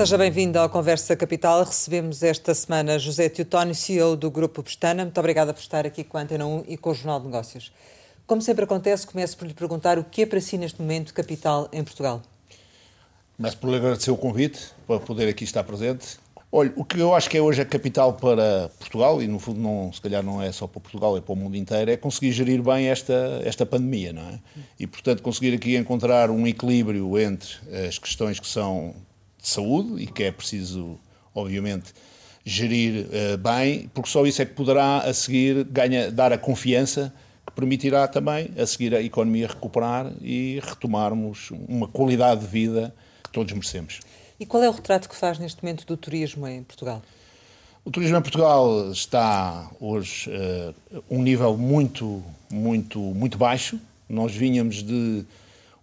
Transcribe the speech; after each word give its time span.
Seja 0.00 0.16
bem-vindo 0.16 0.58
ao 0.58 0.70
Conversa 0.70 1.14
Capital. 1.14 1.62
Recebemos 1.62 2.22
esta 2.22 2.54
semana 2.54 2.98
José 2.98 3.28
Teotónio, 3.28 3.74
CEO 3.74 4.16
do 4.16 4.30
Grupo 4.30 4.62
Pestana. 4.62 5.04
Muito 5.04 5.18
obrigada 5.20 5.52
por 5.52 5.60
estar 5.60 5.84
aqui 5.84 6.02
com 6.02 6.16
a 6.16 6.22
Antena 6.22 6.46
1 6.46 6.64
e 6.68 6.78
com 6.78 6.88
o 6.88 6.94
Jornal 6.94 7.20
de 7.20 7.26
Negócios. 7.26 7.70
Como 8.26 8.40
sempre 8.40 8.64
acontece, 8.64 9.06
começo 9.06 9.36
por 9.36 9.46
lhe 9.46 9.52
perguntar 9.52 9.98
o 9.98 10.04
que 10.04 10.22
é 10.22 10.26
para 10.26 10.40
si 10.40 10.56
neste 10.56 10.80
momento 10.80 11.12
capital 11.12 11.68
em 11.70 11.84
Portugal. 11.84 12.22
Começo 13.36 13.58
por 13.58 13.68
lhe 13.68 13.76
agradecer 13.76 14.10
o 14.10 14.16
convite 14.16 14.70
para 14.86 14.98
poder 15.00 15.28
aqui 15.28 15.44
estar 15.44 15.64
presente. 15.64 16.16
Olha, 16.50 16.72
o 16.76 16.84
que 16.84 16.98
eu 16.98 17.14
acho 17.14 17.28
que 17.28 17.36
é 17.36 17.42
hoje 17.42 17.60
a 17.60 17.66
capital 17.66 18.14
para 18.14 18.70
Portugal, 18.78 19.22
e 19.22 19.28
no 19.28 19.38
fundo 19.38 19.60
não, 19.60 19.92
se 19.92 20.00
calhar 20.00 20.22
não 20.22 20.40
é 20.40 20.50
só 20.50 20.66
para 20.66 20.80
Portugal, 20.80 21.14
é 21.18 21.20
para 21.20 21.32
o 21.34 21.36
mundo 21.36 21.58
inteiro, 21.58 21.90
é 21.90 21.98
conseguir 21.98 22.32
gerir 22.32 22.62
bem 22.62 22.88
esta, 22.88 23.42
esta 23.44 23.66
pandemia, 23.66 24.14
não 24.14 24.22
é? 24.22 24.40
E, 24.78 24.86
portanto, 24.86 25.22
conseguir 25.22 25.54
aqui 25.54 25.76
encontrar 25.76 26.30
um 26.30 26.46
equilíbrio 26.46 27.18
entre 27.18 27.50
as 27.86 27.98
questões 27.98 28.40
que 28.40 28.48
são 28.48 28.94
de 29.40 29.48
saúde 29.48 30.02
e 30.02 30.06
que 30.06 30.24
é 30.24 30.32
preciso, 30.32 30.98
obviamente, 31.34 31.92
gerir 32.44 33.06
uh, 33.06 33.38
bem, 33.38 33.90
porque 33.94 34.08
só 34.08 34.24
isso 34.26 34.40
é 34.42 34.46
que 34.46 34.54
poderá, 34.54 34.98
a 34.98 35.12
seguir, 35.12 35.64
ganha, 35.64 36.10
dar 36.10 36.32
a 36.32 36.38
confiança 36.38 37.12
que 37.46 37.52
permitirá 37.52 38.06
também, 38.08 38.50
a 38.58 38.66
seguir, 38.66 38.94
a 38.94 39.02
economia 39.02 39.46
recuperar 39.46 40.10
e 40.20 40.60
retomarmos 40.62 41.50
uma 41.68 41.88
qualidade 41.88 42.40
de 42.42 42.46
vida 42.46 42.94
que 43.22 43.30
todos 43.30 43.52
merecemos. 43.52 44.00
E 44.38 44.46
qual 44.46 44.62
é 44.62 44.68
o 44.68 44.72
retrato 44.72 45.08
que 45.08 45.16
faz 45.16 45.38
neste 45.38 45.62
momento 45.62 45.84
do 45.84 45.96
turismo 45.96 46.46
em 46.46 46.62
Portugal? 46.62 47.02
O 47.84 47.90
turismo 47.90 48.16
em 48.16 48.22
Portugal 48.22 48.90
está 48.90 49.70
hoje 49.80 50.30
uh, 50.30 51.02
um 51.10 51.22
nível 51.22 51.56
muito, 51.56 52.22
muito, 52.50 52.98
muito 52.98 53.38
baixo. 53.38 53.78
Nós 54.08 54.34
vinhamos 54.34 54.82
de 54.82 55.24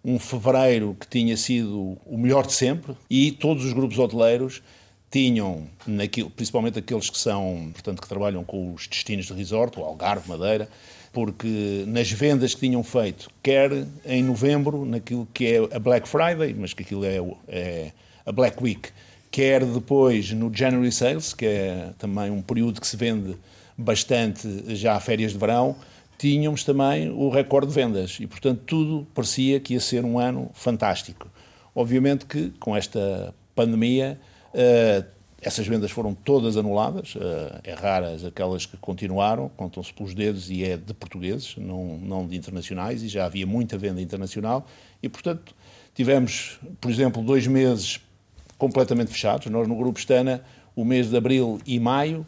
um 0.04 0.18
fevereiro 0.20 0.96
que 1.00 1.08
tinha 1.08 1.36
sido 1.36 1.98
o 2.06 2.18
melhor 2.18 2.46
de 2.46 2.54
sempre 2.54 2.96
e 3.10 3.32
todos 3.32 3.66
os 3.66 3.74
grupos 3.74 4.00
hoteleiros 4.00 4.62
tinham, 5.10 5.68
naquilo, 5.86 6.30
principalmente 6.30 6.80
aqueles 6.80 7.10
que 7.10 7.18
são, 7.18 7.70
portanto, 7.72 8.02
que 8.02 8.08
trabalham 8.08 8.44
com 8.44 8.74
os 8.74 8.88
destinos 8.88 9.26
de 9.26 9.34
resort, 9.34 9.80
o 9.80 9.84
Algarve, 9.84 10.28
Madeira, 10.30 10.68
porque 11.14 11.84
nas 11.88 12.12
vendas 12.12 12.54
que 12.54 12.60
tinham 12.60 12.84
feito, 12.84 13.30
quer 13.42 13.72
em 14.06 14.22
novembro, 14.22 14.86
naquilo 14.86 15.28
que 15.34 15.48
é 15.48 15.76
a 15.76 15.80
Black 15.80 16.08
Friday, 16.08 16.54
mas 16.54 16.74
que 16.74 16.84
aquilo 16.84 17.06
é, 17.06 17.18
é 17.48 17.92
a 18.26 18.32
Black 18.32 18.62
Week, 18.62 18.90
quer 19.32 19.66
depois 19.66 20.32
no 20.32 20.54
January 20.54 20.92
Sales, 20.92 21.34
que 21.34 21.46
é 21.46 21.92
também 21.98 22.30
um 22.30 22.42
período 22.42 22.82
que 22.82 22.88
se 22.88 22.98
vende 22.98 23.36
bastante 23.78 24.76
já 24.76 24.96
a 24.96 25.00
férias 25.00 25.32
de 25.32 25.38
verão, 25.38 25.76
tínhamos 26.18 26.64
também 26.64 27.10
o 27.10 27.30
recorde 27.30 27.68
de 27.68 27.74
vendas 27.74 28.18
e, 28.20 28.28
portanto, 28.28 28.62
tudo 28.66 29.08
parecia 29.14 29.60
que 29.60 29.74
ia 29.74 29.80
ser 29.80 30.04
um 30.04 30.20
ano 30.20 30.50
fantástico. 30.54 31.30
Obviamente 31.76 32.26
que 32.26 32.50
com 32.60 32.76
esta 32.76 33.34
pandemia 33.56 34.20
uh, 34.54 35.06
essas 35.42 35.68
vendas 35.68 35.92
foram 35.92 36.16
todas 36.16 36.58
anuladas, 36.58 37.16
uh, 37.16 37.60
é 37.64 37.74
raras 37.74 38.26
aquelas 38.26 38.66
que 38.66 38.76
continuaram, 38.78 39.50
contam-se 39.56 39.94
pelos 39.94 40.14
dedos 40.16 40.50
e 40.50 40.64
é 40.64 40.76
de 40.76 40.94
portugueses, 40.94 41.56
não, 41.58 41.98
não 42.00 42.28
de 42.28 42.36
internacionais, 42.36 43.04
e 43.04 43.08
já 43.08 43.26
havia 43.26 43.46
muita 43.46 43.78
venda 43.78 44.02
internacional, 44.02 44.66
e 45.02 45.08
portanto 45.08 45.56
tivemos, 45.94 46.60
por 46.82 46.90
exemplo, 46.90 47.22
dois 47.22 47.46
meses 47.46 48.00
completamente 48.58 49.12
fechados. 49.12 49.48
Nós 49.48 49.68
no 49.68 49.76
Grupo 49.76 50.00
Stana, 50.00 50.44
o 50.76 50.84
mês 50.84 51.10
de 51.10 51.18
abril 51.18 51.60
e 51.66 51.80
maio, 51.80 52.26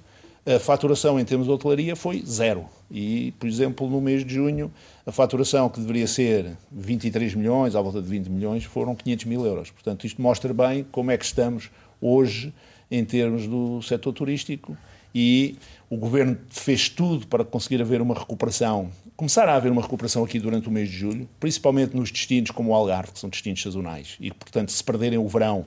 a 0.56 0.60
faturação 0.60 1.20
em 1.20 1.24
termos 1.24 1.46
de 1.46 1.54
hotelaria 1.54 1.96
foi 1.96 2.24
zero. 2.26 2.66
E, 2.90 3.32
por 3.40 3.48
exemplo, 3.48 3.88
no 3.88 4.02
mês 4.02 4.26
de 4.26 4.34
junho, 4.34 4.72
a 5.06 5.12
faturação 5.12 5.70
que 5.70 5.80
deveria 5.80 6.08
ser 6.08 6.58
23 6.72 7.36
milhões, 7.36 7.76
à 7.76 7.82
volta 7.82 8.02
de 8.02 8.10
20 8.10 8.28
milhões, 8.30 8.64
foram 8.64 8.96
500 8.96 9.26
mil 9.26 9.46
euros. 9.46 9.70
Portanto, 9.70 10.08
isto 10.08 10.20
mostra 10.20 10.52
bem 10.52 10.84
como 10.92 11.12
é 11.12 11.18
que 11.18 11.26
estamos 11.26 11.70
hoje 12.02 12.52
em 12.90 13.06
termos 13.06 13.46
do 13.46 13.80
setor 13.84 14.12
turístico 14.12 14.76
e 15.14 15.56
o 15.88 15.98
governo 15.98 16.36
fez 16.50 16.90
tudo 16.90 17.28
para 17.28 17.46
conseguir 17.46 17.80
haver 17.80 18.02
uma 18.02 18.16
recuperação, 18.16 18.90
começar 19.16 19.48
a 19.48 19.56
haver 19.56 19.72
uma 19.72 19.84
recuperação 19.84 20.24
aqui 20.24 20.40
durante 20.40 20.68
o 20.68 20.72
mês 20.72 20.90
de 20.90 20.98
julho, 20.98 21.30
principalmente 21.40 21.96
nos 21.96 22.12
destinos 22.12 22.50
como 22.50 22.72
o 22.72 22.74
Algarve, 22.74 23.12
que 23.12 23.20
são 23.20 23.30
destinos 23.30 23.62
sazonais, 23.62 24.18
e 24.20 24.32
portanto, 24.32 24.72
se 24.72 24.84
perderem 24.84 25.20
o 25.20 25.28
verão, 25.28 25.66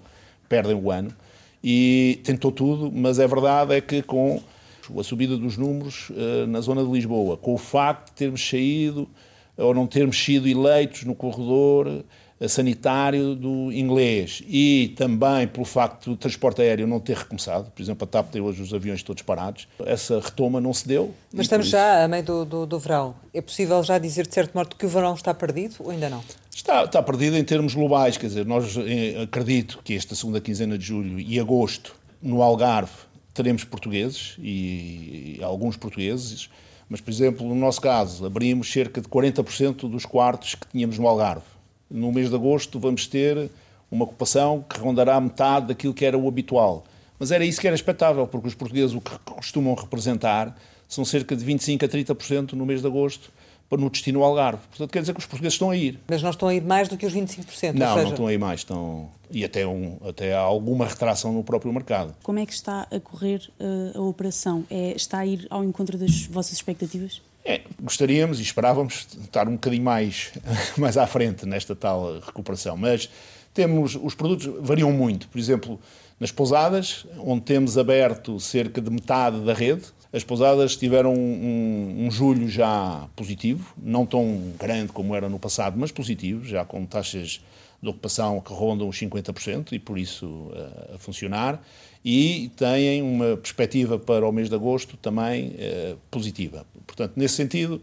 perdem 0.48 0.74
o 0.74 0.90
ano. 0.90 1.14
E 1.64 2.20
tentou 2.24 2.50
tudo, 2.50 2.90
mas 2.92 3.20
a 3.20 3.26
verdade 3.26 3.74
é 3.74 3.80
que 3.80 4.02
com 4.02 4.42
a 4.98 5.04
subida 5.04 5.36
dos 5.36 5.56
números 5.56 6.10
uh, 6.10 6.46
na 6.46 6.60
zona 6.60 6.84
de 6.84 6.90
Lisboa, 6.90 7.36
com 7.36 7.54
o 7.54 7.58
facto 7.58 8.06
de 8.08 8.12
termos 8.12 8.48
saído 8.48 9.08
ou 9.56 9.74
não 9.74 9.86
termos 9.86 10.22
sido 10.22 10.48
eleitos 10.48 11.04
no 11.04 11.14
corredor 11.14 12.04
eh, 12.42 12.48
sanitário 12.48 13.36
do 13.36 13.70
inglês 13.70 14.42
e 14.48 14.92
também 14.96 15.46
pelo 15.46 15.64
facto 15.64 16.10
do 16.10 16.16
transporte 16.16 16.60
aéreo 16.60 16.86
não 16.88 16.98
ter 16.98 17.16
recomeçado, 17.16 17.70
por 17.70 17.80
exemplo, 17.80 18.04
a 18.04 18.06
TAP 18.06 18.32
tem 18.32 18.42
hoje 18.42 18.62
os 18.62 18.74
aviões 18.74 19.02
todos 19.02 19.22
parados, 19.22 19.68
essa 19.86 20.18
retoma 20.18 20.60
não 20.60 20.74
se 20.74 20.88
deu. 20.88 21.14
Mas 21.32 21.46
estamos 21.46 21.68
já 21.68 22.02
a 22.02 22.08
meio 22.08 22.24
do, 22.24 22.44
do, 22.44 22.66
do, 22.66 22.78
verão. 22.78 23.14
É 23.32 23.40
possível 23.40 23.80
já 23.84 23.96
dizer 23.98 24.26
de 24.26 24.34
certo 24.34 24.54
modo 24.54 24.74
que 24.74 24.84
o 24.84 24.88
verão 24.88 25.14
está 25.14 25.32
perdido 25.32 25.76
ou 25.78 25.90
ainda 25.90 26.10
não? 26.10 26.22
Está, 26.52 26.84
está 26.84 27.02
perdido 27.02 27.36
em 27.36 27.44
termos 27.44 27.74
globais, 27.74 28.16
quer 28.16 28.26
dizer, 28.26 28.44
nós 28.44 28.76
eh, 28.76 29.22
acredito 29.22 29.78
que 29.84 29.94
esta 29.94 30.14
segunda 30.14 30.40
quinzena 30.40 30.76
de 30.76 30.84
julho 30.84 31.20
e 31.20 31.38
agosto 31.38 31.94
no 32.20 32.42
Algarve 32.42 33.11
teremos 33.34 33.64
portugueses 33.64 34.36
e, 34.38 35.36
e 35.38 35.42
alguns 35.42 35.76
portugueses, 35.76 36.50
mas, 36.88 37.00
por 37.00 37.10
exemplo, 37.10 37.48
no 37.48 37.54
nosso 37.54 37.80
caso, 37.80 38.26
abrimos 38.26 38.70
cerca 38.70 39.00
de 39.00 39.08
40% 39.08 39.88
dos 39.88 40.04
quartos 40.04 40.54
que 40.54 40.66
tínhamos 40.68 40.98
no 40.98 41.08
Algarve. 41.08 41.46
No 41.90 42.12
mês 42.12 42.28
de 42.28 42.34
agosto 42.34 42.78
vamos 42.78 43.06
ter 43.06 43.50
uma 43.90 44.04
ocupação 44.04 44.64
que 44.68 44.78
rondará 44.78 45.20
metade 45.20 45.68
daquilo 45.68 45.94
que 45.94 46.04
era 46.04 46.16
o 46.16 46.28
habitual. 46.28 46.84
Mas 47.18 47.30
era 47.30 47.44
isso 47.44 47.60
que 47.60 47.66
era 47.66 47.76
expectável, 47.76 48.26
porque 48.26 48.48
os 48.48 48.54
portugueses 48.54 48.94
o 48.94 49.00
que 49.00 49.16
costumam 49.24 49.74
representar 49.74 50.56
são 50.88 51.04
cerca 51.04 51.36
de 51.36 51.44
25% 51.44 51.84
a 51.84 51.88
30% 51.88 52.52
no 52.52 52.66
mês 52.66 52.80
de 52.80 52.86
agosto 52.86 53.30
no 53.78 53.90
destino 53.90 54.22
Algarve. 54.22 54.62
Portanto, 54.68 54.90
quer 54.90 55.00
dizer 55.00 55.12
que 55.12 55.20
os 55.20 55.26
portugueses 55.26 55.54
estão 55.54 55.70
a 55.70 55.76
ir. 55.76 55.98
Mas 56.08 56.22
não 56.22 56.30
estão 56.30 56.48
a 56.48 56.54
ir 56.54 56.62
mais 56.62 56.88
do 56.88 56.96
que 56.96 57.06
os 57.06 57.14
25%? 57.14 57.74
Não, 57.74 57.88
seja... 57.88 58.02
não 58.02 58.10
estão 58.10 58.26
a 58.26 58.32
ir 58.32 58.38
mais. 58.38 58.60
Estão... 58.60 59.08
E 59.30 59.44
até, 59.44 59.66
um, 59.66 59.96
até 60.06 60.34
há 60.34 60.40
alguma 60.40 60.86
retração 60.86 61.32
no 61.32 61.42
próprio 61.42 61.72
mercado. 61.72 62.14
Como 62.22 62.38
é 62.38 62.46
que 62.46 62.52
está 62.52 62.86
a 62.90 63.00
correr 63.00 63.50
uh, 63.58 63.98
a 63.98 64.02
operação? 64.02 64.64
É, 64.70 64.92
está 64.94 65.18
a 65.18 65.26
ir 65.26 65.46
ao 65.48 65.64
encontro 65.64 65.96
das 65.96 66.26
vossas 66.26 66.52
expectativas? 66.52 67.22
É, 67.44 67.62
gostaríamos 67.80 68.38
e 68.38 68.42
esperávamos 68.42 69.06
estar 69.20 69.48
um 69.48 69.52
bocadinho 69.52 69.82
mais, 69.82 70.32
mais 70.76 70.96
à 70.96 71.06
frente 71.06 71.44
nesta 71.46 71.74
tal 71.74 72.20
recuperação, 72.20 72.76
mas 72.76 73.08
temos, 73.52 73.98
os 74.00 74.14
produtos 74.14 74.46
variam 74.60 74.92
muito. 74.92 75.28
Por 75.28 75.38
exemplo, 75.38 75.80
nas 76.20 76.30
pousadas, 76.30 77.04
onde 77.18 77.42
temos 77.42 77.76
aberto 77.76 78.38
cerca 78.38 78.80
de 78.80 78.90
metade 78.90 79.40
da 79.40 79.52
rede, 79.52 79.84
as 80.12 80.22
pousadas 80.22 80.76
tiveram 80.76 81.14
um, 81.14 82.04
um, 82.06 82.10
julho 82.10 82.48
já 82.48 83.08
positivo, 83.16 83.72
não 83.82 84.04
tão 84.04 84.52
grande 84.58 84.92
como 84.92 85.14
era 85.14 85.28
no 85.28 85.38
passado, 85.38 85.78
mas 85.78 85.90
positivo, 85.90 86.44
já 86.44 86.64
com 86.64 86.84
taxas 86.84 87.40
de 87.82 87.88
ocupação 87.88 88.40
que 88.40 88.52
rondam 88.52 88.88
os 88.88 88.96
50% 88.96 89.72
e 89.72 89.78
por 89.78 89.98
isso 89.98 90.26
uh, 90.26 90.94
a 90.94 90.98
funcionar. 90.98 91.62
E 92.04 92.50
têm 92.56 93.00
uma 93.00 93.36
perspectiva 93.36 93.98
para 93.98 94.28
o 94.28 94.32
mês 94.32 94.48
de 94.48 94.54
agosto 94.54 94.96
também 94.98 95.48
uh, 95.48 95.98
positiva. 96.10 96.66
Portanto, 96.86 97.14
nesse 97.16 97.36
sentido, 97.36 97.80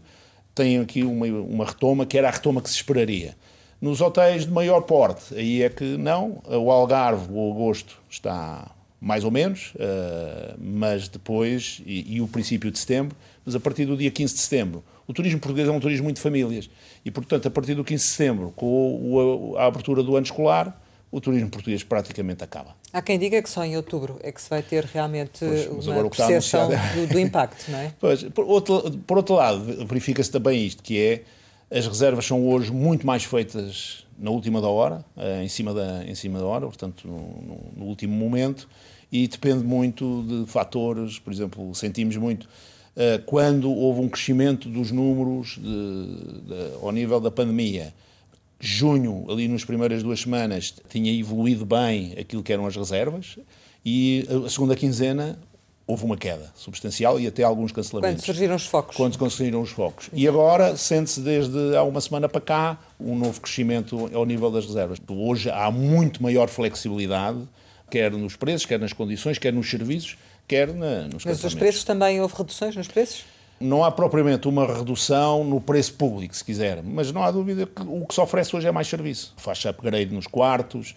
têm 0.54 0.78
aqui 0.78 1.02
uma, 1.02 1.26
uma 1.26 1.64
retoma 1.64 2.06
que 2.06 2.16
era 2.16 2.28
a 2.28 2.30
retoma 2.30 2.62
que 2.62 2.70
se 2.70 2.76
esperaria. 2.76 3.36
Nos 3.80 4.00
hotéis 4.00 4.44
de 4.44 4.52
maior 4.52 4.82
porte, 4.82 5.34
aí 5.34 5.62
é 5.62 5.68
que 5.68 5.96
não. 5.96 6.42
O 6.46 6.70
Algarve, 6.70 7.32
o 7.32 7.50
agosto, 7.50 7.98
está 8.08 8.70
mais 9.00 9.24
ou 9.24 9.30
menos, 9.30 9.72
uh, 9.76 10.58
mas 10.58 11.08
depois, 11.08 11.80
e, 11.86 12.16
e, 12.16 12.20
o 12.20 12.28
princípio 12.28 12.70
de 12.70 12.78
setembro, 12.78 13.16
mas 13.44 13.54
a 13.54 13.60
partir 13.60 13.86
do 13.86 13.96
dia 13.96 14.10
15 14.10 14.34
de 14.34 14.40
setembro. 14.40 14.84
O 15.06 15.12
turismo 15.12 15.40
português 15.40 15.66
é 15.66 15.72
um 15.72 15.80
turismo 15.80 16.04
muito 16.04 16.16
de 16.16 16.22
famílias 16.22 16.70
e, 17.04 17.10
portanto, 17.10 17.48
a 17.48 17.50
partir 17.50 17.74
do 17.74 17.82
15 17.82 18.04
de 18.04 18.10
setembro, 18.10 18.52
com 18.54 18.66
o, 18.66 19.56
a, 19.56 19.62
a 19.62 19.66
abertura 19.66 20.02
do 20.02 20.14
ano 20.14 20.24
escolar, 20.24 20.80
o 21.10 21.20
turismo 21.20 21.48
português 21.50 21.82
praticamente 21.82 22.44
acaba. 22.44 22.76
Há 22.92 23.02
quem 23.02 23.18
diga 23.18 23.42
que 23.42 23.50
só 23.50 23.64
em 23.64 23.76
outubro 23.76 24.20
é 24.22 24.30
que 24.30 24.40
se 24.40 24.48
vai 24.48 24.62
ter 24.62 24.84
realmente 24.84 25.40
pois, 25.40 25.86
uma 25.86 26.08
percepção 26.08 26.68
do, 26.68 27.06
do, 27.08 27.18
impacto, 27.18 27.70
não 27.70 27.78
é? 27.78 27.92
Pois, 27.98 28.22
por 28.24 28.44
outro, 28.44 28.98
por 29.06 29.16
outro 29.16 29.34
lado, 29.34 29.86
verifica-se 29.86 30.30
também 30.30 30.64
isto, 30.64 30.82
que 30.82 31.00
é 31.00 31.22
as 31.76 31.86
reservas 31.86 32.26
são 32.26 32.46
hoje 32.48 32.72
muito 32.72 33.06
mais 33.06 33.24
feitas 33.24 34.04
na 34.18 34.30
última 34.30 34.60
da 34.60 34.68
hora, 34.68 35.04
eh, 35.16 35.42
em 35.42 35.48
cima 35.48 35.72
da, 35.72 36.04
em 36.04 36.14
cima 36.14 36.38
da 36.38 36.44
hora, 36.44 36.66
portanto, 36.66 37.08
no, 37.08 37.72
no 37.76 37.84
último 37.86 38.14
momento, 38.14 38.68
e 39.12 39.26
depende 39.26 39.64
muito 39.64 40.24
de 40.26 40.50
fatores, 40.50 41.18
por 41.18 41.32
exemplo, 41.32 41.74
sentimos 41.74 42.16
muito 42.16 42.44
uh, 42.44 43.22
quando 43.26 43.70
houve 43.70 44.00
um 44.00 44.08
crescimento 44.08 44.68
dos 44.68 44.90
números 44.90 45.58
de, 45.58 45.62
de, 45.62 46.74
ao 46.82 46.92
nível 46.92 47.20
da 47.20 47.30
pandemia. 47.30 47.92
Junho, 48.62 49.24
ali 49.30 49.48
nas 49.48 49.64
primeiras 49.64 50.02
duas 50.02 50.20
semanas, 50.20 50.74
tinha 50.88 51.10
evoluído 51.18 51.64
bem 51.64 52.14
aquilo 52.18 52.42
que 52.42 52.52
eram 52.52 52.66
as 52.66 52.76
reservas, 52.76 53.38
e 53.84 54.26
a 54.46 54.50
segunda 54.50 54.76
quinzena 54.76 55.38
houve 55.86 56.04
uma 56.04 56.16
queda 56.16 56.52
substancial 56.54 57.18
e 57.18 57.26
até 57.26 57.42
alguns 57.42 57.72
cancelamentos. 57.72 58.22
Quando 58.22 58.26
surgiram 58.26 58.54
os 58.54 58.66
focos. 58.66 58.96
Quando 58.96 59.14
surgiram 59.14 59.62
os 59.62 59.70
focos. 59.70 60.08
E 60.12 60.28
agora 60.28 60.76
sente-se 60.76 61.20
desde 61.20 61.74
há 61.74 61.82
uma 61.82 62.00
semana 62.00 62.28
para 62.28 62.40
cá 62.40 62.78
um 63.00 63.18
novo 63.18 63.40
crescimento 63.40 64.10
ao 64.14 64.24
nível 64.24 64.50
das 64.50 64.66
reservas. 64.66 64.98
Hoje 65.08 65.50
há 65.50 65.70
muito 65.70 66.22
maior 66.22 66.48
flexibilidade 66.48 67.38
quer 67.90 68.12
nos 68.12 68.36
preços, 68.36 68.66
quer 68.66 68.78
nas 68.78 68.92
condições, 68.92 69.38
quer 69.38 69.52
nos 69.52 69.68
serviços, 69.68 70.16
quer 70.46 70.72
na, 70.72 71.02
nos 71.08 71.24
Mas 71.24 71.44
os 71.44 71.54
preços 71.54 71.84
também 71.84 72.20
houve 72.20 72.34
reduções 72.36 72.76
nos 72.76 72.88
preços? 72.88 73.24
Não 73.58 73.84
há 73.84 73.90
propriamente 73.90 74.48
uma 74.48 74.66
redução 74.66 75.44
no 75.44 75.60
preço 75.60 75.92
público, 75.94 76.34
se 76.34 76.42
quiser, 76.42 76.82
mas 76.82 77.12
não 77.12 77.22
há 77.22 77.30
dúvida 77.30 77.66
que 77.66 77.82
o 77.82 78.06
que 78.06 78.14
se 78.14 78.20
oferece 78.20 78.56
hoje 78.56 78.66
é 78.66 78.72
mais 78.72 78.88
serviço. 78.88 79.34
Faz 79.36 79.62
upgrade 79.66 80.14
nos 80.14 80.26
quartos, 80.26 80.94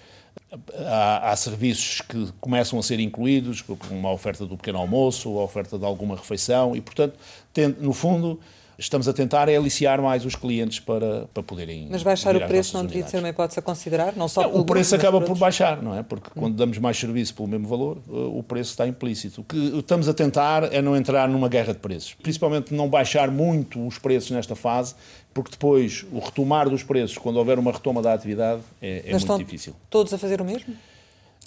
há, 0.85 1.31
há, 1.31 1.35
serviços 1.35 2.01
que 2.01 2.31
começam 2.39 2.79
a 2.79 2.83
ser 2.83 2.99
incluídos, 2.99 3.61
como 3.61 3.77
uma 3.91 4.11
oferta 4.11 4.45
do 4.45 4.55
pequeno 4.55 4.77
almoço, 4.77 5.37
a 5.37 5.43
oferta 5.43 5.77
de 5.77 5.85
alguma 5.85 6.15
refeição, 6.15 6.75
e, 6.75 6.79
portanto, 6.79 7.15
tem, 7.53 7.67
no 7.67 7.91
fundo, 7.91 8.39
estamos 8.83 9.07
a 9.07 9.13
tentar 9.13 9.49
é 9.49 9.55
aliciar 9.55 10.01
mais 10.01 10.25
os 10.25 10.35
clientes 10.35 10.79
para, 10.79 11.25
para 11.33 11.43
poderem. 11.43 11.87
Mas 11.89 12.03
baixar 12.03 12.35
o 12.35 12.47
preço 12.47 12.75
não 12.75 12.85
devia 12.85 13.07
ser 13.07 13.19
uma 13.19 13.29
hipótese 13.29 13.59
a 13.59 13.61
considerar? 13.61 14.15
Não 14.15 14.27
só 14.27 14.43
é, 14.43 14.47
o 14.47 14.63
preço 14.63 14.95
acaba 14.95 15.21
por 15.21 15.37
baixar, 15.37 15.81
não 15.81 15.97
é? 15.97 16.03
Porque 16.03 16.29
quando 16.37 16.55
damos 16.55 16.77
mais 16.77 16.97
serviço 16.97 17.33
pelo 17.33 17.47
mesmo 17.47 17.67
valor, 17.67 17.97
eh, 18.07 18.11
o 18.11 18.43
preço 18.43 18.71
está 18.71 18.87
implícito. 18.87 19.41
O 19.41 19.43
que 19.43 19.57
estamos 19.79 20.07
a 20.07 20.13
tentar 20.13 20.71
é 20.73 20.81
não 20.81 20.95
entrar 20.95 21.27
numa 21.27 21.47
guerra 21.47 21.73
de 21.73 21.79
preços. 21.79 22.13
Principalmente 22.21 22.73
não 22.73 22.89
baixar 22.89 23.31
muito 23.31 23.85
os 23.85 23.97
preços 23.97 24.31
nesta 24.31 24.55
fase, 24.55 24.95
porque 25.33 25.51
depois 25.51 26.05
o 26.11 26.19
retomar 26.19 26.69
dos 26.69 26.83
preços, 26.83 27.17
quando 27.17 27.37
houver 27.37 27.57
uma 27.57 27.71
retoma 27.71 28.01
da 28.01 28.13
atividade, 28.13 28.61
é, 28.81 29.03
é 29.07 29.11
muito 29.11 29.37
difícil. 29.37 29.75
Todos 29.89 30.13
a 30.13 30.17
fazer 30.17 30.41
o 30.41 30.45
mesmo? 30.45 30.73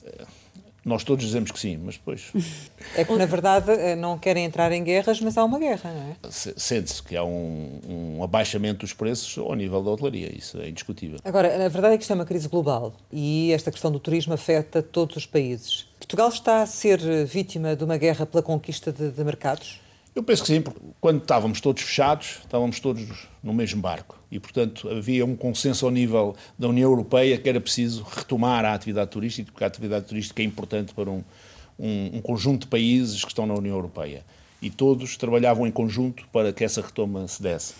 Eh, 0.04 0.24
nós 0.86 1.02
todos 1.02 1.24
dizemos 1.24 1.50
que 1.50 1.58
sim, 1.58 1.76
mas 1.76 1.96
depois. 1.96 2.32
É 2.94 3.04
que, 3.04 3.12
na 3.16 3.26
verdade, 3.26 3.72
eh, 3.72 3.96
não 3.96 4.16
querem 4.16 4.44
entrar 4.44 4.70
em 4.70 4.84
guerras, 4.84 5.20
mas 5.20 5.36
há 5.36 5.44
uma 5.44 5.58
guerra, 5.58 5.92
não 5.92 6.12
é? 6.12 6.30
Sente-se 6.30 7.02
que 7.02 7.16
há 7.16 7.24
um, 7.24 7.80
um, 7.88 8.22
abaixamento 8.22 8.80
dos 8.80 8.92
preços 8.92 9.36
ao 9.36 9.52
nível 9.54 9.82
da 9.82 9.90
hotelaria, 9.90 10.32
isso 10.32 10.60
é 10.60 10.68
indiscutível. 10.68 11.18
Agora, 11.24 11.66
a 11.66 11.68
verdade 11.68 11.94
é 11.94 11.96
que 11.98 12.04
isto 12.04 12.12
é 12.12 12.14
uma 12.14 12.24
crise 12.24 12.46
global 12.48 12.94
e 13.12 13.50
esta 13.52 13.72
questão 13.72 13.90
do 13.90 13.98
turismo 13.98 14.32
afeta 14.32 14.80
todos 14.80 15.16
os 15.16 15.26
países. 15.26 15.88
Portugal 15.98 16.28
está 16.28 16.62
a 16.62 16.66
ser 16.66 17.00
vítima 17.26 17.74
de 17.74 17.82
uma 17.82 17.96
guerra 17.96 18.24
pela 18.24 18.40
conquista 18.42 18.92
de, 18.92 19.10
de 19.10 19.24
mercados? 19.24 19.80
Eu 20.16 20.22
penso 20.22 20.42
que 20.42 20.48
sim, 20.48 20.62
porque 20.62 20.80
quando 20.98 21.20
estávamos 21.20 21.60
todos 21.60 21.82
fechados, 21.82 22.38
estávamos 22.40 22.80
todos 22.80 23.28
no 23.42 23.52
mesmo 23.52 23.82
barco. 23.82 24.18
E, 24.30 24.40
portanto, 24.40 24.88
havia 24.88 25.26
um 25.26 25.36
consenso 25.36 25.84
ao 25.84 25.92
nível 25.92 26.34
da 26.58 26.68
União 26.68 26.88
Europeia 26.88 27.36
que 27.36 27.46
era 27.46 27.60
preciso 27.60 28.02
retomar 28.02 28.64
a 28.64 28.72
atividade 28.72 29.10
turística, 29.10 29.52
porque 29.52 29.62
a 29.62 29.66
atividade 29.66 30.06
turística 30.06 30.40
é 30.40 30.44
importante 30.46 30.94
para 30.94 31.10
um, 31.10 31.22
um, 31.78 32.12
um 32.14 32.20
conjunto 32.22 32.62
de 32.62 32.68
países 32.68 33.22
que 33.22 33.28
estão 33.28 33.44
na 33.44 33.52
União 33.52 33.76
Europeia. 33.76 34.24
E 34.62 34.70
todos 34.70 35.18
trabalhavam 35.18 35.66
em 35.66 35.70
conjunto 35.70 36.26
para 36.32 36.50
que 36.50 36.64
essa 36.64 36.80
retoma 36.80 37.28
se 37.28 37.42
desse. 37.42 37.74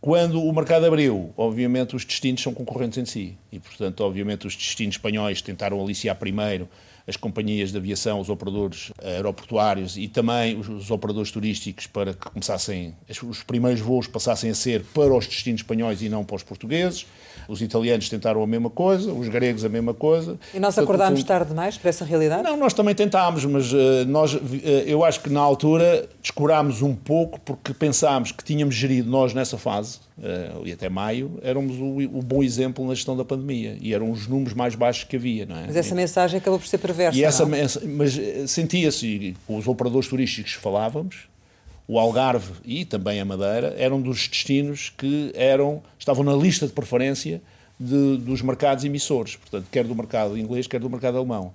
Quando 0.00 0.42
o 0.42 0.52
mercado 0.52 0.86
abriu, 0.86 1.32
obviamente 1.36 1.94
os 1.94 2.04
destinos 2.04 2.42
são 2.42 2.52
concorrentes 2.52 2.98
em 2.98 3.04
si. 3.04 3.38
E, 3.52 3.60
portanto, 3.60 4.00
obviamente 4.00 4.44
os 4.44 4.56
destinos 4.56 4.96
espanhóis 4.96 5.40
tentaram 5.40 5.80
aliciar 5.80 6.16
primeiro 6.16 6.68
as 7.06 7.16
companhias 7.16 7.70
de 7.70 7.78
aviação, 7.78 8.20
os 8.20 8.28
operadores 8.28 8.92
aeroportuários 9.02 9.96
e 9.96 10.08
também 10.08 10.58
os, 10.58 10.68
os 10.68 10.90
operadores 10.90 11.30
turísticos 11.30 11.86
para 11.86 12.14
que 12.14 12.30
começassem, 12.30 12.94
os 13.22 13.42
primeiros 13.42 13.80
voos 13.80 14.06
passassem 14.06 14.50
a 14.50 14.54
ser 14.54 14.84
para 14.92 15.14
os 15.14 15.26
destinos 15.26 15.60
espanhóis 15.60 16.02
e 16.02 16.08
não 16.08 16.24
para 16.24 16.36
os 16.36 16.42
portugueses. 16.42 17.06
Os 17.48 17.62
italianos 17.62 18.08
tentaram 18.08 18.42
a 18.42 18.46
mesma 18.46 18.68
coisa, 18.68 19.12
os 19.12 19.28
gregos 19.28 19.64
a 19.64 19.68
mesma 19.68 19.94
coisa. 19.94 20.36
E 20.52 20.58
nós 20.58 20.76
acordámos 20.76 21.22
tarde 21.22 21.50
demais 21.50 21.78
para 21.78 21.90
essa 21.90 22.04
realidade? 22.04 22.42
Não, 22.42 22.56
nós 22.56 22.74
também 22.74 22.94
tentámos, 22.94 23.44
mas 23.44 23.72
uh, 23.72 24.04
nós, 24.08 24.34
uh, 24.34 24.40
eu 24.84 25.04
acho 25.04 25.20
que 25.20 25.30
na 25.30 25.40
altura 25.40 26.08
descurámos 26.20 26.82
um 26.82 26.94
pouco 26.94 27.38
porque 27.40 27.72
pensámos 27.72 28.32
que 28.32 28.42
tínhamos 28.42 28.74
gerido 28.74 29.08
nós 29.08 29.32
nessa 29.32 29.56
fase, 29.56 30.00
uh, 30.18 30.66
e 30.66 30.72
até 30.72 30.88
maio, 30.88 31.38
éramos 31.42 31.78
o, 31.78 32.18
o, 32.18 32.22
bom 32.22 32.42
exemplo 32.42 32.86
na 32.86 32.94
gestão 32.94 33.16
da 33.16 33.24
pandemia 33.24 33.76
e 33.80 33.94
eram 33.94 34.10
os 34.10 34.26
números 34.26 34.54
mais 34.54 34.74
baixos 34.74 35.04
que 35.04 35.16
havia, 35.16 35.46
não 35.46 35.56
é? 35.56 35.66
Mas 35.66 35.76
essa 35.76 35.94
mensagem 35.94 36.38
acabou 36.38 36.58
por 36.58 36.66
ser 36.66 36.78
perversa. 36.78 37.18
E 37.18 37.24
essa, 37.24 37.44
não? 37.44 37.56
mas 37.96 38.18
sentia-se, 38.46 39.36
com 39.46 39.56
os 39.56 39.66
operadores 39.66 40.08
turísticos 40.08 40.52
falávamos, 40.52 41.28
o 41.88 41.98
Algarve 41.98 42.54
e 42.64 42.84
também 42.84 43.20
a 43.20 43.24
Madeira 43.24 43.74
eram 43.78 44.00
dos 44.00 44.26
destinos 44.28 44.92
que 44.96 45.30
eram, 45.34 45.82
estavam 45.98 46.24
na 46.24 46.34
lista 46.34 46.66
de 46.66 46.72
preferência 46.72 47.40
de, 47.78 48.16
dos 48.16 48.42
mercados 48.42 48.84
emissores, 48.84 49.36
portanto, 49.36 49.66
quer 49.70 49.84
do 49.84 49.94
mercado 49.94 50.36
inglês, 50.36 50.66
quer 50.66 50.80
do 50.80 50.90
mercado 50.90 51.18
alemão. 51.18 51.54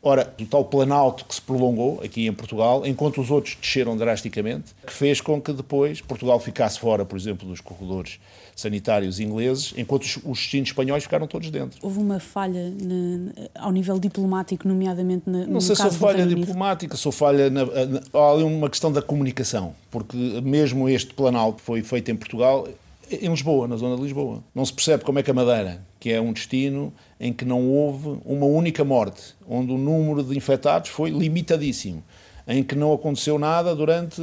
Ora, 0.00 0.32
o 0.40 0.46
tal 0.46 0.64
planalto 0.64 1.24
que 1.24 1.34
se 1.34 1.42
prolongou 1.42 2.00
aqui 2.04 2.26
em 2.26 2.32
Portugal, 2.32 2.86
enquanto 2.86 3.20
os 3.20 3.32
outros 3.32 3.56
desceram 3.60 3.96
drasticamente, 3.96 4.72
que 4.86 4.92
fez 4.92 5.20
com 5.20 5.40
que 5.40 5.52
depois 5.52 6.00
Portugal 6.00 6.38
ficasse 6.38 6.78
fora, 6.78 7.04
por 7.04 7.18
exemplo, 7.18 7.48
dos 7.48 7.60
corredores 7.60 8.20
sanitários 8.54 9.18
ingleses, 9.18 9.74
enquanto 9.76 10.02
os, 10.02 10.16
os 10.18 10.38
destinos 10.38 10.68
espanhóis 10.68 11.02
ficaram 11.02 11.26
todos 11.26 11.50
dentro. 11.50 11.80
Houve 11.82 11.98
uma 11.98 12.20
falha 12.20 12.70
ne, 12.70 13.32
ao 13.56 13.72
nível 13.72 13.98
diplomático, 13.98 14.68
nomeadamente 14.68 15.28
na, 15.28 15.38
no 15.38 15.54
Não 15.54 15.60
sei 15.60 15.74
se 15.74 15.82
sou 15.82 15.90
falha 15.90 16.24
diplomática, 16.26 16.96
sou 16.96 17.10
falha. 17.10 17.50
Na, 17.50 17.64
na, 17.64 18.00
há 18.12 18.32
ali 18.32 18.44
uma 18.44 18.70
questão 18.70 18.92
da 18.92 19.02
comunicação, 19.02 19.74
porque 19.90 20.16
mesmo 20.16 20.88
este 20.88 21.12
planalto 21.12 21.60
foi 21.60 21.82
feito 21.82 22.08
em 22.10 22.16
Portugal, 22.16 22.68
em 23.10 23.28
Lisboa, 23.28 23.66
na 23.66 23.76
zona 23.76 23.96
de 23.96 24.02
Lisboa. 24.02 24.42
Não 24.54 24.64
se 24.64 24.72
percebe 24.72 25.04
como 25.04 25.18
é 25.18 25.22
que 25.22 25.30
a 25.30 25.34
Madeira, 25.34 25.80
que 25.98 26.10
é 26.10 26.20
um 26.20 26.32
destino 26.32 26.92
em 27.20 27.32
que 27.32 27.44
não 27.44 27.68
houve 27.68 28.18
uma 28.24 28.46
única 28.46 28.84
morte, 28.84 29.34
onde 29.48 29.72
o 29.72 29.78
número 29.78 30.22
de 30.22 30.36
infectados 30.36 30.90
foi 30.90 31.10
limitadíssimo, 31.10 32.02
em 32.46 32.62
que 32.62 32.74
não 32.74 32.92
aconteceu 32.92 33.38
nada 33.38 33.74
durante 33.74 34.22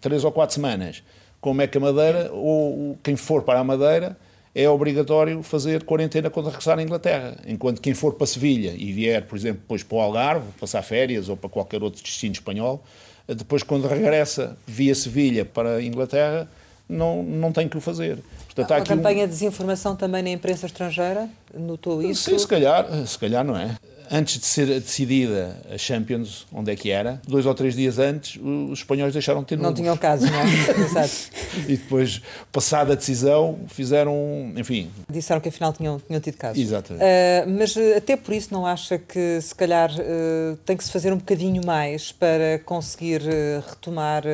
três 0.00 0.24
ou 0.24 0.32
quatro 0.32 0.54
semanas. 0.54 1.02
Como 1.40 1.62
é 1.62 1.66
que 1.66 1.78
a 1.78 1.80
Madeira, 1.80 2.30
ou 2.32 2.98
quem 3.02 3.16
for 3.16 3.42
para 3.42 3.60
a 3.60 3.64
Madeira, 3.64 4.16
é 4.54 4.68
obrigatório 4.68 5.42
fazer 5.42 5.84
quarentena 5.84 6.30
quando 6.30 6.46
regressar 6.46 6.78
à 6.78 6.82
Inglaterra, 6.82 7.36
enquanto 7.46 7.80
quem 7.80 7.92
for 7.92 8.14
para 8.14 8.26
Sevilha 8.26 8.74
e 8.74 8.90
vier, 8.90 9.26
por 9.26 9.36
exemplo, 9.36 9.60
depois 9.60 9.82
para 9.82 9.98
o 9.98 10.00
Algarve, 10.00 10.46
passar 10.58 10.82
férias 10.82 11.28
ou 11.28 11.36
para 11.36 11.50
qualquer 11.50 11.82
outro 11.82 12.02
destino 12.02 12.32
espanhol, 12.32 12.82
depois 13.28 13.62
quando 13.62 13.86
regressa 13.86 14.56
via 14.66 14.94
Sevilha 14.94 15.44
para 15.44 15.76
a 15.76 15.82
Inglaterra, 15.82 16.48
não, 16.88 17.22
não 17.22 17.52
tem 17.52 17.68
que 17.68 17.76
o 17.76 17.80
fazer. 17.80 18.18
Portanto, 18.46 18.72
há, 18.72 18.76
há 18.76 18.80
campanha 18.82 19.24
um... 19.24 19.26
de 19.26 19.32
desinformação 19.32 19.96
também 19.96 20.22
na 20.22 20.30
imprensa 20.30 20.66
estrangeira? 20.66 21.28
Notou 21.54 22.02
isso? 22.02 22.30
Sim, 22.30 22.38
se 22.38 22.46
calhar, 22.46 22.86
se 23.06 23.18
calhar 23.18 23.44
não 23.44 23.56
é 23.56 23.76
antes 24.10 24.38
de 24.38 24.46
ser 24.46 24.66
decidida 24.66 25.56
a 25.72 25.78
Champions, 25.78 26.46
onde 26.52 26.70
é 26.70 26.76
que 26.76 26.90
era, 26.90 27.20
dois 27.26 27.46
ou 27.46 27.54
três 27.54 27.74
dias 27.74 27.98
antes, 27.98 28.40
os 28.42 28.80
espanhóis 28.80 29.12
deixaram 29.12 29.40
de 29.40 29.46
ter 29.46 29.58
Não 29.58 29.74
tinham 29.74 29.96
caso, 29.96 30.26
não 30.26 30.38
é? 30.38 30.44
Exato. 30.84 31.30
e 31.68 31.76
depois, 31.76 32.20
passada 32.52 32.92
a 32.92 32.96
decisão, 32.96 33.58
fizeram, 33.68 34.52
enfim... 34.56 34.90
Disseram 35.10 35.40
que 35.40 35.48
afinal 35.48 35.72
tinham, 35.72 36.00
tinham 36.00 36.20
tido 36.20 36.36
caso. 36.36 36.60
Exatamente. 36.60 37.04
Uh, 37.04 37.58
mas 37.58 37.76
eh, 37.76 37.96
até 37.96 38.16
por 38.16 38.34
isso 38.34 38.52
não 38.52 38.66
acha 38.66 38.98
que, 38.98 39.40
se 39.40 39.54
calhar, 39.54 39.90
uh, 39.92 40.56
tem 40.64 40.76
que 40.76 40.84
se 40.84 40.90
fazer 40.90 41.12
um 41.12 41.18
bocadinho 41.18 41.64
mais 41.64 42.12
para 42.12 42.58
conseguir 42.64 43.22
uh, 43.22 43.64
retomar 43.68 44.24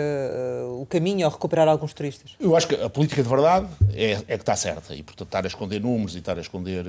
o 0.78 0.87
caminho 0.87 1.26
ou 1.26 1.32
recuperar 1.32 1.68
alguns 1.68 1.92
turistas? 1.92 2.32
Eu 2.38 2.56
acho 2.56 2.68
que 2.68 2.75
a 2.75 2.88
política 2.88 3.23
de 3.23 3.28
verdade 3.28 3.66
é, 3.94 4.12
é 4.12 4.37
que 4.37 4.42
está 4.42 4.56
certa 4.56 4.94
e, 4.94 5.02
portanto, 5.02 5.28
estar 5.28 5.44
a 5.44 5.46
esconder 5.46 5.80
números 5.80 6.14
e 6.14 6.18
estar 6.18 6.37
a 6.37 6.40
esconder 6.40 6.87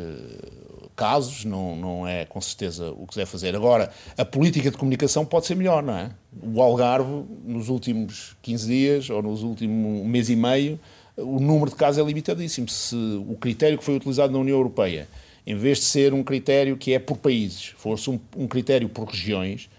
casos, 0.95 1.45
não, 1.45 1.75
não 1.75 2.07
é 2.07 2.25
com 2.25 2.39
certeza 2.39 2.91
o 2.91 3.07
que 3.07 3.15
deve 3.15 3.29
fazer. 3.29 3.55
Agora, 3.55 3.91
a 4.17 4.25
política 4.25 4.71
de 4.71 4.77
comunicação 4.77 5.25
pode 5.25 5.45
ser 5.45 5.55
melhor, 5.55 5.83
não 5.83 5.95
é? 5.95 6.11
O 6.41 6.61
Algarve, 6.61 7.23
nos 7.45 7.69
últimos 7.69 8.35
15 8.41 8.67
dias 8.67 9.09
ou 9.09 9.21
nos 9.21 9.43
últimos 9.43 10.05
mês 10.05 10.29
e 10.29 10.35
meio, 10.35 10.79
o 11.17 11.39
número 11.39 11.69
de 11.69 11.75
casos 11.75 12.03
é 12.03 12.05
limitadíssimo. 12.05 12.67
Se 12.69 12.95
o 12.95 13.35
critério 13.35 13.77
que 13.77 13.83
foi 13.83 13.95
utilizado 13.95 14.33
na 14.33 14.39
União 14.39 14.57
Europeia, 14.57 15.07
em 15.45 15.55
vez 15.55 15.79
de 15.79 15.85
ser 15.85 16.13
um 16.13 16.23
critério 16.23 16.77
que 16.77 16.93
é 16.93 16.99
por 16.99 17.17
países, 17.17 17.73
fosse 17.77 18.09
um, 18.09 18.19
um 18.35 18.47
critério 18.47 18.87
por 18.89 19.07
regiões, 19.07 19.69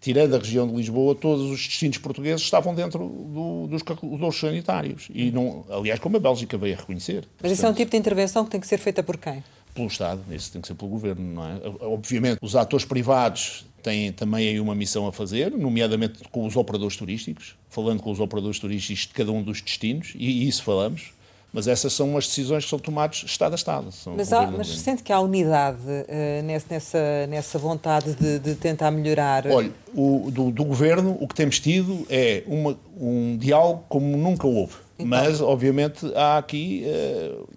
tirando 0.00 0.34
a 0.34 0.38
região 0.38 0.66
de 0.66 0.74
Lisboa, 0.74 1.14
todos 1.14 1.48
os 1.48 1.64
destinos 1.64 1.96
portugueses 1.98 2.42
estavam 2.42 2.74
dentro 2.74 3.08
do, 3.08 3.68
dos, 3.68 3.82
dos 4.18 4.36
sanitários. 4.36 5.08
E 5.14 5.30
não, 5.30 5.64
aliás, 5.70 6.00
como 6.00 6.16
a 6.16 6.20
Bélgica 6.20 6.58
veio 6.58 6.74
a 6.74 6.78
reconhecer. 6.78 7.24
Mas 7.40 7.52
isso 7.52 7.64
é 7.64 7.68
um 7.68 7.72
tipo 7.72 7.92
de 7.92 7.96
intervenção 7.96 8.44
que 8.44 8.50
tem 8.50 8.60
que 8.60 8.66
ser 8.66 8.78
feita 8.78 9.02
por 9.02 9.16
quem? 9.16 9.44
Pelo 9.74 9.86
Estado, 9.86 10.22
isso 10.30 10.52
tem 10.52 10.60
que 10.60 10.68
ser 10.68 10.74
pelo 10.74 10.90
Governo, 10.90 11.34
não 11.34 11.46
é? 11.46 11.60
Obviamente, 11.80 12.38
os 12.42 12.54
atores 12.54 12.84
privados 12.84 13.66
têm 13.82 14.12
também 14.12 14.48
aí 14.48 14.60
uma 14.60 14.74
missão 14.74 15.06
a 15.06 15.12
fazer, 15.12 15.50
nomeadamente 15.50 16.22
com 16.30 16.46
os 16.46 16.56
operadores 16.56 16.96
turísticos, 16.96 17.56
falando 17.68 18.02
com 18.02 18.10
os 18.10 18.20
operadores 18.20 18.58
turísticos 18.58 19.06
de 19.06 19.14
cada 19.14 19.32
um 19.32 19.42
dos 19.42 19.60
destinos, 19.60 20.12
e 20.14 20.46
isso 20.46 20.62
falamos, 20.62 21.12
mas 21.52 21.68
essas 21.68 21.92
são 21.92 22.16
as 22.16 22.26
decisões 22.26 22.64
que 22.64 22.70
são 22.70 22.78
tomadas 22.78 23.22
Estado 23.26 23.52
a 23.52 23.56
Estado. 23.56 23.88
Mas, 24.16 24.32
há, 24.32 24.50
mas 24.50 24.68
sente 24.68 25.02
que 25.02 25.12
há 25.12 25.20
unidade 25.20 25.82
uh, 25.82 26.42
nessa, 26.70 27.26
nessa 27.28 27.58
vontade 27.58 28.14
de, 28.14 28.38
de 28.38 28.54
tentar 28.54 28.90
melhorar? 28.90 29.46
Olha, 29.46 29.70
o, 29.94 30.30
do, 30.30 30.50
do, 30.50 30.64
Governo 30.64 31.16
o 31.20 31.28
que 31.28 31.34
temos 31.34 31.60
tido 31.60 32.06
é 32.08 32.42
uma, 32.46 32.78
um 32.98 33.36
diálogo 33.36 33.84
como 33.88 34.16
nunca 34.16 34.46
houve. 34.46 34.76
Então. 34.94 35.06
Mas, 35.06 35.42
obviamente, 35.42 36.10
há 36.14 36.38
aqui, 36.38 36.84
uh, 36.86 37.48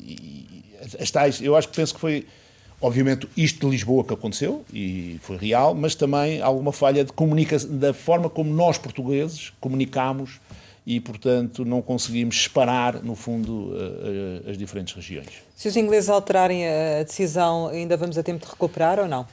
as 0.99 1.11
tais, 1.11 1.41
eu 1.41 1.55
acho 1.55 1.69
que 1.69 1.75
penso 1.75 1.93
que 1.93 1.99
foi, 1.99 2.25
obviamente, 2.81 3.27
isto 3.35 3.65
de 3.65 3.71
Lisboa 3.71 4.03
que 4.03 4.13
aconteceu 4.13 4.63
e 4.73 5.17
foi 5.21 5.37
real, 5.37 5.73
mas 5.73 5.95
também 5.95 6.41
alguma 6.41 6.71
falha 6.71 7.03
de 7.03 7.11
comunicação, 7.13 7.77
da 7.77 7.93
forma 7.93 8.29
como 8.29 8.53
nós 8.53 8.77
portugueses 8.77 9.51
comunicamos 9.59 10.39
e, 10.85 10.99
portanto, 10.99 11.65
não 11.65 11.81
conseguimos 11.81 12.43
separar, 12.43 13.01
no 13.03 13.15
fundo, 13.15 13.73
as 14.47 14.55
diferentes 14.55 14.93
regiões. 14.93 15.29
Se 15.55 15.67
os 15.67 15.75
ingleses 15.75 16.09
alterarem 16.09 16.67
a 16.67 17.01
decisão, 17.01 17.69
ainda 17.69 17.97
vamos 17.97 18.17
a 18.17 18.23
tempo 18.23 18.45
de 18.45 18.51
recuperar 18.51 18.99
ou 18.99 19.07
não? 19.07 19.25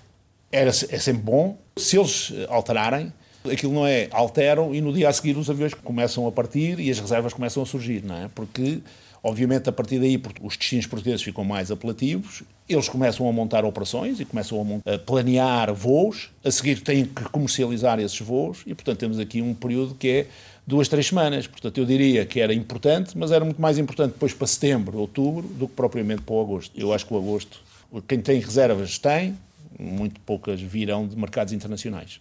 era, 0.53 0.69
é 0.69 0.73
sempre 0.73 1.23
bom. 1.23 1.57
Se 1.77 1.99
eles 1.99 2.33
alterarem, 2.49 3.13
aquilo 3.51 3.73
não 3.73 3.87
é 3.87 4.09
alteram 4.13 4.75
e 4.75 4.81
no 4.81 4.93
dia 4.93 5.09
a 5.09 5.13
seguir 5.13 5.37
os 5.37 5.49
aviões 5.49 5.73
começam 5.73 6.29
a 6.29 6.31
partir 6.31 6.79
e 6.79 6.91
as 6.91 7.01
reservas 7.01 7.33
começam 7.33 7.63
a 7.63 7.67
surgir, 7.67 8.05
não 8.05 8.17
é? 8.17 8.29
Porque 8.33 8.81
Obviamente, 9.25 9.69
a 9.69 9.73
partir 9.73 10.01
daí, 10.01 10.21
os 10.43 10.57
destinos 10.57 10.87
portugueses 10.87 11.23
ficam 11.23 11.45
mais 11.45 11.71
apelativos, 11.71 12.43
eles 12.69 12.89
começam 12.89 13.29
a 13.29 13.33
montar 13.33 13.65
operações 13.65 14.19
e 14.19 14.25
começam 14.25 14.83
a, 14.85 14.99
planear 14.99 15.73
voos, 15.73 16.31
a 16.45 16.51
seguir 16.51 16.81
têm 16.81 17.05
que 17.05 17.23
comercializar 17.25 18.01
esses 18.01 18.19
voos 18.21 18.63
e, 18.67 18.75
portanto, 18.75 18.99
temos 18.99 19.21
aqui 19.21 19.41
um 19.41 19.55
período 19.55 19.95
que 19.95 20.09
é 20.09 20.27
duas, 20.67 20.89
três 20.89 21.07
semanas. 21.07 21.47
Portanto, 21.47 21.79
eu 21.79 21.87
diria 21.87 22.27
que 22.27 22.41
era 22.41 22.53
importante, 22.53 23.17
mas 23.17 23.31
era 23.31 23.45
muito 23.45 23.63
mais 23.63 23.79
importante 23.79 24.13
depois 24.13 24.35
para 24.35 24.47
setembro, 24.49 24.99
outubro, 24.99 25.47
do 25.47 25.69
que 25.69 25.75
propriamente 25.75 26.23
para 26.23 26.35
o 26.35 26.41
agosto. 26.41 26.73
Eu 26.79 26.93
acho 26.93 27.07
que 27.07 27.15
o 27.15 27.17
agosto, 27.17 27.61
quem 28.09 28.21
tem 28.21 28.41
reservas 28.41 28.99
tem, 28.99 29.37
muito 29.79 30.21
poucas 30.23 30.61
virão 30.61 31.07
de 31.07 31.17
mercados 31.17 31.53
internacionais. 31.53 32.21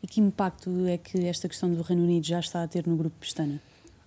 E 0.00 0.06
que 0.06 0.20
impacto 0.20 0.86
é 0.86 0.96
que 0.96 1.26
esta 1.26 1.48
questão 1.48 1.72
do 1.72 1.82
Reino 1.82 2.04
Unido 2.04 2.24
já 2.24 2.38
está 2.38 2.62
a 2.62 2.68
ter 2.68 2.86
no 2.86 2.96
grupo 2.96 3.16
Pestana? 3.18 3.60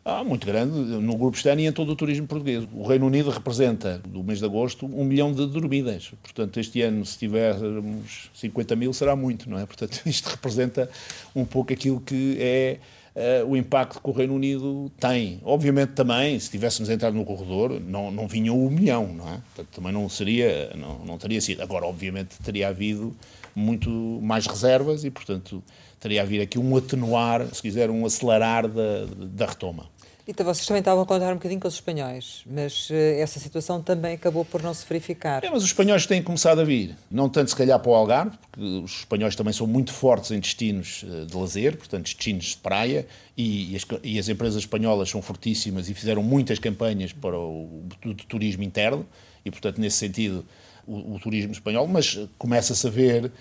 Ah, 0.09 0.23
muito 0.23 0.47
grande, 0.47 0.73
no 0.73 1.15
grupo 1.15 1.37
externo 1.37 1.61
e 1.61 1.67
em 1.67 1.71
todo 1.71 1.91
o 1.91 1.95
turismo 1.95 2.25
português. 2.25 2.67
O 2.73 2.87
Reino 2.87 3.05
Unido 3.05 3.29
representa, 3.29 4.01
do 4.07 4.23
mês 4.23 4.39
de 4.39 4.45
agosto, 4.45 4.87
um 4.87 5.03
milhão 5.03 5.31
de 5.31 5.45
dormidas. 5.45 6.11
Portanto, 6.23 6.59
este 6.59 6.81
ano, 6.81 7.05
se 7.05 7.19
tivermos 7.19 8.31
50 8.33 8.75
mil, 8.75 8.91
será 8.91 9.15
muito, 9.15 9.47
não 9.47 9.59
é? 9.59 9.67
Portanto, 9.67 10.01
isto 10.07 10.27
representa 10.29 10.89
um 11.35 11.45
pouco 11.45 11.71
aquilo 11.71 12.01
que 12.01 12.37
é 12.39 12.79
uh, 13.15 13.45
o 13.47 13.55
impacto 13.55 14.01
que 14.01 14.09
o 14.09 14.11
Reino 14.11 14.33
Unido 14.33 14.91
tem. 14.99 15.39
Obviamente 15.43 15.91
também, 15.91 16.39
se 16.39 16.49
tivéssemos 16.49 16.89
entrado 16.89 17.13
no 17.13 17.23
corredor, 17.23 17.79
não, 17.79 18.09
não 18.09 18.27
vinha 18.27 18.51
um 18.51 18.67
milhão, 18.67 19.13
não 19.13 19.27
é? 19.27 19.37
Portanto, 19.53 19.67
também 19.75 19.91
não 19.91 20.09
seria, 20.09 20.71
não, 20.75 21.05
não 21.05 21.17
teria 21.19 21.39
sido. 21.39 21.61
Agora, 21.61 21.85
obviamente, 21.85 22.35
teria 22.43 22.69
havido 22.69 23.15
muito 23.55 23.89
mais 24.23 24.47
reservas 24.47 25.03
e, 25.03 25.11
portanto, 25.11 25.63
teria 25.99 26.21
havido 26.21 26.43
aqui 26.43 26.57
um 26.57 26.75
atenuar, 26.75 27.45
se 27.53 27.61
quiser, 27.61 27.89
um 27.89 28.05
acelerar 28.05 28.67
da, 28.67 29.05
da 29.05 29.45
retoma. 29.45 29.85
Então, 30.29 30.45
vocês 30.45 30.67
também 30.67 30.77
estavam 30.77 31.01
a 31.01 31.05
contar 31.07 31.31
um 31.31 31.37
bocadinho 31.37 31.59
com 31.59 31.67
os 31.67 31.73
espanhóis, 31.73 32.43
mas 32.45 32.87
uh, 32.91 32.93
essa 33.17 33.39
situação 33.39 33.81
também 33.81 34.13
acabou 34.13 34.45
por 34.45 34.61
não 34.61 34.75
se 34.75 34.85
verificar. 34.85 35.43
É, 35.43 35.49
mas 35.49 35.63
os 35.63 35.69
espanhóis 35.69 36.05
têm 36.05 36.21
começado 36.21 36.61
a 36.61 36.63
vir. 36.63 36.95
Não 37.09 37.27
tanto, 37.27 37.49
se 37.49 37.55
calhar, 37.55 37.79
para 37.79 37.89
o 37.89 37.95
Algarve, 37.95 38.37
porque 38.37 38.61
os 38.61 38.99
espanhóis 38.99 39.35
também 39.35 39.51
são 39.51 39.65
muito 39.65 39.91
fortes 39.91 40.29
em 40.29 40.39
destinos 40.39 41.01
uh, 41.01 41.25
de 41.25 41.35
lazer, 41.35 41.75
portanto, 41.77 42.03
destinos 42.03 42.45
de 42.45 42.57
praia, 42.57 43.07
e, 43.35 43.73
e, 43.73 43.75
as, 43.75 43.87
e, 44.03 44.19
as, 44.19 44.29
empresas 44.29 44.61
espanholas 44.61 45.09
são 45.09 45.19
fortíssimas 45.19 45.89
e 45.89 45.95
fizeram 45.95 46.21
muitas 46.21 46.59
campanhas 46.59 47.11
para 47.11 47.35
o, 47.35 47.87
o 48.05 48.13
turismo 48.13 48.61
interno, 48.61 49.07
e, 49.43 49.49
portanto, 49.49 49.81
nesse 49.81 49.97
sentido, 49.97 50.45
o, 50.85 51.15
o 51.15 51.19
turismo 51.19 51.53
espanhol, 51.53 51.87
mas 51.87 52.19
começa-se 52.37 52.85
a 52.85 52.91
ver 52.91 53.31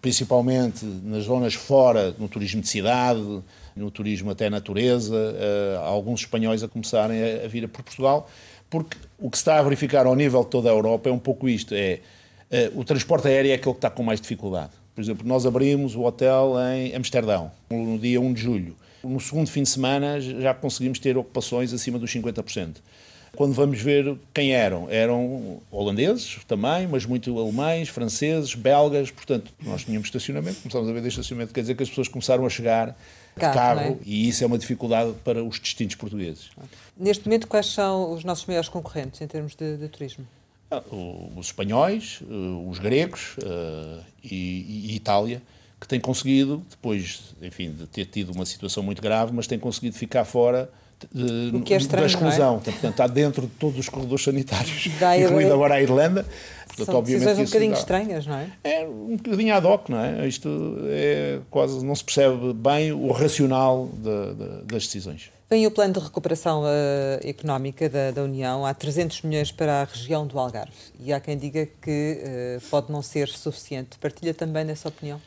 principalmente 0.00 0.84
nas 0.84 1.24
zonas 1.24 1.54
fora, 1.54 2.14
no 2.18 2.28
turismo 2.28 2.60
de 2.60 2.68
cidade, 2.68 3.42
no 3.78 3.90
turismo 3.90 4.30
até 4.30 4.50
natureza, 4.50 5.14
uh, 5.14 5.78
alguns 5.84 6.20
espanhóis 6.20 6.62
a 6.62 6.68
começarem 6.68 7.22
a, 7.22 7.44
a, 7.44 7.48
vir 7.48 7.68
por 7.68 7.82
Portugal, 7.82 8.28
porque 8.68 8.96
o 9.18 9.30
que 9.30 9.36
se 9.36 9.42
está 9.42 9.58
a 9.58 9.62
verificar 9.62 10.06
ao 10.06 10.14
nível 10.14 10.42
de 10.44 10.50
toda 10.50 10.68
a 10.68 10.72
Europa 10.72 11.08
é 11.08 11.12
um 11.12 11.18
pouco 11.18 11.48
isto, 11.48 11.74
é 11.74 12.00
uh, 12.50 12.80
o 12.80 12.84
transporte 12.84 13.28
aéreo 13.28 13.50
é 13.50 13.54
aquele 13.54 13.74
que 13.74 13.78
está 13.78 13.90
com 13.90 14.02
mais 14.02 14.20
dificuldade. 14.20 14.72
Por 14.94 15.00
exemplo, 15.00 15.26
nós 15.26 15.46
abrimos 15.46 15.94
o 15.94 16.02
hotel 16.02 16.54
em 16.74 16.94
Amsterdão, 16.94 17.52
no 17.70 17.98
dia 17.98 18.20
1 18.20 18.32
de 18.32 18.42
julho. 18.42 18.76
No 19.04 19.20
segundo 19.20 19.48
fim 19.48 19.62
de 19.62 19.68
semana 19.68 20.20
já 20.20 20.52
conseguimos 20.52 20.98
ter 20.98 21.16
ocupações 21.16 21.72
acima 21.72 22.00
dos 22.00 22.10
50% 22.12 22.78
quando 23.36 23.52
vamos 23.52 23.80
ver 23.80 24.16
quem 24.32 24.52
eram. 24.52 24.88
Eram 24.90 25.60
holandeses 25.70 26.38
também, 26.46 26.86
mas 26.86 27.04
muito 27.04 27.38
alemães, 27.38 27.88
franceses, 27.88 28.54
belgas, 28.54 29.10
portanto, 29.10 29.52
nós 29.62 29.84
tínhamos 29.84 30.08
estacionamento, 30.08 30.60
começámos 30.60 30.88
a 30.88 30.92
ver 30.92 31.06
estacionamento, 31.06 31.52
quer 31.52 31.60
dizer 31.60 31.76
que 31.76 31.82
as 31.82 31.88
pessoas 31.88 32.08
começaram 32.08 32.44
a 32.44 32.50
chegar 32.50 32.98
carro, 33.38 33.54
carro 33.54 33.80
é? 33.80 33.96
e 34.04 34.28
isso 34.28 34.44
é 34.44 34.46
uma 34.46 34.58
dificuldade 34.58 35.14
para 35.24 35.42
os 35.42 35.58
destinos 35.58 35.94
portugueses. 35.94 36.50
Neste 36.96 37.26
momento, 37.26 37.46
quais 37.46 37.66
são 37.66 38.12
os 38.12 38.24
nossos 38.24 38.46
maiores 38.46 38.68
concorrentes 38.68 39.20
em 39.20 39.26
termos 39.26 39.54
de, 39.54 39.76
de 39.76 39.88
turismo? 39.88 40.26
Ah, 40.70 40.82
os 41.36 41.46
espanhóis, 41.46 42.20
eh, 42.22 42.68
os 42.68 42.78
gregos 42.78 43.36
uh, 43.38 44.04
e, 44.22 44.90
e 44.90 44.96
Itália, 44.96 45.40
que 45.80 45.88
têm 45.88 45.98
conseguido, 45.98 46.62
depois, 46.68 47.34
enfim, 47.40 47.72
de 47.72 47.86
ter 47.86 48.04
tido 48.04 48.32
uma 48.32 48.44
situação 48.44 48.82
muito 48.82 49.00
grave, 49.00 49.32
mas 49.32 49.46
têm 49.46 49.58
conseguido 49.58 49.96
ficar 49.96 50.24
fora 50.24 50.70
que 51.64 51.74
é 51.74 51.76
estranho, 51.76 52.02
da 52.02 52.06
exclusão. 52.06 52.56
É? 52.56 52.70
Portanto, 52.70 52.90
está 52.90 53.06
dentro 53.06 53.42
de 53.42 53.52
todos 53.52 53.78
os 53.78 53.88
corredores 53.88 54.24
sanitários, 54.24 54.86
incluindo 55.22 55.52
agora 55.52 55.74
a 55.74 55.82
Irlanda. 55.82 56.26
Portanto, 56.66 56.92
São 56.92 57.02
decisões 57.02 57.38
um 57.38 57.44
bocadinho 57.44 57.72
dá. 57.72 57.78
estranhas, 57.78 58.26
não 58.26 58.36
é? 58.36 58.50
É 58.62 58.86
um 58.86 59.16
bocadinho 59.16 59.54
ad 59.54 59.66
hoc, 59.66 59.88
não 59.88 59.98
é? 59.98 60.28
Isto 60.28 60.78
é 60.86 61.40
quase, 61.50 61.84
não 61.84 61.94
se 61.94 62.04
percebe 62.04 62.52
bem 62.52 62.92
o 62.92 63.10
racional 63.10 63.88
de, 63.92 64.34
de, 64.34 64.64
das 64.64 64.84
decisões. 64.84 65.30
Vem 65.50 65.66
o 65.66 65.70
plano 65.70 65.94
de 65.94 66.00
recuperação 66.00 66.62
uh, 66.62 67.26
económica 67.26 67.88
da, 67.88 68.10
da, 68.10 68.22
União, 68.22 68.66
há 68.66 68.74
300 68.74 69.22
milhões 69.22 69.50
para 69.50 69.80
a 69.80 69.84
região 69.84 70.26
do 70.26 70.38
Algarve. 70.38 70.72
E 71.00 71.10
há 71.10 71.18
quem 71.18 71.38
diga 71.38 71.66
que 71.80 72.22
uh, 72.22 72.68
pode 72.68 72.92
não 72.92 73.00
ser 73.00 73.28
suficiente. 73.28 73.98
Partilha 73.98 74.34
também 74.34 74.66
dessa 74.66 74.88
opinião? 74.88 75.18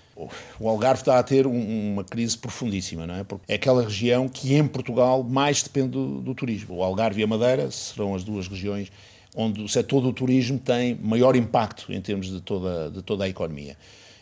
O 0.60 0.68
Algarve 0.68 1.02
está 1.02 1.20
a 1.20 1.24
ter 1.24 1.48
um, 1.48 1.94
uma 1.94 2.04
crise 2.04 2.38
profundíssima, 2.38 3.08
não 3.08 3.16
é? 3.16 3.24
Porque 3.24 3.52
é 3.52 3.56
aquela 3.56 3.84
região 3.84 4.28
que 4.28 4.54
em 4.54 4.68
Portugal 4.68 5.24
mais 5.24 5.64
depende 5.64 5.90
do, 5.90 6.22
do, 6.22 6.36
turismo. 6.36 6.78
O 6.78 6.84
Algarve 6.84 7.22
e 7.22 7.24
a 7.24 7.28
Madeira 7.28 7.70
serão 7.72 8.16
as 8.16 8.24
duas 8.24 8.48
regiões 8.48 8.92
onde 9.36 9.62
o 9.62 9.68
setor 9.68 10.02
do 10.02 10.12
turismo 10.12 10.60
tem 10.60 10.96
maior 10.96 11.36
impacto 11.36 11.92
em 11.92 12.02
termos 12.02 12.30
de 12.30 12.42
toda, 12.42 12.90
de 12.92 13.02
toda 13.02 13.24
a 13.24 13.30
economia. 13.30 13.78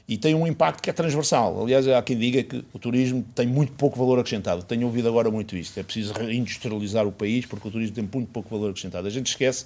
E 0.10 0.18
tem 0.18 0.34
um 0.34 0.48
impacto 0.48 0.82
que 0.82 0.90
é 0.90 0.94
transversal. 0.94 1.62
Aliás, 1.62 1.88
há 1.88 2.02
quem 2.02 2.18
diga 2.18 2.42
que 2.42 2.66
o 2.74 2.80
turismo 2.80 3.24
tem 3.36 3.46
muito 3.46 3.74
pouco 3.74 3.96
valor 3.96 4.18
acrescentado. 4.18 4.64
Tenho 4.64 4.88
ouvido 4.88 5.08
agora 5.08 5.30
muito 5.30 5.56
isto. 5.56 5.80
É 5.80 5.84
preciso 5.84 6.14
reindustrializar 6.14 7.06
o 7.06 7.12
país 7.12 7.46
porque 7.46 7.68
o 7.68 7.72
turismo 7.72 7.96
tem 7.96 8.10
muito 8.12 8.28
pouco 8.32 8.50
valor 8.50 8.72
acrescentado. 8.72 9.06
A 9.06 9.12
gente 9.12 9.28
esquece 9.28 9.66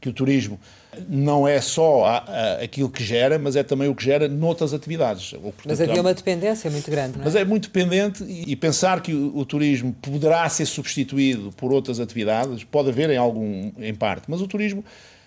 que 0.00 0.08
o 0.08 0.12
turismo 0.14 0.58
não 1.06 1.46
é 1.46 1.60
só 1.60 2.06
a, 2.06 2.16
a, 2.16 2.52
aquilo 2.62 2.88
que 2.88 3.04
gera, 3.04 3.38
mas 3.38 3.54
é 3.54 3.62
também 3.62 3.86
o 3.86 3.94
que 3.94 4.02
gera 4.02 4.28
noutras 4.28 4.72
atividades. 4.72 5.30
Portanto, 5.30 5.62
mas 5.66 5.78
havia 5.78 6.00
uma 6.00 6.14
dependência 6.14 6.70
muito 6.70 6.90
grande, 6.90 7.18
não 7.18 7.22
é? 7.22 7.24
Mas 7.26 7.34
é 7.36 7.44
muito 7.44 7.68
dependente 7.68 8.24
e, 8.24 8.50
e 8.50 8.56
pensar 8.56 9.02
que 9.02 9.12
o, 9.12 9.36
o, 9.36 9.44
turismo 9.44 9.94
poderá 10.00 10.48
ser 10.48 10.64
substituído 10.64 11.52
por 11.52 11.70
outras 11.70 12.00
atividades, 12.00 12.64
pode 12.64 12.88
haver 12.88 13.10
em 13.10 13.18
algum, 13.18 13.70
em 13.78 13.94
parte, 13.94 14.24
mas 14.26 14.40
o 14.40 14.46
turismo 14.48 14.82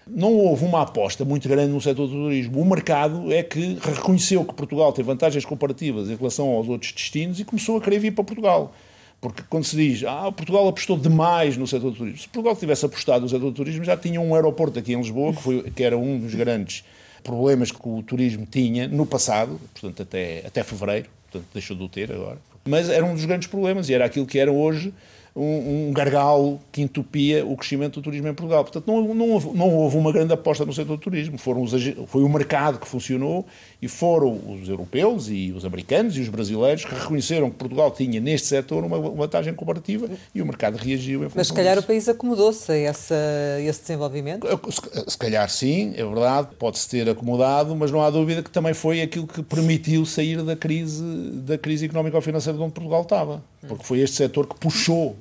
não 0.07 0.33
houve 0.33 0.65
uma 0.65 0.81
aposta 0.81 1.25
muito 1.25 1.49
grande 1.49 1.71
no 1.71 1.81
setor 1.81 2.07
do 2.07 2.13
turismo. 2.13 2.61
O 2.61 2.65
mercado 2.65 3.31
é 3.31 3.41
que 3.41 3.77
reconheceu 3.81 4.45
que 4.45 4.53
Portugal 4.53 4.93
tem 4.93 5.03
vantagens 5.03 5.43
comparativas 5.45 6.09
em 6.09 6.15
relação 6.15 6.49
aos 6.49 6.69
outros 6.69 6.91
destinos 6.91 7.39
e 7.39 7.45
começou 7.45 7.77
a 7.77 7.81
querer 7.81 7.99
vir 7.99 8.11
para 8.11 8.23
Portugal. 8.23 8.73
Porque 9.19 9.43
quando 9.49 9.63
se 9.63 9.75
diz, 9.75 10.03
ah, 10.03 10.31
Portugal 10.31 10.67
apostou 10.67 10.97
demais 10.97 11.57
no 11.57 11.65
setor 11.65 11.89
do 11.89 11.97
turismo, 11.97 12.19
se 12.19 12.27
Portugal 12.27 12.55
tivesse 12.55 12.85
apostado 12.85 13.21
no 13.21 13.29
setor 13.29 13.45
do 13.45 13.53
turismo, 13.53 13.83
já 13.83 13.97
tinha 13.97 14.21
um 14.21 14.35
aeroporto 14.35 14.77
aqui 14.77 14.93
em 14.93 14.97
Lisboa, 14.97 15.33
que, 15.33 15.41
foi, 15.41 15.63
que 15.71 15.83
era 15.83 15.97
um 15.97 16.19
dos 16.19 16.35
grandes 16.35 16.83
problemas 17.23 17.71
que 17.71 17.79
o 17.83 18.03
turismo 18.03 18.45
tinha 18.45 18.87
no 18.87 19.05
passado, 19.05 19.59
portanto, 19.73 20.03
até, 20.03 20.43
até 20.45 20.63
fevereiro, 20.63 21.09
portanto, 21.23 21.49
deixou 21.53 21.75
de 21.75 21.83
o 21.83 21.89
ter 21.89 22.11
agora. 22.11 22.37
Mas 22.65 22.89
era 22.89 23.03
um 23.03 23.13
dos 23.13 23.25
grandes 23.25 23.47
problemas 23.47 23.89
e 23.89 23.93
era 23.93 24.05
aquilo 24.05 24.27
que 24.27 24.37
era 24.37 24.51
hoje 24.51 24.93
um, 25.35 25.89
um 25.89 25.91
gargalo 25.93 26.61
que 26.71 26.81
entupia 26.81 27.45
o 27.45 27.57
crescimento 27.57 27.95
do 27.95 28.03
turismo 28.03 28.27
em 28.29 28.33
Portugal. 28.33 28.63
Portanto, 28.63 28.87
não, 28.87 29.13
não, 29.13 29.29
houve, 29.31 29.57
não 29.57 29.69
houve 29.69 29.97
uma 29.97 30.11
grande 30.11 30.33
aposta 30.33 30.65
no 30.65 30.71
setor 30.71 30.95
do 30.95 31.01
turismo. 31.01 31.37
Foram 31.37 31.61
os, 31.61 31.73
foi 32.07 32.23
o 32.23 32.29
mercado 32.29 32.79
que 32.79 32.87
funcionou 32.87 33.45
e 33.81 33.87
foram 33.87 34.31
os 34.31 34.69
europeus 34.69 35.27
e 35.29 35.51
os 35.51 35.65
americanos 35.65 36.15
e 36.17 36.21
os 36.21 36.29
brasileiros 36.29 36.85
que 36.85 36.95
reconheceram 36.95 37.49
que 37.49 37.57
Portugal 37.57 37.91
tinha 37.91 38.21
neste 38.21 38.47
setor 38.47 38.85
uma 38.85 38.97
vantagem 38.97 39.53
comparativa 39.53 40.09
e 40.33 40.41
o 40.41 40.45
mercado 40.45 40.77
reagiu 40.77 41.25
em 41.25 41.29
Mas 41.35 41.47
se 41.47 41.53
calhar 41.53 41.75
disso. 41.75 41.83
o 41.83 41.87
país 41.87 42.07
acomodou-se 42.07 42.71
a 42.71 42.77
essa, 42.77 43.15
esse 43.59 43.81
desenvolvimento? 43.81 44.47
Se, 44.71 45.11
se 45.11 45.17
calhar 45.17 45.49
sim, 45.49 45.93
é 45.97 46.05
verdade, 46.05 46.47
pode-se 46.57 46.87
ter 46.87 47.09
acomodado, 47.09 47.75
mas 47.75 47.91
não 47.91 48.01
há 48.01 48.09
dúvida 48.09 48.41
que 48.41 48.49
também 48.49 48.73
foi 48.73 49.01
aquilo 49.01 49.27
que 49.27 49.43
permitiu 49.43 50.05
sair 50.05 50.41
da 50.43 50.55
crise, 50.55 51.03
da 51.43 51.57
crise 51.57 51.85
económico-financeira 51.85 52.57
de 52.57 52.63
onde 52.63 52.73
Portugal 52.73 53.01
estava. 53.01 53.43
Porque 53.67 53.83
foi 53.83 53.99
este 53.99 54.15
setor 54.15 54.47
que 54.47 54.55
puxou 54.59 55.15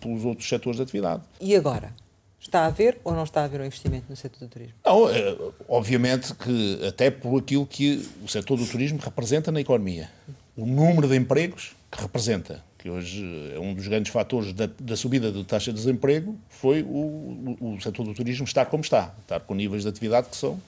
pelos 0.00 0.24
outros 0.24 0.48
setores 0.48 0.76
de 0.76 0.82
atividade. 0.82 1.22
E 1.40 1.54
agora? 1.54 1.92
Está 2.40 2.60
a 2.60 2.66
haver 2.66 2.98
ou 3.02 3.14
não 3.14 3.24
está 3.24 3.42
a 3.42 3.44
haver 3.44 3.60
um 3.60 3.64
investimento 3.64 4.06
no 4.08 4.16
setor 4.16 4.38
do 4.40 4.48
turismo? 4.48 4.74
Não, 4.84 5.10
é, 5.10 5.36
obviamente 5.68 6.34
que 6.34 6.80
até 6.86 7.10
por 7.10 7.38
aquilo 7.38 7.66
que 7.66 8.08
o 8.22 8.28
setor 8.28 8.56
do 8.56 8.66
turismo 8.66 8.98
representa 9.02 9.50
na 9.50 9.60
economia. 9.60 10.08
O 10.56 10.64
número 10.64 11.08
de 11.08 11.16
empregos 11.16 11.76
que 11.90 12.00
representa, 12.00 12.62
que 12.78 12.88
hoje 12.88 13.24
é 13.54 13.58
um 13.58 13.74
dos 13.74 13.86
grandes 13.88 14.12
fatores 14.12 14.52
da, 14.52 14.68
da 14.78 14.96
subida 14.96 15.32
da 15.32 15.42
taxa 15.42 15.72
de 15.72 15.78
desemprego, 15.78 16.36
foi 16.48 16.82
o, 16.82 17.56
o, 17.60 17.74
o, 17.74 17.80
setor 17.80 18.04
do 18.04 18.14
turismo 18.14 18.44
estar 18.44 18.66
como 18.66 18.82
está, 18.82 19.14
estar 19.20 19.40
com 19.40 19.54
níveis 19.54 19.82
de 19.82 19.88
atividade 19.88 20.28
que 20.28 20.36
são 20.36 20.52
uh, 20.52 20.60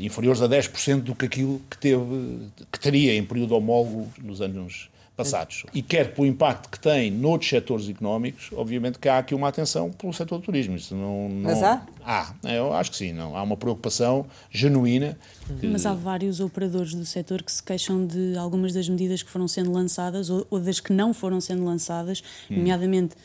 inferiores 0.00 0.40
a 0.40 0.48
10% 0.48 1.02
do 1.02 1.14
que 1.14 1.26
aquilo 1.26 1.60
que 1.70 1.76
teve, 1.76 2.48
que 2.72 2.80
teria 2.80 3.14
em 3.14 3.24
período 3.24 3.54
homólogo 3.54 4.10
nos 4.22 4.40
anos 4.40 4.88
passados. 5.18 5.64
E 5.74 5.82
quer 5.82 6.14
pelo 6.14 6.28
impacto 6.28 6.70
que 6.70 6.78
tem 6.78 7.10
noutros 7.10 7.50
setores 7.50 7.88
económicos, 7.88 8.50
obviamente 8.52 9.00
que 9.00 9.08
há 9.08 9.18
aqui 9.18 9.34
uma 9.34 9.48
atenção 9.48 9.90
pelo 9.90 10.12
setor 10.12 10.38
do 10.38 10.44
turismo. 10.44 10.76
Isso 10.76 10.94
não, 10.94 11.28
não... 11.28 11.50
Mas 11.50 11.60
há? 11.60 11.84
Há, 12.06 12.34
eu 12.44 12.72
acho 12.72 12.92
que 12.92 12.96
sim. 12.96 13.12
Não. 13.12 13.36
Há 13.36 13.42
uma 13.42 13.56
preocupação 13.56 14.26
genuína. 14.48 15.18
Que... 15.58 15.66
Mas 15.66 15.84
há 15.84 15.92
vários 15.92 16.38
operadores 16.38 16.94
do 16.94 17.04
setor 17.04 17.42
que 17.42 17.50
se 17.50 17.60
queixam 17.60 18.06
de 18.06 18.38
algumas 18.38 18.72
das 18.72 18.88
medidas 18.88 19.20
que 19.20 19.28
foram 19.28 19.48
sendo 19.48 19.72
lançadas 19.72 20.30
ou, 20.30 20.46
ou 20.48 20.60
das 20.60 20.78
que 20.78 20.92
não 20.92 21.12
foram 21.12 21.40
sendo 21.40 21.64
lançadas, 21.64 22.22
hum. 22.48 22.58
nomeadamente 22.58 23.16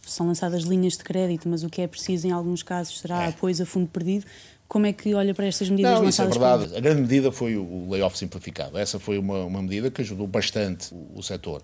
são 0.00 0.26
lançadas 0.26 0.62
linhas 0.62 0.94
de 0.94 1.04
crédito, 1.04 1.48
mas 1.48 1.62
o 1.62 1.68
que 1.68 1.82
é 1.82 1.86
preciso 1.86 2.26
em 2.26 2.30
alguns 2.30 2.62
casos 2.62 3.00
será 3.00 3.24
é. 3.24 3.28
apoio 3.28 3.54
a 3.62 3.66
fundo 3.66 3.88
perdido. 3.88 4.24
Como 4.74 4.86
é 4.86 4.92
que 4.92 5.14
olha 5.14 5.32
para 5.32 5.46
estas 5.46 5.70
medidas 5.70 5.92
Não, 5.92 6.02
lançadas? 6.02 6.34
Isso 6.34 6.44
é 6.44 6.48
verdade. 6.48 6.76
A 6.76 6.80
grande 6.80 7.02
medida 7.02 7.30
foi 7.30 7.56
o 7.56 7.88
layoff 7.88 8.18
simplificado. 8.18 8.76
Essa 8.76 8.98
foi 8.98 9.18
uma, 9.18 9.44
uma 9.44 9.62
medida 9.62 9.88
que 9.88 10.02
ajudou 10.02 10.26
bastante 10.26 10.92
o, 10.92 11.20
o 11.20 11.22
setor. 11.22 11.62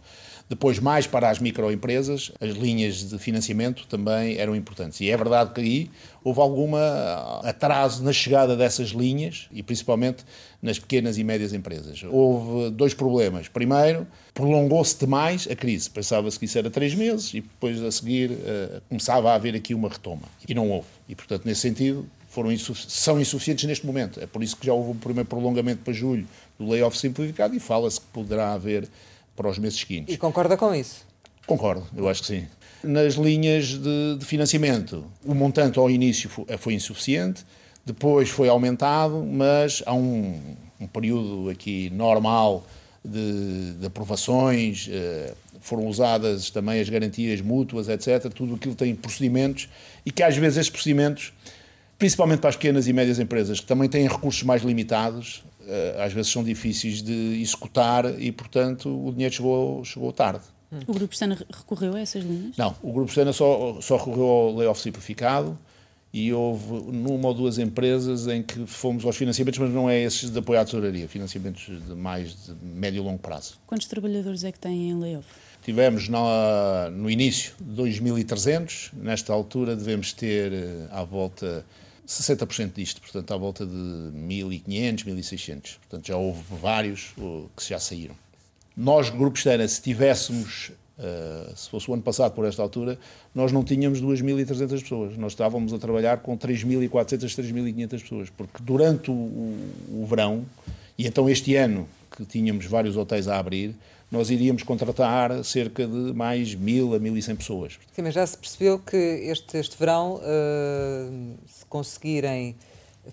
Depois, 0.49 0.79
mais 0.79 1.09
para 1.09 1.29
as 1.29 1.41
microempresas, 1.41 2.31
as 2.41 2.51
linhas 2.51 3.09
de 3.09 3.19
financiamento 3.19 3.85
também 3.89 4.39
eram 4.39 4.55
importantes. 4.55 5.01
E 5.01 5.11
é 5.11 5.17
verdade 5.17 5.53
que 5.53 5.61
aí 5.61 5.91
houve 6.23 6.41
algum 6.41 6.77
atraso 7.43 8.05
na 8.05 8.13
chegada 8.13 8.57
dessas 8.57 8.91
linhas 8.91 9.49
e 9.51 9.61
principalmente 9.61 10.25
nas 10.63 10.79
pequenas 10.79 11.19
e 11.19 11.25
médias 11.25 11.53
empresas. 11.53 12.05
Houve 12.09 12.71
dois 12.71 12.95
problemas. 12.95 13.49
Primeiro, 13.49 14.07
prolongou-se 14.33 14.97
demais 14.97 15.49
a 15.51 15.57
crise. 15.57 15.91
Pensava-se 15.91 16.39
que 16.39 16.45
isso 16.45 16.57
era 16.57 16.71
três 16.71 16.95
meses 16.95 17.35
e 17.35 17.41
depois 17.41 17.83
a 17.83 17.91
seguir 17.91 18.31
uh, 18.31 18.81
começava 18.89 19.33
a 19.33 19.35
haver 19.35 19.57
aqui 19.57 19.75
uma 19.75 19.89
retoma. 19.89 20.29
E 20.49 20.55
não 20.55 20.71
houve. 20.71 20.87
E, 21.09 21.17
portanto, 21.17 21.45
nesse 21.45 21.63
sentido, 21.63 22.09
foram 22.31 22.57
são 22.57 23.21
insuficientes 23.21 23.65
neste 23.65 23.85
momento. 23.85 24.21
É 24.21 24.27
por 24.27 24.43
isso 24.43 24.57
que 24.57 24.65
já 24.65 24.73
houve 24.73 24.91
um 24.91 24.97
primeiro 24.97 25.29
prolongamento 25.29 25.83
para 25.83 25.93
julho 25.93 26.27
do 26.59 26.69
layoff 26.69 26.97
simplificado 26.97 27.55
e 27.55 27.61
fala-se 27.61 28.01
que 28.01 28.07
poderá 28.13 28.53
haver 28.53 28.89
para 29.37 29.49
os 29.49 29.59
meses 29.59 29.79
seguintes. 29.81 30.15
E 30.15 30.17
concorda 30.17 30.57
com 30.57 30.75
isso? 30.75 31.05
Concordo, 31.47 31.85
eu 31.97 32.09
acho 32.09 32.23
que 32.23 32.29
sim. 32.29 32.47
Nas 32.85 33.15
linhas 33.15 33.67
de, 33.67 34.17
de 34.19 34.25
financiamento, 34.25 35.05
o 35.25 35.35
montante 35.35 35.79
ao 35.79 35.91
início 35.91 36.31
foi, 36.31 36.45
foi, 36.57 36.75
insuficiente, 36.75 37.45
depois 37.85 38.31
foi 38.31 38.49
aumentado, 38.49 39.25
mas 39.25 39.83
há 39.85 39.93
um, 39.93 40.57
um 40.81 40.87
período 40.87 41.51
aqui 41.51 41.91
normal 41.91 42.65
de, 43.05 43.73
de 43.73 43.87
aprovações, 43.87 44.89
eh, 44.91 45.35
foram 45.61 45.87
usadas 45.87 46.51
também 46.51 46.81
as 46.81 46.89
garantias 46.89 47.41
mútuas, 47.41 47.89
etc. 47.89 48.33
Tudo 48.33 48.55
aquilo 48.55 48.75
tem 48.75 48.95
procedimentos 48.95 49.69
e 50.07 50.11
que 50.11 50.23
às 50.23 50.37
vezes 50.37 50.59
esses 50.59 50.71
procedimentos 50.71 51.33
principalmente 52.01 52.41
para 52.41 52.49
as 52.49 52.57
pequenas 52.57 52.89
e 52.89 52.95
médias 52.95 53.19
empresas, 53.19 53.61
que 53.61 53.67
também 53.67 53.87
têm 53.87 54.09
recursos 54.09 54.43
mais 54.43 54.63
limitados, 54.63 55.45
eh, 55.69 56.03
às 56.03 56.15
vezes 56.15 56.33
são 56.33 56.43
difíceis 56.43 57.03
de 57.03 57.39
executar 57.43 58.19
e, 58.19 58.33
portanto, 58.33 58.89
o 59.07 59.13
dinheiro 59.13 59.35
chegou, 59.35 59.85
chegou 59.85 60.11
tarde. 60.11 60.43
O 60.87 60.95
Grupo 60.95 61.15
Stena 61.15 61.37
recorreu 61.53 61.95
a 61.95 62.01
essas 62.01 62.25
linhas? 62.25 62.57
Não, 62.57 62.75
o 62.83 62.91
Grupo 62.91 63.11
Stena 63.11 63.35
só, 63.35 63.79
só 63.83 63.99
recorreu 63.99 64.25
ao 64.25 64.57
layoff 64.57 64.81
simplificado 64.81 65.59
e 66.11 66.33
houve 66.33 66.91
numa 66.91 67.29
ou 67.29 67.35
duas 67.35 67.59
empresas 67.59 68.27
em 68.27 68.43
que 68.43 68.67
fomos 68.67 69.05
aos 69.05 69.17
financiamentos, 69.17 69.59
mas 69.59 69.71
não 69.71 69.91
é 69.91 70.01
esses 70.01 70.31
de 70.31 70.39
apoio 70.39 70.59
à 70.59 70.65
tesouraria, 70.65 71.07
financiamentos 71.07 71.67
de 71.67 71.95
mais 71.95 72.47
de 72.47 72.55
médio 72.65 73.03
e 73.03 73.05
longo 73.05 73.19
prazo. 73.19 73.59
Quantos 73.67 73.87
trabalhadores 73.87 74.43
é 74.43 74.51
que 74.51 74.59
têm 74.59 74.89
em 74.89 74.99
layoff? 74.99 75.29
Tivemos 75.63 76.09
no, 76.09 76.19
no 76.93 77.11
início 77.11 77.53
2.300, 77.63 78.93
nesta 78.95 79.35
altura 79.35 79.77
devemos 79.77 80.15
ter 80.15 80.51
eh, 80.51 80.89
à 80.91 81.05
volta 81.05 81.65
60% 82.11 82.73
disto, 82.75 83.01
portanto, 83.01 83.33
à 83.33 83.37
volta 83.37 83.65
de 83.65 83.73
1.500, 83.73 85.05
1.600. 85.05 85.79
Portanto, 85.79 86.07
já 86.07 86.17
houve 86.17 86.43
vários 86.61 87.13
que 87.57 87.69
já 87.69 87.79
saíram. 87.79 88.17
Nós, 88.77 89.11
Grupo 89.11 89.37
Estana, 89.37 89.67
se 89.69 89.81
tivéssemos, 89.81 90.73
uh, 90.99 91.57
se 91.57 91.71
fosse 91.71 91.89
o 91.89 91.95
ano 91.95 92.03
passado 92.03 92.33
por 92.33 92.45
esta 92.45 92.63
altura, 92.63 92.99
nós 93.35 93.53
não 93.53 93.63
tínhamos 93.63 94.03
2.300 94.03 94.83
pessoas. 94.83 95.17
Nós 95.17 95.33
estávamos 95.33 95.73
a 95.73 95.79
trabalhar 95.79 96.19
com 96.19 96.37
3.400, 96.37 96.89
3.500 97.27 97.89
pessoas, 98.03 98.31
porque 98.31 98.61
durante 98.61 99.11
o, 99.11 99.15
o, 99.15 100.03
o 100.03 100.07
verão, 100.07 100.45
e 100.99 101.07
então 101.07 101.31
este 101.31 101.55
ano, 101.55 101.89
que 102.11 102.25
tínhamos 102.25 102.67
vários 102.67 102.97
hotéis 102.97 103.29
a 103.29 103.39
abrir, 103.39 103.75
nós 104.11 104.29
iríamos 104.31 104.63
contratar 104.63 105.45
cerca 105.45 105.87
de 105.87 106.13
mais 106.13 106.55
mil 106.55 106.95
a 106.95 106.99
mil 106.99 107.17
e 107.17 107.23
cem 107.23 107.37
pessoas. 107.37 107.79
Sim, 107.93 108.03
mas 108.03 108.15
já 108.15 108.27
se 108.27 108.37
percebeu 108.37 108.79
que 108.79 108.97
este, 108.97 109.57
este 109.57 109.77
verão, 109.79 110.17
uh, 110.17 111.39
se 111.47 111.65
conseguirem 111.67 112.57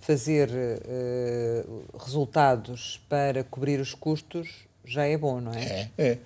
fazer 0.01 0.49
uh, 0.49 1.83
resultados 1.99 2.99
para 3.07 3.43
cobrir 3.43 3.79
os 3.79 3.93
custos, 3.93 4.65
já 4.83 5.05
é 5.05 5.17
bom, 5.17 5.39
não 5.39 5.53
é? 5.53 5.63
É, 5.63 5.89
é. 5.97 6.17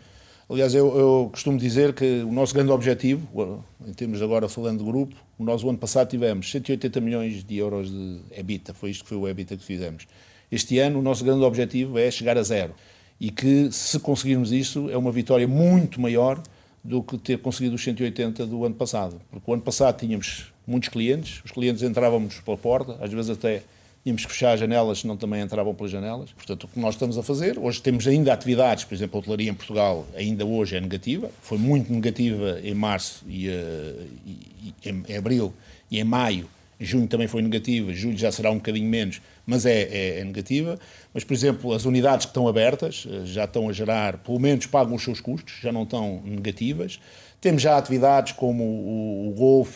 Aliás, 0.49 0.73
eu, 0.73 0.97
eu, 0.97 1.29
costumo 1.31 1.57
dizer 1.57 1.93
que 1.93 2.23
o 2.23 2.31
nosso 2.31 2.53
grande 2.53 2.71
objetivo, 2.71 3.63
em 3.87 3.93
termos 3.93 4.21
agora 4.21 4.49
falando 4.49 4.79
de 4.79 4.83
grupo, 4.83 5.15
nós 5.39 5.63
o 5.63 5.69
ano 5.69 5.77
passado 5.77 6.09
tivemos 6.09 6.51
180 6.51 6.99
milhões 6.99 7.43
de 7.43 7.57
euros 7.57 7.89
de 7.89 8.19
EBITDA, 8.31 8.73
foi 8.73 8.89
isto 8.91 9.03
que 9.03 9.09
foi 9.09 9.17
o 9.17 9.27
EBITDA 9.29 9.55
que 9.55 9.63
fizemos. 9.63 10.05
Este 10.51 10.77
ano 10.79 10.99
o 10.99 11.01
nosso 11.01 11.23
grande 11.23 11.45
objetivo 11.45 11.97
é 11.97 12.11
chegar 12.11 12.37
a 12.37 12.43
zero 12.43 12.75
e 13.21 13.29
que, 13.29 13.71
se 13.71 13.99
conseguirmos 13.99 14.51
isso, 14.51 14.89
é 14.89 14.97
uma 14.97 15.11
vitória 15.11 15.47
muito 15.47 16.01
maior 16.01 16.41
do 16.83 17.03
que 17.03 17.19
ter 17.19 17.37
conseguido 17.37 17.75
os 17.75 17.83
180 17.83 18.47
do 18.47 18.65
ano 18.65 18.73
passado. 18.73 19.21
Porque 19.29 19.51
o 19.51 19.53
ano 19.53 19.61
passado 19.61 19.99
tínhamos 19.99 20.51
muitos 20.65 20.89
clientes, 20.89 21.39
os 21.45 21.51
clientes 21.51 21.83
entrávamos 21.83 22.39
pela 22.39 22.57
porta, 22.57 22.97
às 22.99 23.13
vezes 23.13 23.29
até 23.29 23.61
tínhamos 24.03 24.25
que 24.25 24.31
fechar 24.31 24.53
as 24.53 24.59
janelas, 24.59 25.01
senão 25.01 25.15
também 25.15 25.39
entravam 25.39 25.75
pelas 25.75 25.91
janelas. 25.91 26.31
Portanto, 26.31 26.63
o 26.63 26.67
que 26.67 26.79
nós 26.79 26.95
estamos 26.95 27.15
a 27.15 27.21
fazer, 27.21 27.59
hoje 27.59 27.79
temos 27.79 28.07
ainda 28.07 28.33
atividades, 28.33 28.85
por 28.85 28.95
exemplo, 28.95 29.17
a 29.17 29.19
hotelaria 29.19 29.51
em 29.51 29.53
Portugal 29.53 30.07
ainda 30.15 30.43
hoje 30.43 30.75
é 30.75 30.81
negativa, 30.81 31.29
foi 31.43 31.59
muito 31.59 31.93
negativa 31.93 32.59
em 32.63 32.73
março 32.73 33.23
e, 33.27 33.49
uh, 33.49 34.07
e, 34.25 34.73
e 34.83 34.89
em, 34.89 35.03
em 35.07 35.15
abril 35.15 35.53
e 35.91 35.99
em 35.99 36.03
maio, 36.03 36.49
junho 36.83 37.07
também 37.07 37.27
foi 37.27 37.41
negativa, 37.41 37.93
julho 37.93 38.17
já 38.17 38.31
será 38.31 38.51
um 38.51 38.55
bocadinho 38.55 38.89
menos, 38.89 39.21
mas 39.45 39.65
é, 39.65 39.81
é, 39.83 40.19
é, 40.19 40.23
negativa. 40.23 40.79
Mas, 41.13 41.23
por 41.23 41.33
exemplo, 41.33 41.73
as 41.73 41.85
unidades 41.85 42.25
que 42.25 42.31
estão 42.31 42.47
abertas 42.47 43.07
eh, 43.09 43.21
já 43.25 43.45
estão 43.45 43.69
a 43.69 43.73
gerar, 43.73 44.17
pelo 44.17 44.39
menos 44.39 44.65
pagam 44.65 44.95
os 44.95 45.03
seus 45.03 45.19
custos, 45.19 45.53
já 45.61 45.71
não 45.71 45.83
estão 45.83 46.21
negativas. 46.25 46.99
Temos 47.39 47.61
já 47.61 47.77
atividades 47.77 48.33
como 48.33 48.63
o, 48.63 49.29
o 49.29 49.67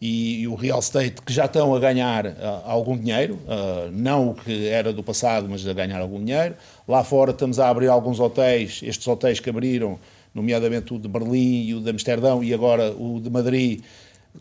e, 0.00 0.42
e, 0.42 0.48
o 0.48 0.54
real 0.54 0.78
estate 0.78 1.22
que 1.22 1.32
já 1.32 1.46
estão 1.46 1.74
a 1.74 1.78
ganhar 1.78 2.26
uh, 2.26 2.32
algum 2.64 2.96
dinheiro, 2.96 3.34
uh, 3.46 3.90
não 3.90 4.30
o 4.30 4.34
que 4.34 4.68
era 4.68 4.92
do 4.92 5.02
passado, 5.02 5.48
mas 5.48 5.66
a 5.66 5.72
ganhar 5.72 6.00
algum 6.00 6.22
dinheiro. 6.22 6.54
Lá 6.86 7.02
fora 7.02 7.30
estamos 7.30 7.58
a 7.58 7.68
abrir 7.68 7.88
alguns 7.88 8.20
hotéis, 8.20 8.80
estes 8.82 9.06
hotéis 9.08 9.40
que 9.40 9.48
abriram, 9.48 9.98
nomeadamente 10.34 10.92
o 10.92 10.98
de 10.98 11.08
Berlim 11.08 11.64
e 11.64 11.74
o 11.74 11.80
de 11.80 11.88
Amsterdão 11.88 12.44
e 12.44 12.52
agora 12.52 12.92
o 12.92 13.18
de 13.18 13.30
Madrid, 13.30 13.82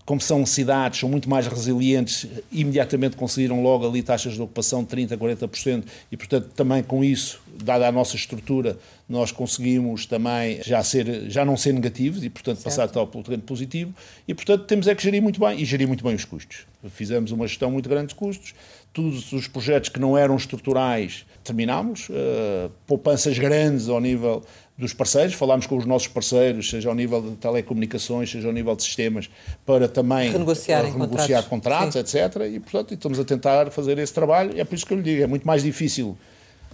como 0.05 0.19
são 0.19 0.45
cidades, 0.45 0.99
são 0.99 1.09
muito 1.09 1.29
mais 1.29 1.47
resilientes, 1.47 2.27
imediatamente 2.51 3.15
conseguiram 3.15 3.61
logo 3.61 3.87
ali 3.87 4.03
taxas 4.03 4.33
de 4.33 4.41
ocupação 4.41 4.83
de 4.83 4.89
30%, 4.89 5.17
40%, 5.17 5.83
e 6.11 6.17
portanto 6.17 6.49
também 6.55 6.83
com 6.83 7.03
isso, 7.03 7.41
dada 7.63 7.87
a 7.87 7.91
nossa 7.91 8.15
estrutura, 8.15 8.77
nós 9.07 9.31
conseguimos 9.31 10.05
também 10.05 10.61
já, 10.63 10.83
ser, 10.83 11.29
já 11.29 11.45
não 11.45 11.55
ser 11.55 11.73
negativos 11.73 12.23
e 12.23 12.29
portanto 12.29 12.57
certo. 12.57 12.65
passar 12.65 12.87
tal 12.87 13.07
pelo 13.07 13.23
terreno 13.23 13.43
positivo, 13.43 13.93
e 14.27 14.33
portanto 14.33 14.65
temos 14.65 14.87
é 14.87 14.95
que 14.95 15.03
gerir 15.03 15.21
muito 15.21 15.39
bem, 15.39 15.59
e 15.59 15.65
gerir 15.65 15.87
muito 15.87 16.03
bem 16.03 16.15
os 16.15 16.25
custos. 16.25 16.65
Fizemos 16.89 17.31
uma 17.31 17.47
gestão 17.47 17.71
muito 17.71 17.89
grande 17.89 18.09
de 18.09 18.15
custos, 18.15 18.53
todos 18.95 19.33
os 19.33 19.45
projetos 19.45 19.89
que 19.89 19.99
não 19.99 20.17
eram 20.17 20.37
estruturais 20.37 21.25
terminámos, 21.43 22.07
uh, 22.09 22.71
poupanças 22.87 23.37
grandes 23.37 23.89
ao 23.89 23.99
nível 23.99 24.41
dos 24.77 24.93
parceiros, 24.93 25.33
falámos 25.33 25.67
com 25.67 25.75
os 25.77 25.85
nossos 25.85 26.07
parceiros, 26.07 26.69
seja 26.69 26.87
ao 26.87 26.95
nível 26.95 27.21
de 27.21 27.31
telecomunicações, 27.35 28.31
seja 28.31 28.47
ao 28.47 28.53
nível 28.53 28.73
de 28.73 28.83
sistemas, 28.83 29.29
para 29.65 29.89
também 29.89 30.31
renegociar, 30.31 30.85
renegociar 30.85 31.43
contratos, 31.43 31.93
contratos 31.93 32.13
etc. 32.15 32.41
E, 32.53 32.59
portanto, 32.59 32.93
estamos 32.93 33.19
a 33.19 33.25
tentar 33.25 33.69
fazer 33.69 33.97
esse 33.99 34.13
trabalho. 34.13 34.57
É 34.57 34.63
por 34.63 34.75
isso 34.75 34.85
que 34.85 34.93
eu 34.93 34.97
lhe 34.97 35.03
digo, 35.03 35.23
é 35.23 35.27
muito 35.27 35.45
mais 35.45 35.61
difícil 35.61 36.17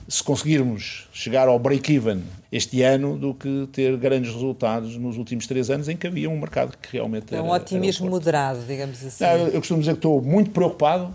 se 0.08 0.24
conseguirmos 0.24 1.08
chegar 1.12 1.48
ao 1.48 1.58
break-even 1.58 2.22
este 2.52 2.82
ano 2.84 3.18
do 3.18 3.34
que 3.34 3.68
ter 3.72 3.96
grandes 3.98 4.32
resultados 4.32 4.98
nos 4.98 5.18
últimos 5.18 5.48
três 5.48 5.70
anos 5.70 5.88
em 5.88 5.96
que 5.96 6.06
havia 6.06 6.30
um 6.30 6.40
mercado 6.40 6.78
que 6.78 6.94
realmente 6.94 7.34
é 7.34 7.38
era... 7.38 7.44
um 7.44 7.52
otimismo 7.52 8.10
moderado, 8.10 8.60
digamos 8.68 9.04
assim. 9.04 9.24
Não, 9.24 9.48
eu 9.48 9.60
costumo 9.60 9.80
dizer 9.80 9.94
que 9.94 10.00
estou 10.00 10.22
muito 10.22 10.52
preocupado, 10.52 11.14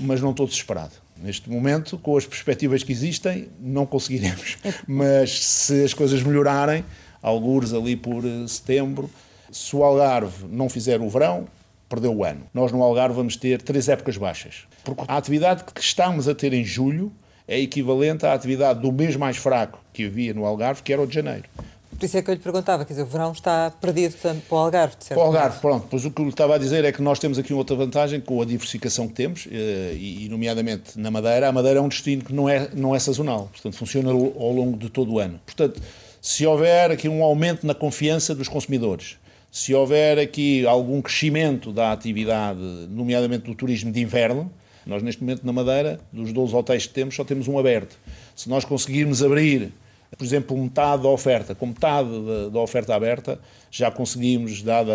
mas 0.00 0.20
não 0.20 0.30
estou 0.30 0.46
desesperado. 0.46 0.92
Neste 1.16 1.50
momento, 1.50 1.98
com 1.98 2.16
as 2.16 2.24
perspectivas 2.26 2.82
que 2.82 2.92
existem, 2.92 3.48
não 3.60 3.84
conseguiremos. 3.84 4.56
É. 4.64 4.72
Mas 4.86 5.44
se 5.44 5.84
as 5.84 5.92
coisas 5.92 6.22
melhorarem, 6.22 6.84
algures 7.20 7.72
ali 7.72 7.96
por 7.96 8.24
eh, 8.24 8.46
setembro, 8.46 9.10
se 9.50 9.74
o 9.74 9.82
Algarve 9.82 10.46
não 10.48 10.68
fizer 10.68 11.00
o 11.00 11.08
verão, 11.08 11.48
perdeu 11.88 12.14
o 12.14 12.24
ano. 12.24 12.42
Nós 12.52 12.70
no 12.70 12.82
Algarve 12.82 13.16
vamos 13.16 13.36
ter 13.36 13.62
três 13.62 13.88
épocas 13.88 14.16
baixas. 14.16 14.64
Porque 14.84 15.04
a 15.08 15.16
atividade 15.16 15.64
que 15.64 15.80
estamos 15.80 16.28
a 16.28 16.34
ter 16.34 16.52
em 16.52 16.64
julho 16.64 17.12
é 17.46 17.58
equivalente 17.58 18.26
à 18.26 18.34
atividade 18.34 18.80
do 18.80 18.92
mês 18.92 19.16
mais 19.16 19.36
fraco 19.36 19.82
que 19.92 20.04
havia 20.04 20.34
no 20.34 20.44
Algarve, 20.44 20.82
que 20.82 20.92
era 20.92 21.02
o 21.02 21.06
de 21.06 21.14
janeiro. 21.14 21.48
Por 21.98 22.04
isso 22.06 22.16
é 22.16 22.22
que 22.22 22.30
eu 22.30 22.34
lhe 22.34 22.40
perguntava, 22.40 22.84
quer 22.84 22.92
dizer, 22.92 23.02
o 23.02 23.06
verão 23.06 23.32
está 23.32 23.72
perdido 23.72 24.14
tanto 24.22 24.42
para 24.42 24.54
o 24.54 24.58
Algarve, 24.58 24.94
certo? 25.00 25.18
Para 25.18 25.18
o 25.18 25.26
Algarve, 25.26 25.60
pronto. 25.60 25.86
Pois 25.90 26.04
o 26.04 26.10
que 26.12 26.20
eu 26.20 26.26
lhe 26.26 26.30
estava 26.30 26.54
a 26.54 26.58
dizer 26.58 26.84
é 26.84 26.92
que 26.92 27.02
nós 27.02 27.18
temos 27.18 27.40
aqui 27.40 27.52
outra 27.52 27.74
vantagem 27.74 28.20
com 28.20 28.40
a 28.40 28.44
diversificação 28.44 29.08
que 29.08 29.14
temos, 29.14 29.48
eh, 29.50 29.96
e, 29.98 30.28
nomeadamente 30.30 30.96
na 30.96 31.10
Madeira. 31.10 31.48
A 31.48 31.52
Madeira 31.52 31.80
é 31.80 31.82
um 31.82 31.88
destino 31.88 32.22
que 32.22 32.32
não 32.32 32.48
é, 32.48 32.70
não 32.72 32.94
é 32.94 33.00
sazonal, 33.00 33.48
portanto 33.50 33.76
funciona 33.76 34.10
ao 34.10 34.52
longo 34.52 34.78
de 34.78 34.88
todo 34.88 35.14
o 35.14 35.18
ano. 35.18 35.40
Portanto, 35.44 35.82
se 36.22 36.46
houver 36.46 36.92
aqui 36.92 37.08
um 37.08 37.20
aumento 37.24 37.66
na 37.66 37.74
confiança 37.74 38.32
dos 38.32 38.46
consumidores, 38.46 39.16
se 39.50 39.74
houver 39.74 40.20
aqui 40.20 40.64
algum 40.66 41.02
crescimento 41.02 41.72
da 41.72 41.90
atividade, 41.90 42.60
nomeadamente 42.90 43.44
do 43.44 43.56
turismo 43.56 43.90
de 43.90 44.00
inverno, 44.00 44.48
nós 44.86 45.02
neste 45.02 45.20
momento 45.20 45.44
na 45.44 45.52
Madeira, 45.52 45.98
dos 46.12 46.32
12 46.32 46.54
hotéis 46.54 46.86
que 46.86 46.94
temos, 46.94 47.16
só 47.16 47.24
temos 47.24 47.48
um 47.48 47.58
aberto. 47.58 47.98
Se 48.36 48.48
nós 48.48 48.64
conseguirmos 48.64 49.20
abrir 49.20 49.72
por 50.16 50.24
exemplo, 50.24 50.56
metade 50.56 51.02
da 51.02 51.08
oferta, 51.08 51.54
com 51.54 51.66
metade 51.66 52.08
da, 52.50 52.58
oferta 52.60 52.94
aberta, 52.94 53.38
já 53.70 53.90
conseguimos, 53.90 54.62
dada 54.62 54.92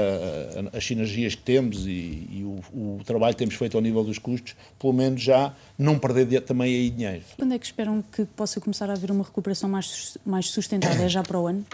as 0.73 0.83
sinergias 0.83 1.35
que 1.35 1.43
temos 1.43 1.85
e, 1.85 2.27
e 2.31 2.43
o, 2.43 2.97
o, 2.97 3.01
trabalho 3.05 3.33
que 3.33 3.39
temos 3.39 3.55
feito 3.55 3.77
ao 3.77 3.81
nível 3.81 4.03
dos 4.03 4.17
custos, 4.17 4.55
pelo 4.79 4.91
menos 4.91 5.21
já 5.21 5.53
não 5.77 5.99
perder 5.99 6.41
também 6.41 6.73
aí 6.73 6.89
dinheiro. 6.89 7.23
Quando 7.37 7.53
é 7.53 7.59
que 7.59 7.65
esperam 7.65 8.03
que 8.11 8.25
possa 8.25 8.59
começar 8.59 8.89
a 8.89 8.93
haver 8.93 9.11
uma 9.11 9.23
recuperação 9.23 9.69
mais, 9.69 10.17
mais 10.25 10.49
sustentável? 10.49 11.05
É 11.05 11.09
já 11.09 11.21
para 11.21 11.39
o 11.39 11.47
ano? 11.47 11.65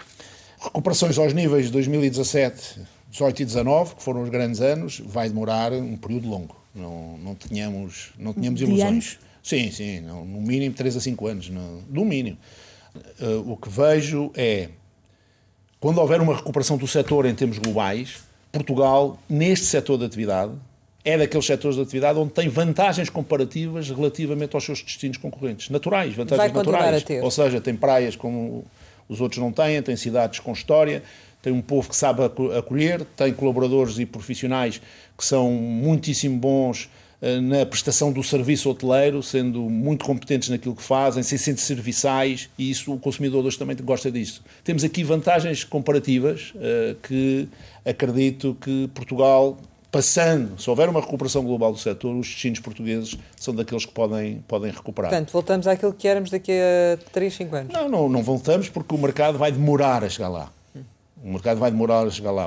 Recuperações 0.62 1.16
aos 1.16 1.32
níveis 1.32 1.66
de 1.66 1.72
2017, 1.72 2.80
18 3.10 3.42
e 3.42 3.44
19, 3.46 3.94
que 3.94 4.02
foram 4.02 4.22
os 4.22 4.28
grandes 4.28 4.60
anos, 4.60 5.00
vai 5.04 5.28
demorar 5.28 5.72
um 5.72 5.96
período 5.96 6.28
longo. 6.28 6.56
Não, 6.74 7.16
não 7.18 7.34
tínhamos, 7.34 8.12
não 8.18 8.34
tínhamos 8.34 8.60
ilusões. 8.60 8.82
Anos? 8.86 9.18
Sim, 9.42 9.70
sim, 9.70 10.00
no 10.00 10.24
mínimo 10.24 10.74
3 10.74 10.96
a 10.96 11.00
5 11.00 11.26
anos, 11.26 11.48
no, 11.48 11.82
no 11.88 12.04
mínimo. 12.04 12.36
Uh, 13.20 13.52
o 13.52 13.56
que 13.56 13.68
vejo 13.68 14.32
é, 14.34 14.68
quando 15.78 15.98
houver 15.98 16.20
uma 16.20 16.34
recuperação 16.34 16.76
do 16.76 16.86
setor 16.86 17.26
em 17.26 17.34
termos 17.34 17.58
globais, 17.58 18.22
Portugal, 18.52 19.18
neste 19.28 19.66
setor 19.66 19.98
de 19.98 20.04
atividade, 20.04 20.52
é 21.04 21.16
daqueles 21.16 21.46
setores 21.46 21.76
de 21.76 21.82
atividade 21.82 22.18
onde 22.18 22.32
tem 22.32 22.48
vantagens 22.48 23.08
comparativas 23.08 23.88
relativamente 23.88 24.54
aos 24.54 24.64
seus 24.64 24.82
destinos 24.82 25.16
concorrentes. 25.16 25.70
Naturais, 25.70 26.14
vantagens 26.14 26.52
naturais. 26.52 27.04
Ou 27.22 27.30
seja, 27.30 27.60
tem 27.60 27.74
praias 27.74 28.16
como 28.16 28.64
os 29.08 29.20
outros 29.20 29.40
não 29.40 29.50
têm, 29.50 29.80
tem 29.82 29.96
cidades 29.96 30.40
com 30.40 30.52
história, 30.52 31.02
tem 31.42 31.52
um 31.52 31.62
povo 31.62 31.88
que 31.88 31.96
sabe 31.96 32.22
acolher, 32.56 33.04
tem 33.16 33.32
colaboradores 33.32 33.98
e 33.98 34.04
profissionais 34.04 34.80
que 35.16 35.24
são 35.24 35.50
muitíssimo 35.50 36.38
bons 36.38 36.84
eh, 36.86 36.90
na 37.42 37.66
prestação 37.66 38.10
do 38.10 38.22
serviço 38.22 38.70
hoteleiro, 38.70 39.22
sendo 39.22 39.60
muito 39.68 40.04
competentes 40.04 40.48
naquilo 40.48 40.74
que 40.74 40.82
fazem, 40.82 41.22
sem 41.22 41.36
ser 41.36 41.56
serviçais, 41.58 42.48
e 42.56 42.70
isso 42.70 42.92
o 42.92 42.98
consumidor 42.98 43.44
hoje 43.44 43.58
também 43.58 43.76
gosta 43.76 44.10
disso. 44.10 44.42
Temos 44.64 44.82
aqui 44.84 45.04
vantagens 45.04 45.62
comparativas 45.62 46.52
uh, 46.54 46.94
que 47.02 47.46
acredito 47.84 48.56
que 48.58 48.88
Portugal, 48.94 49.58
passando, 49.92 50.58
se 50.58 50.70
houver 50.70 50.88
uma 50.88 51.00
recuperação 51.00 51.44
global 51.44 51.72
do 51.72 51.78
setor, 51.78 52.14
os 52.14 52.26
destinos 52.26 52.58
portugueses 52.60 53.18
são 53.36 53.54
daqueles 53.54 53.84
que 53.84 53.92
podem, 53.92 54.42
podem 54.48 54.70
recuperar. 54.70 55.10
Portanto, 55.10 55.30
voltamos 55.30 55.66
àquilo 55.66 55.92
que 55.92 56.08
éramos 56.08 56.30
daqui 56.30 56.52
a 56.52 56.96
3, 57.12 57.34
5 57.34 57.56
anos. 57.56 57.72
Não, 57.72 57.86
não, 57.86 58.08
não 58.08 58.22
voltamos 58.22 58.70
porque 58.70 58.94
o 58.94 58.98
mercado 58.98 59.36
vai 59.36 59.52
demorar 59.52 60.04
a 60.04 60.08
chegar 60.08 60.28
lá. 60.28 60.50
O 61.22 61.32
mercado 61.32 61.60
vai 61.60 61.70
demorar 61.70 62.06
a 62.06 62.10
chegar 62.10 62.30
lá. 62.30 62.46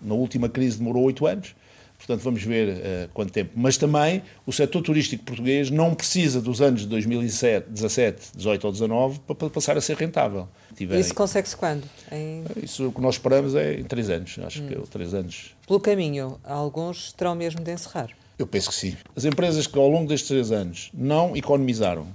Na 0.00 0.14
última 0.14 0.48
crise 0.48 0.78
demorou 0.78 1.02
8 1.02 1.26
anos 1.26 1.54
Portanto, 1.98 2.22
vamos 2.22 2.42
ver 2.42 2.68
uh, 2.68 3.08
quanto 3.12 3.32
tempo. 3.32 3.52
Mas 3.56 3.76
também 3.76 4.22
o 4.44 4.52
setor 4.52 4.82
turístico 4.82 5.24
português 5.24 5.70
não 5.70 5.94
precisa 5.94 6.40
dos 6.40 6.60
anos 6.60 6.82
de 6.82 6.88
2017, 6.88 8.32
18 8.36 8.64
ou 8.64 8.72
19 8.72 9.20
para 9.20 9.50
passar 9.50 9.76
a 9.76 9.80
ser 9.80 9.96
rentável. 9.96 10.48
Tiverem... 10.76 11.00
Isso 11.00 11.14
consegue-se 11.14 11.56
quando? 11.56 11.84
Em... 12.12 12.44
Isso 12.62 12.88
o 12.88 12.92
que 12.92 13.00
nós 13.00 13.14
esperamos 13.14 13.54
é 13.54 13.80
em 13.80 13.84
3 13.84 14.10
anos. 14.10 14.38
Acho 14.44 14.62
hum. 14.62 14.66
que 14.68 14.74
é 14.74 14.78
3 14.78 15.14
anos. 15.14 15.54
Pelo 15.66 15.80
caminho, 15.80 16.38
alguns 16.44 17.12
terão 17.12 17.34
mesmo 17.34 17.60
de 17.60 17.72
encerrar. 17.72 18.10
Eu 18.38 18.46
penso 18.46 18.68
que 18.68 18.74
sim. 18.74 18.96
As 19.16 19.24
empresas 19.24 19.66
que 19.66 19.78
ao 19.78 19.88
longo 19.88 20.06
destes 20.06 20.28
3 20.28 20.52
anos 20.52 20.90
não 20.92 21.34
economizaram, 21.34 22.06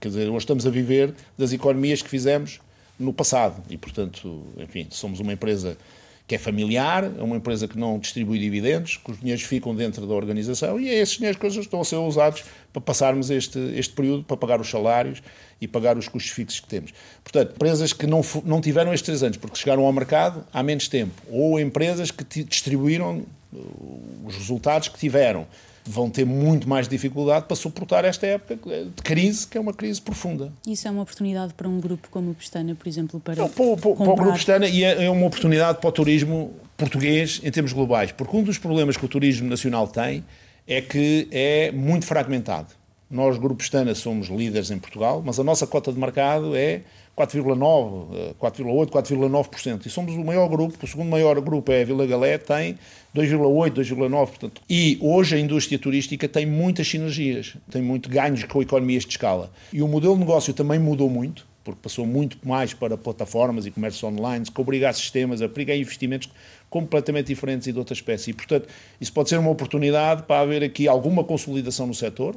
quer 0.00 0.08
dizer, 0.08 0.28
hoje 0.28 0.38
estamos 0.38 0.66
a 0.66 0.70
viver 0.70 1.14
das 1.36 1.52
economias 1.52 2.00
que 2.00 2.08
fizemos 2.08 2.60
no 2.98 3.12
passado 3.12 3.62
e, 3.68 3.76
portanto, 3.76 4.44
enfim, 4.56 4.86
somos 4.90 5.20
uma 5.20 5.32
empresa 5.32 5.76
que 6.26 6.34
é 6.34 6.38
familiar, 6.38 7.04
é 7.04 7.22
uma 7.22 7.36
empresa 7.36 7.68
que 7.68 7.78
não 7.78 7.98
distribui 7.98 8.38
dividendos, 8.38 8.96
que 8.96 9.10
os 9.10 9.20
dinheiros 9.20 9.44
ficam 9.44 9.74
dentro 9.74 10.06
da 10.06 10.14
organização 10.14 10.80
e 10.80 10.88
é 10.88 10.94
esses 10.94 11.16
dinheiros 11.16 11.38
que 11.38 11.46
estão 11.46 11.82
a 11.82 11.84
ser 11.84 11.96
usados 11.96 12.44
para 12.72 12.80
passarmos 12.80 13.28
este, 13.28 13.58
este 13.76 13.92
período, 13.92 14.24
para 14.24 14.36
pagar 14.36 14.58
os 14.58 14.68
salários 14.68 15.22
e 15.60 15.68
pagar 15.68 15.98
os 15.98 16.08
custos 16.08 16.32
fixos 16.32 16.60
que 16.60 16.66
temos. 16.66 16.94
Portanto, 17.22 17.52
empresas 17.54 17.92
que 17.92 18.06
não, 18.06 18.22
não 18.44 18.60
tiveram 18.60 18.94
estes 18.94 19.06
três 19.06 19.22
anos 19.22 19.36
porque 19.36 19.56
chegaram 19.56 19.84
ao 19.84 19.92
mercado 19.92 20.46
há 20.50 20.62
menos 20.62 20.88
tempo, 20.88 21.12
ou 21.30 21.60
empresas 21.60 22.10
que 22.10 22.44
distribuíram 22.44 23.26
uh, 23.52 24.24
os 24.24 24.34
resultados 24.34 24.88
que 24.88 24.98
tiveram 24.98 25.46
vão 25.84 26.08
ter 26.08 26.24
muito 26.24 26.68
mais 26.68 26.88
dificuldade 26.88 27.46
para 27.46 27.56
suportar 27.56 28.04
esta 28.04 28.26
época 28.26 28.56
de 28.56 29.02
crise, 29.02 29.46
que 29.46 29.58
é 29.58 29.60
uma 29.60 29.74
crise 29.74 30.00
profunda. 30.00 30.52
Isso 30.66 30.88
é 30.88 30.90
uma 30.90 31.02
oportunidade 31.02 31.52
para 31.54 31.68
um 31.68 31.78
grupo 31.78 32.08
como 32.10 32.30
o 32.30 32.34
Pestana, 32.34 32.74
por 32.74 32.88
exemplo, 32.88 33.20
para. 33.20 33.36
Não, 33.36 33.48
para, 33.48 33.76
para, 33.76 33.94
para 33.94 34.10
o 34.10 34.16
Grupo 34.16 34.32
Pestana 34.32 34.66
e 34.66 34.82
é, 34.82 35.04
é 35.04 35.10
uma 35.10 35.26
oportunidade 35.26 35.78
para 35.78 35.88
o 35.88 35.92
turismo 35.92 36.52
português 36.76 37.40
em 37.44 37.50
termos 37.50 37.72
globais, 37.72 38.12
porque 38.12 38.36
um 38.36 38.42
dos 38.42 38.58
problemas 38.58 38.96
que 38.96 39.04
o 39.04 39.08
turismo 39.08 39.48
nacional 39.48 39.86
tem 39.86 40.24
é 40.66 40.80
que 40.80 41.28
é 41.30 41.70
muito 41.70 42.06
fragmentado. 42.06 42.68
Nós, 43.10 43.36
Grupo 43.36 43.56
Pestana, 43.56 43.94
somos 43.94 44.28
líderes 44.28 44.70
em 44.70 44.78
Portugal, 44.78 45.22
mas 45.24 45.38
a 45.38 45.44
nossa 45.44 45.66
cota 45.66 45.92
de 45.92 45.98
mercado 45.98 46.56
é 46.56 46.80
4,9%, 47.16 48.34
4,8%, 48.40 48.90
4,9%. 48.90 49.86
E 49.86 49.90
somos 49.90 50.14
o 50.14 50.24
maior 50.24 50.48
grupo, 50.48 50.76
o 50.82 50.86
segundo 50.86 51.08
maior 51.08 51.40
grupo 51.40 51.70
é 51.70 51.82
a 51.82 51.84
Vila 51.84 52.06
Galé, 52.06 52.38
tem 52.38 52.76
2,8%, 53.14 53.72
2,9%. 53.72 54.52
E 54.68 54.98
hoje 55.00 55.36
a 55.36 55.38
indústria 55.38 55.78
turística 55.78 56.28
tem 56.28 56.44
muitas 56.44 56.88
sinergias, 56.88 57.56
tem 57.70 57.80
muito 57.80 58.08
ganhos 58.08 58.42
com 58.44 58.60
economias 58.60 59.04
de 59.04 59.10
escala. 59.10 59.50
E 59.72 59.80
o 59.80 59.88
modelo 59.88 60.14
de 60.14 60.20
negócio 60.20 60.52
também 60.52 60.78
mudou 60.78 61.08
muito, 61.08 61.46
porque 61.62 61.80
passou 61.80 62.04
muito 62.04 62.36
mais 62.46 62.74
para 62.74 62.96
plataformas 62.98 63.64
e 63.64 63.70
comércio 63.70 64.08
online, 64.08 64.44
que 64.44 64.60
obriga 64.60 64.88
a 64.88 64.92
sistemas, 64.92 65.40
obriga 65.40 65.72
a 65.72 65.76
investimentos 65.76 66.28
completamente 66.68 67.28
diferentes 67.28 67.68
e 67.68 67.72
de 67.72 67.78
outra 67.78 67.94
espécie. 67.94 68.30
E, 68.30 68.34
portanto, 68.34 68.68
isso 69.00 69.12
pode 69.12 69.28
ser 69.28 69.38
uma 69.38 69.50
oportunidade 69.50 70.24
para 70.24 70.40
haver 70.40 70.64
aqui 70.64 70.88
alguma 70.88 71.22
consolidação 71.22 71.86
no 71.86 71.94
setor. 71.94 72.36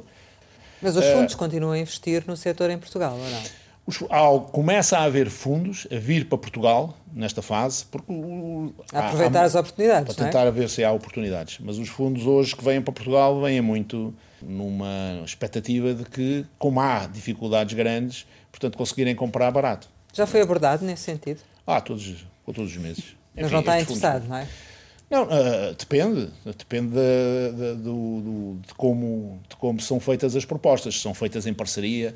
Mas 0.80 0.96
os 0.96 1.04
fundos 1.06 1.34
uh, 1.34 1.36
continuam 1.36 1.72
a 1.72 1.78
investir 1.78 2.22
no 2.26 2.36
setor 2.36 2.70
em 2.70 2.78
Portugal, 2.78 3.14
ou 3.14 3.30
não? 3.30 3.42
Os, 3.88 4.04
ao, 4.10 4.42
começa 4.42 4.98
a 4.98 5.04
haver 5.04 5.30
fundos 5.30 5.86
a 5.90 5.96
vir 5.96 6.28
para 6.28 6.36
Portugal 6.36 6.94
nesta 7.10 7.40
fase, 7.40 7.86
porque 7.86 8.12
a 8.92 9.06
aproveitar 9.06 9.40
há, 9.40 9.44
as 9.44 9.54
oportunidades. 9.54 10.14
Para 10.14 10.26
tentar 10.26 10.44
é? 10.44 10.50
ver 10.50 10.68
se 10.68 10.84
há 10.84 10.92
oportunidades. 10.92 11.56
Mas 11.58 11.78
os 11.78 11.88
fundos 11.88 12.26
hoje 12.26 12.54
que 12.54 12.62
vêm 12.62 12.82
para 12.82 12.92
Portugal 12.92 13.40
vêm 13.40 13.62
muito 13.62 14.14
numa 14.42 15.22
expectativa 15.24 15.94
de 15.94 16.04
que, 16.04 16.44
como 16.58 16.78
há 16.80 17.06
dificuldades 17.06 17.72
grandes, 17.72 18.26
portanto, 18.52 18.76
conseguirem 18.76 19.14
comprar 19.14 19.50
barato. 19.50 19.88
Já 20.12 20.26
foi 20.26 20.42
abordado 20.42 20.84
nesse 20.84 21.04
sentido? 21.04 21.40
Ah, 21.66 21.80
todos, 21.80 22.26
todos 22.44 22.70
os 22.70 22.76
meses. 22.76 23.16
Mas 23.34 23.46
Enfim, 23.46 23.54
não 23.54 23.60
está 23.60 23.80
interessado, 23.80 24.20
fundos, 24.24 24.28
não 24.28 24.36
é? 24.36 24.48
Não, 25.10 25.22
uh, 25.24 25.74
depende. 25.78 26.28
Depende 26.44 26.88
de, 26.88 27.52
de, 27.56 27.76
de, 27.76 28.66
de, 28.66 28.74
como, 28.74 29.40
de 29.48 29.56
como 29.56 29.80
são 29.80 29.98
feitas 29.98 30.36
as 30.36 30.44
propostas. 30.44 31.00
São 31.00 31.14
feitas 31.14 31.46
em 31.46 31.54
parceria 31.54 32.14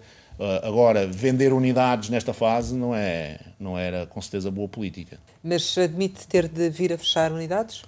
agora, 0.63 1.07
vender 1.07 1.53
unidades 1.53 2.09
nesta 2.09 2.33
fase 2.33 2.75
não, 2.75 2.95
é, 2.95 3.39
não 3.59 3.79
era 3.79 4.07
com 4.07 4.21
certeza 4.21 4.51
boa 4.51 4.69
política. 4.69 5.19
Mas 5.43 5.77
admite 5.79 6.27
ter 6.27 6.49
de 6.49 6.69
vir 6.71 6.93
a 6.93 6.99
fechar 6.99 7.33
unidades? 7.33 7.83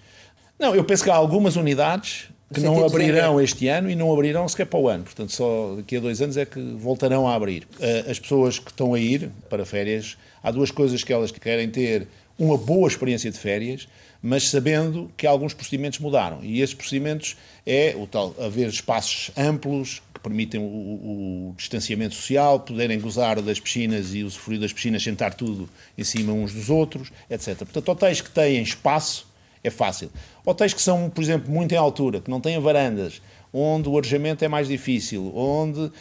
Não, 0.59 0.75
eu 0.75 0.85
penso 0.85 1.03
que 1.03 1.11
há 1.11 1.15
algumas 1.15 1.57
unidades 1.57 2.29
que 2.53 2.61
não 2.61 2.85
abrirão 2.85 3.41
este 3.41 3.69
ano 3.69 3.91
e 3.91 3.97
não 3.97 4.13
abrirão 4.13 4.49
sequer 4.49 4.67
para 4.67 4.79
o 4.79 4.89
ano. 4.89 5.05
Portanto, 5.05 5.33
só 5.33 5.75
daqui 5.77 5.97
a 5.97 6.01
dois 6.01 6.23
anos 6.23 6.37
é 6.37 6.45
que 6.45 6.61
voltarão 6.77 7.27
a 7.27 7.35
abrir. 7.35 7.65
Uh, 7.79 8.11
as 8.11 8.19
pessoas 8.19 8.59
que 8.59 8.71
estão 8.71 8.95
a 8.95 8.99
ir 8.99 9.31
para 9.51 9.65
férias, 9.65 10.17
há 10.43 10.51
duas 10.51 10.71
coisas 10.71 11.03
que 11.03 11.13
elas 11.13 11.31
querem 11.33 11.69
ter 11.69 12.07
uma 12.39 12.57
boa 12.57 12.89
experiência 12.89 13.31
de 13.31 13.39
férias, 13.39 13.89
mas 14.23 14.49
sabendo 14.49 15.11
que 15.17 15.27
alguns 15.27 15.53
procedimentos 15.55 15.99
mudaram. 15.99 16.39
E 16.43 16.61
esses 16.61 16.75
procedimentos 16.75 17.37
é 17.67 17.95
o 17.97 18.07
tal 18.07 18.35
haver 18.39 18.69
espaços 18.69 19.31
amplos, 19.37 20.03
permitem 20.25 20.59
o, 20.59 20.65
o, 20.65 21.55
distanciamento 21.57 22.15
social, 22.15 22.59
poderem 22.61 22.99
gozar 22.99 23.41
das 23.43 23.61
piscinas 23.61 24.15
e 24.15 24.25
usufruir 24.25 24.59
das 24.59 24.73
piscinas 24.73 25.03
sem 25.03 25.13
estar 25.13 25.35
tudo 25.35 25.69
em 25.97 26.03
cima 26.03 26.33
uns 26.33 26.53
dos 26.55 26.71
outros, 26.71 27.13
etc. 27.31 27.59
Portanto, 27.59 27.89
hotéis 27.91 28.23
que 28.23 28.31
têm 28.31 28.63
espaço 28.63 29.27
é 29.63 29.71
fácil. 29.71 30.11
Hotéis 30.45 30.73
que 30.73 30.81
são, 30.81 31.11
por 31.11 31.23
exemplo, 31.23 31.53
muito 31.53 31.73
em 31.73 31.79
altura, 31.79 32.21
que 32.21 32.31
não 32.31 32.41
têm 32.41 32.59
varandas, 32.59 33.21
onde 33.53 33.89
o 33.89 33.97
arejamento 33.97 34.45
é 34.45 34.49
mais 34.49 34.67
difícil, 34.67 35.31
onde 35.37 35.81
uh, 35.81 35.93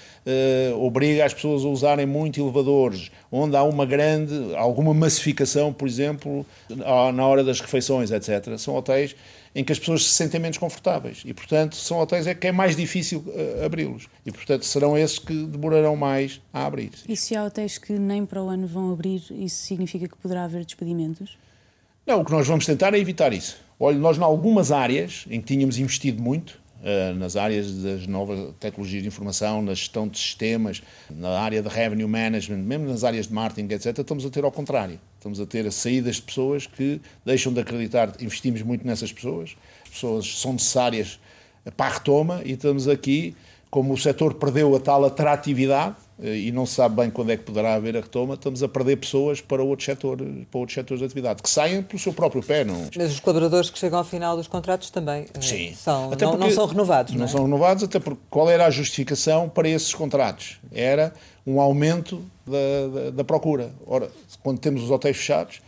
obriga 0.80 1.26
as 1.26 1.34
pessoas 1.34 1.64
a 1.64 1.68
usarem 1.68 2.06
muito 2.06 2.42
elevadores, 2.42 3.12
onde 3.32 3.56
há 3.56 3.64
uma 3.64 3.86
grande, 3.86 4.56
alguma 4.56 4.94
massificação, 4.94 5.72
por 5.72 5.88
exemplo, 5.88 6.46
na 7.14 7.28
hora 7.28 7.44
das 7.44 7.62
refeições, 7.62 8.10
etc. 8.10 8.58
São 8.58 8.76
hotéis 8.76 9.16
em 9.56 9.64
que 9.64 9.72
as 9.72 9.80
pessoas 9.80 10.06
se 10.06 10.12
sentem 10.12 10.40
menos 10.40 10.58
confortáveis. 10.58 11.22
E, 11.26 11.34
portanto, 11.34 11.76
são 11.76 12.00
hotéis 12.00 12.28
é 12.28 12.34
que 12.34 12.48
é 12.48 12.52
mais 12.52 12.76
difícil 12.76 13.24
uh, 13.28 13.66
abri-los. 13.66 14.08
E, 14.26 14.32
portanto, 14.32 14.66
serão 14.66 14.98
esses 14.98 15.20
que 15.20 15.34
demorarão 15.34 15.96
mais 15.96 16.42
a 16.52 16.66
abrir. 16.66 16.92
E 17.08 17.16
se 17.16 17.36
há 17.36 17.44
hotéis 17.44 17.78
que 17.78 17.94
nem 17.94 18.26
para 18.26 18.42
o 18.42 18.50
ano 18.50 18.68
vão 18.68 18.92
abrir, 18.92 19.24
isso 19.32 19.64
significa 19.64 20.08
que 20.08 20.18
poderá 20.18 20.46
haver 20.46 20.66
despedimentos? 20.66 21.38
Não, 22.06 22.22
o 22.22 22.26
que 22.26 22.32
nós 22.32 22.48
vamos 22.48 22.66
tentar 22.66 22.94
é 22.94 22.98
evitar 22.98 23.32
isso. 23.32 23.58
Olha, 23.80 23.98
nós, 23.98 24.18
em 24.18 24.24
algumas 24.24 24.72
áreas 24.72 25.26
em 25.30 25.40
que 25.40 25.48
tínhamos 25.54 25.78
investido 25.78 26.22
muito, 26.22 26.62
uh, 26.84 27.16
nas 27.16 27.36
áreas 27.36 27.82
das 27.82 28.06
novas 28.08 28.54
tecnologias 28.60 29.02
de 29.02 29.08
informação, 29.08 29.62
na 29.62 29.74
gestão 29.74 30.08
de 30.08 30.18
sistemas, 30.18 30.84
na 31.10 31.40
área 31.40 31.62
de 31.62 31.70
revenue 31.70 32.08
management, 32.08 32.58
mesmo 32.58 32.88
nas 32.88 33.04
áreas 33.04 33.28
de 33.28 33.34
marketing, 33.34 33.74
etc., 33.74 34.00
estamos 34.00 34.26
a 34.26 34.30
ter 34.30 34.44
ao 34.44 34.52
contrário. 34.52 35.00
Estamos 35.24 35.40
a 35.40 35.46
ter 35.46 35.66
a 35.66 35.72
saídas 35.72 36.18
de 36.18 36.24
pessoas 36.24 36.68
que 36.68 37.00
deixam 37.26 37.54
de 37.54 37.62
acreditar, 37.62 38.12
investimos 38.20 38.62
muito 38.62 38.86
nessas 38.86 39.10
pessoas, 39.10 39.56
as 39.86 39.90
pessoas 39.92 40.42
são 40.42 40.52
necessárias 40.52 41.18
para 41.78 41.86
a 41.86 41.94
retoma 41.98 42.42
e 42.44 42.52
estamos 42.52 42.90
aqui, 42.90 43.34
como 43.70 43.94
o 43.94 43.98
setor 43.98 44.34
perdeu 44.34 44.76
a 44.76 44.82
tal 44.82 45.06
atratividade, 45.06 45.96
eh, 46.22 46.40
e 46.40 46.52
não 46.52 46.66
se 46.66 46.74
sabe 46.76 46.98
bem 46.98 47.10
quando 47.10 47.32
é 47.32 47.38
que 47.38 47.44
poderá 47.44 47.76
haver 47.76 47.96
a 47.96 48.02
retoma, 48.02 48.34
estamos 48.34 48.62
a 48.64 48.68
perder 48.68 48.98
pessoas 48.98 49.40
para 49.40 49.64
outros 49.64 49.86
setores, 49.86 50.28
para 50.52 50.60
outros 50.60 50.76
setores 50.76 51.00
de 51.00 51.06
atividade, 51.06 51.42
que 51.42 51.50
saem 51.50 51.82
pelo 51.82 52.00
seu 52.00 52.12
próprio 52.12 52.44
pé. 52.44 52.66
Não... 52.66 52.90
Mas 52.94 53.14
os 53.14 53.22
colaboradores 53.22 53.70
que 53.70 53.80
chegam 53.80 54.00
ao 54.00 54.06
final 54.06 54.36
dos 54.36 54.50
contratos 54.50 54.90
também 54.90 55.28
eh, 55.34 55.42
Sim. 55.42 55.74
São, 55.74 56.12
até 56.12 56.26
não, 56.26 56.38
não 56.38 56.52
são 56.52 56.66
renovados. 56.66 57.14
Não, 57.14 57.20
não 57.20 57.26
é? 57.28 57.30
são 57.30 57.44
renovados, 57.44 57.82
até 57.82 57.98
porque 57.98 58.22
qual 58.30 58.50
era 58.50 58.66
a 58.66 58.70
justificação 58.70 59.48
para 59.48 59.70
esses 59.70 59.94
contratos? 59.94 60.58
Era 60.70 61.14
um 61.48 61.62
aumento 61.62 62.22
da, 62.46 62.88
da, 62.88 63.10
da 63.12 63.24
procura. 63.24 63.74
Ora, 63.86 64.10
quando 64.42 64.60
temos 64.60 64.84
os 64.84 64.92
hotéis 64.92 65.18
fechados, 65.18 65.62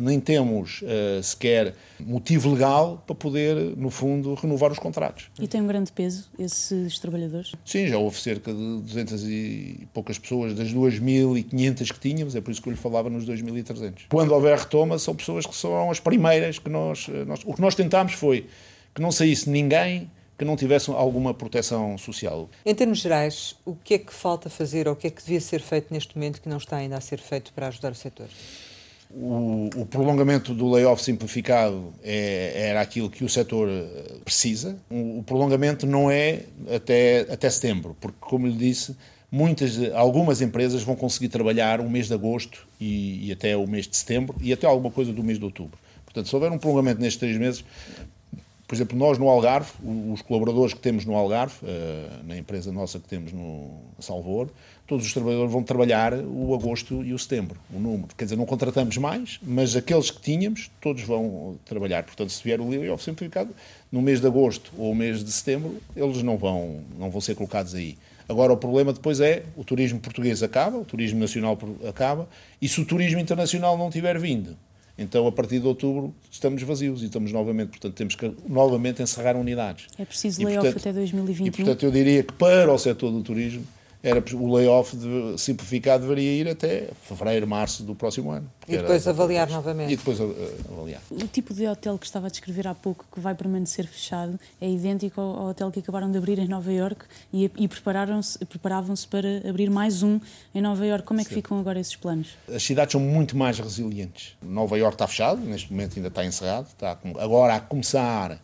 nem 0.00 0.20
temos 0.20 0.82
uh, 0.82 1.22
sequer 1.22 1.74
motivo 1.98 2.52
legal 2.52 3.02
para 3.06 3.14
poder, 3.14 3.56
no 3.76 3.90
fundo, 3.90 4.34
renovar 4.34 4.70
os 4.70 4.78
contratos. 4.78 5.28
E 5.40 5.48
tem 5.48 5.60
um 5.60 5.66
grande 5.66 5.90
peso 5.92 6.28
esses 6.38 6.98
trabalhadores? 6.98 7.52
Sim, 7.64 7.86
já 7.88 7.98
houve 7.98 8.18
cerca 8.18 8.52
de 8.52 8.80
200 8.80 9.24
e 9.24 9.88
poucas 9.92 10.18
pessoas 10.18 10.54
das 10.54 10.72
2.500 10.72 11.92
que 11.92 12.00
tínhamos, 12.00 12.36
é 12.36 12.40
por 12.40 12.50
isso 12.50 12.62
que 12.62 12.68
eu 12.68 12.72
lhe 12.72 12.78
falava 12.78 13.10
nos 13.10 13.26
2.300. 13.26 14.02
Quando 14.08 14.32
houver 14.32 14.58
retoma, 14.58 14.98
são 14.98 15.14
pessoas 15.14 15.46
que 15.46 15.54
são 15.56 15.90
as 15.90 16.00
primeiras 16.00 16.58
que 16.58 16.68
nós, 16.68 17.08
eh, 17.08 17.24
nós... 17.24 17.40
O 17.44 17.54
que 17.54 17.60
nós 17.60 17.74
tentámos 17.74 18.12
foi 18.12 18.46
que 18.94 19.02
não 19.02 19.10
saísse 19.12 19.50
ninguém 19.50 20.10
que 20.38 20.44
não 20.44 20.56
tivessem 20.56 20.94
alguma 20.94 21.32
proteção 21.32 21.96
social. 21.96 22.48
Em 22.64 22.74
termos 22.74 22.98
gerais, 22.98 23.56
o 23.64 23.74
que 23.74 23.94
é 23.94 23.98
que 23.98 24.12
falta 24.12 24.50
fazer 24.50 24.86
ou 24.86 24.94
o 24.94 24.96
que 24.96 25.06
é 25.06 25.10
que 25.10 25.22
devia 25.22 25.40
ser 25.40 25.60
feito 25.60 25.92
neste 25.92 26.16
momento 26.16 26.40
que 26.40 26.48
não 26.48 26.58
está 26.58 26.76
ainda 26.76 26.96
a 26.96 27.00
ser 27.00 27.18
feito 27.18 27.52
para 27.52 27.68
ajudar 27.68 27.92
o 27.92 27.94
setor? 27.94 28.28
O, 29.10 29.70
o, 29.76 29.86
prolongamento 29.86 30.52
do 30.52 30.68
layoff 30.68 31.02
simplificado 31.02 31.92
é, 32.02 32.68
era 32.70 32.80
aquilo 32.80 33.08
que 33.08 33.24
o 33.24 33.28
setor 33.28 33.68
eh, 33.68 34.16
precisa. 34.24 34.76
O, 34.90 35.20
o, 35.20 35.22
prolongamento 35.22 35.86
não 35.86 36.10
é 36.10 36.42
até, 36.74 37.20
até 37.30 37.48
setembro, 37.48 37.96
porque, 38.00 38.18
como 38.20 38.48
lhe 38.48 38.56
disse, 38.56 38.96
muitas, 39.30 39.78
algumas 39.94 40.42
empresas 40.42 40.82
vão 40.82 40.96
conseguir 40.96 41.28
trabalhar 41.28 41.80
o 41.80 41.88
mês 41.88 42.08
de 42.08 42.14
agosto 42.14 42.66
e, 42.80 43.28
e 43.28 43.32
até 43.32 43.56
o 43.56 43.66
mês 43.66 43.86
de 43.86 43.96
setembro 43.96 44.34
e 44.40 44.52
até 44.52 44.66
alguma 44.66 44.90
coisa 44.90 45.12
do 45.12 45.22
mês 45.22 45.38
de 45.38 45.44
outubro. 45.44 45.78
Portanto, 46.04 46.28
se 46.28 46.34
houver 46.34 46.50
um 46.50 46.58
prolongamento 46.58 47.00
nestes 47.00 47.20
três 47.20 47.36
meses, 47.38 47.64
por 48.66 48.74
exemplo, 48.74 48.98
nós 48.98 49.16
no 49.16 49.28
Algarve, 49.28 49.70
os 50.12 50.22
colaboradores 50.22 50.74
que 50.74 50.80
temos 50.80 51.04
no 51.04 51.14
Algarve, 51.14 51.54
eh, 51.62 52.08
na 52.24 52.36
empresa 52.36 52.72
nossa 52.72 52.98
que 52.98 53.08
temos 53.08 53.32
no 53.32 53.70
Salvador, 54.00 54.50
todos 54.88 55.06
os 55.06 55.12
trabalhadores 55.12 55.52
vão 55.52 55.62
trabalhar 55.62 56.14
o 56.14 56.52
agosto 56.52 57.04
e 57.04 57.12
o 57.12 57.18
setembro, 57.18 57.60
o 57.72 57.78
número. 57.78 58.08
Quer 58.16 58.24
dizer, 58.24 58.36
não 58.36 58.44
contratamos 58.44 58.96
mais, 58.96 59.38
mas 59.40 59.76
aqueles 59.76 60.10
que 60.10 60.20
tínhamos, 60.20 60.68
todos 60.80 61.04
vão 61.04 61.56
trabalhar. 61.64 62.02
Portanto, 62.02 62.30
se 62.30 62.42
vier 62.42 62.60
o 62.60 62.68
layoff 62.68 63.04
simplificado, 63.04 63.50
no 63.90 64.02
mês 64.02 64.20
de 64.20 64.26
agosto 64.26 64.72
ou 64.76 64.92
mês 64.96 65.22
de 65.22 65.30
setembro, 65.30 65.76
eles 65.94 66.22
não 66.24 66.36
vão, 66.36 66.80
não 66.98 67.08
vão 67.08 67.20
ser 67.20 67.36
colocados 67.36 67.72
aí. 67.72 67.96
Agora, 68.28 68.52
o 68.52 68.56
problema 68.56 68.92
depois 68.92 69.20
é 69.20 69.44
o 69.56 69.62
turismo 69.62 70.00
português 70.00 70.42
acaba, 70.42 70.76
o 70.76 70.84
turismo 70.84 71.20
nacional 71.20 71.56
acaba, 71.88 72.28
e 72.60 72.68
se 72.68 72.80
o 72.80 72.84
turismo 72.84 73.20
internacional 73.20 73.78
não 73.78 73.90
tiver 73.90 74.18
vindo, 74.18 74.56
então, 74.98 75.26
a 75.26 75.32
partir 75.32 75.60
de 75.60 75.66
outubro, 75.66 76.14
estamos 76.30 76.62
vazios 76.62 77.02
e 77.02 77.06
estamos 77.06 77.30
novamente, 77.30 77.68
portanto, 77.68 77.94
temos 77.94 78.14
que 78.14 78.32
novamente 78.48 79.02
encerrar 79.02 79.36
unidades. 79.36 79.86
É 79.98 80.04
preciso 80.06 80.42
layoff 80.42 80.68
até 80.68 80.92
2021. 80.92 81.46
E, 81.46 81.50
portanto, 81.50 81.82
eu 81.84 81.90
diria 81.90 82.22
que 82.22 82.32
para 82.32 82.72
o 82.72 82.78
setor 82.78 83.10
do 83.10 83.22
turismo, 83.22 83.66
era, 84.06 84.22
o 84.34 84.54
layoff 84.54 84.96
de, 84.96 85.36
simplificado 85.36 86.04
deveria 86.04 86.30
ir 86.40 86.48
até 86.48 86.90
fevereiro, 87.02 87.44
março 87.44 87.82
do 87.82 87.92
próximo 87.92 88.30
ano. 88.30 88.48
E 88.68 88.76
depois 88.76 89.08
avaliar 89.08 89.50
novamente. 89.50 89.92
E 89.92 89.96
depois 89.96 90.20
uh, 90.20 90.32
avaliar. 90.70 91.02
O 91.10 91.26
tipo 91.26 91.52
de 91.52 91.66
hotel 91.66 91.98
que 91.98 92.06
estava 92.06 92.28
a 92.28 92.30
descrever 92.30 92.68
há 92.68 92.74
pouco, 92.74 93.04
que 93.12 93.18
vai 93.18 93.34
permanecer 93.34 93.84
fechado, 93.84 94.38
é 94.60 94.70
idêntico 94.70 95.20
ao, 95.20 95.36
ao 95.36 95.46
hotel 95.48 95.72
que 95.72 95.80
acabaram 95.80 96.08
de 96.08 96.18
abrir 96.18 96.38
em 96.38 96.46
Nova 96.46 96.72
York 96.72 97.04
e, 97.32 97.50
e 97.56 97.66
prepararam-se, 97.66 98.38
preparavam-se 98.44 99.08
para 99.08 99.42
abrir 99.48 99.70
mais 99.70 100.04
um 100.04 100.20
em 100.54 100.62
Nova 100.62 100.86
York. 100.86 101.04
Como 101.04 101.20
é 101.20 101.24
que 101.24 101.30
Sim. 101.30 101.36
ficam 101.36 101.58
agora 101.58 101.80
esses 101.80 101.96
planos? 101.96 102.28
As 102.48 102.62
cidades 102.62 102.92
são 102.92 103.00
muito 103.00 103.36
mais 103.36 103.58
resilientes. 103.58 104.36
Nova 104.40 104.78
York 104.78 104.94
está 104.94 105.08
fechado, 105.08 105.40
neste 105.40 105.72
momento 105.72 105.96
ainda 105.96 106.08
está 106.08 106.24
encerrado, 106.24 106.68
está 106.68 106.96
agora 107.18 107.56
a 107.56 107.60
começar 107.60 108.34
uh, 108.34 108.40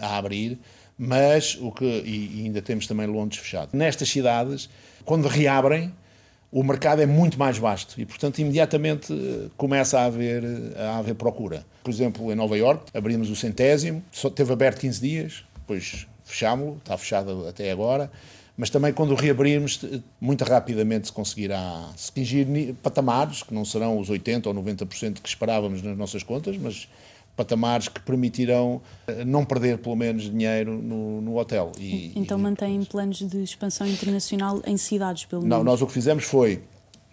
a 0.00 0.16
abrir 0.16 0.58
mas 1.02 1.56
o 1.62 1.72
que 1.72 1.86
e, 1.86 2.42
ainda 2.44 2.60
temos 2.60 2.86
também 2.86 3.06
Londres 3.06 3.40
fechado. 3.40 3.70
Nestas 3.72 4.10
cidades, 4.10 4.68
quando 5.02 5.28
reabrem, 5.28 5.90
o 6.52 6.62
mercado 6.62 7.00
é 7.00 7.06
muito 7.06 7.38
mais 7.38 7.56
vasto 7.56 7.98
e, 7.98 8.04
portanto, 8.04 8.38
imediatamente 8.38 9.10
eh, 9.10 9.48
começa 9.56 9.98
a 9.98 10.04
haver, 10.04 10.44
a 10.76 10.98
haver 10.98 11.14
procura. 11.14 11.64
Por 11.82 11.90
exemplo, 11.90 12.30
em 12.30 12.34
Nova 12.34 12.54
York, 12.54 12.84
abrimos 12.92 13.30
o 13.30 13.36
centésimo, 13.36 14.04
só 14.12 14.28
teve 14.28 14.52
aberto 14.52 14.80
15 14.80 15.00
dias, 15.00 15.44
depois 15.54 16.06
fechámos, 16.22 16.76
está 16.76 16.98
fechado 16.98 17.48
até 17.48 17.70
agora, 17.70 18.10
mas 18.54 18.68
também 18.68 18.92
quando 18.92 19.14
reabrirmos, 19.14 19.80
muito 20.20 20.44
rapidamente 20.44 21.06
se 21.06 21.12
conseguirá 21.14 21.88
atingir 21.94 22.74
patamares, 22.82 23.42
que 23.42 23.54
não 23.54 23.64
serão 23.64 23.98
os 23.98 24.10
80% 24.10 24.48
ou 24.48 24.54
90% 24.54 25.22
que 25.22 25.28
esperávamos 25.30 25.80
nas 25.80 25.96
nossas 25.96 26.22
contas, 26.22 26.58
mas 26.58 26.86
patamares 27.36 27.88
que 27.88 28.00
permitirão 28.00 28.80
eh, 29.06 29.24
não 29.24 29.44
perder 29.44 29.78
pelo 29.78 29.96
menos 29.96 30.24
dinheiro 30.24 30.80
no, 30.80 31.20
no 31.20 31.38
hotel. 31.38 31.72
E, 31.78 32.12
então 32.14 32.38
e, 32.38 32.42
mantém 32.42 32.84
planos 32.84 33.18
de 33.18 33.42
expansão 33.42 33.86
internacional 33.86 34.60
em 34.66 34.76
cidades, 34.76 35.24
pelo 35.24 35.42
menos? 35.42 35.56
Não, 35.56 35.64
nós 35.64 35.80
o 35.80 35.86
que 35.86 35.92
fizemos 35.92 36.24
foi, 36.24 36.62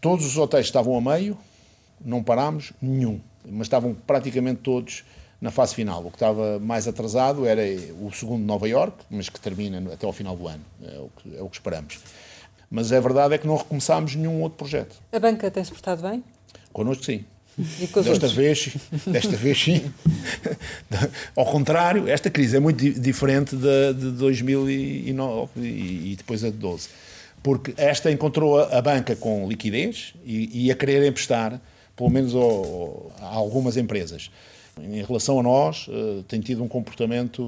todos 0.01 0.25
os 0.25 0.37
hotéis 0.37 0.65
estavam 0.65 0.97
a 0.97 1.01
meio, 1.01 1.37
não 2.03 2.21
parámos 2.21 2.73
nenhum, 2.81 3.19
mas 3.45 3.67
estavam 3.67 3.95
praticamente 4.05 4.61
todos 4.61 5.03
na 5.39 5.51
fase 5.51 5.75
final. 5.75 6.05
O 6.05 6.09
que 6.09 6.15
estava 6.15 6.59
mais 6.59 6.87
atrasado 6.87 7.45
era 7.45 7.61
o 8.01 8.11
segundo 8.11 8.43
Nova 8.43 8.67
York, 8.67 8.97
mas 9.09 9.29
que 9.29 9.39
termina 9.39 9.93
até 9.93 10.05
ao 10.05 10.13
final 10.13 10.35
do 10.35 10.47
ano, 10.47 10.63
é 10.83 10.99
o 10.99 11.09
que, 11.15 11.37
é 11.37 11.41
o 11.41 11.49
que 11.49 11.55
esperamos. 11.55 11.99
Mas 12.69 12.91
a 12.91 12.99
verdade 12.99 13.35
é 13.35 13.37
que 13.37 13.47
não 13.47 13.55
recomeçámos 13.55 14.15
nenhum 14.15 14.41
outro 14.41 14.57
projeto. 14.57 14.95
A 15.11 15.19
banca 15.19 15.49
tem-se 15.49 15.71
portado 15.71 16.01
bem? 16.01 16.23
Connosco 16.73 17.05
sim. 17.05 17.23
Desta 17.57 18.27
vez, 18.27 18.77
desta 19.07 19.35
vez 19.35 19.59
sim. 19.59 19.91
Ao 21.35 21.45
contrário, 21.45 22.07
esta 22.07 22.29
crise 22.29 22.55
é 22.55 22.59
muito 22.59 22.77
diferente 22.99 23.55
de, 23.55 23.93
de 23.93 24.11
2009 24.11 25.49
e, 25.59 26.15
depois 26.15 26.43
a 26.43 26.51
de 26.51 26.57
12. 26.57 26.89
Porque 27.41 27.73
esta 27.77 28.11
encontrou 28.11 28.59
a, 28.59 28.77
a 28.77 28.81
banca 28.81 29.15
com 29.15 29.49
liquidez 29.49 30.13
e, 30.23 30.67
e, 30.67 30.71
a 30.71 30.75
querer 30.75 31.03
emprestar, 31.07 31.59
pelo 31.95 32.11
menos 32.11 32.35
ao, 32.35 33.11
a 33.19 33.25
algumas 33.25 33.75
empresas. 33.75 34.29
Em 34.81 35.03
relação 35.03 35.39
a 35.39 35.43
nós, 35.43 35.87
uh, 35.87 36.23
tem 36.23 36.39
tido 36.39 36.63
um 36.63 36.67
comportamento 36.67 37.41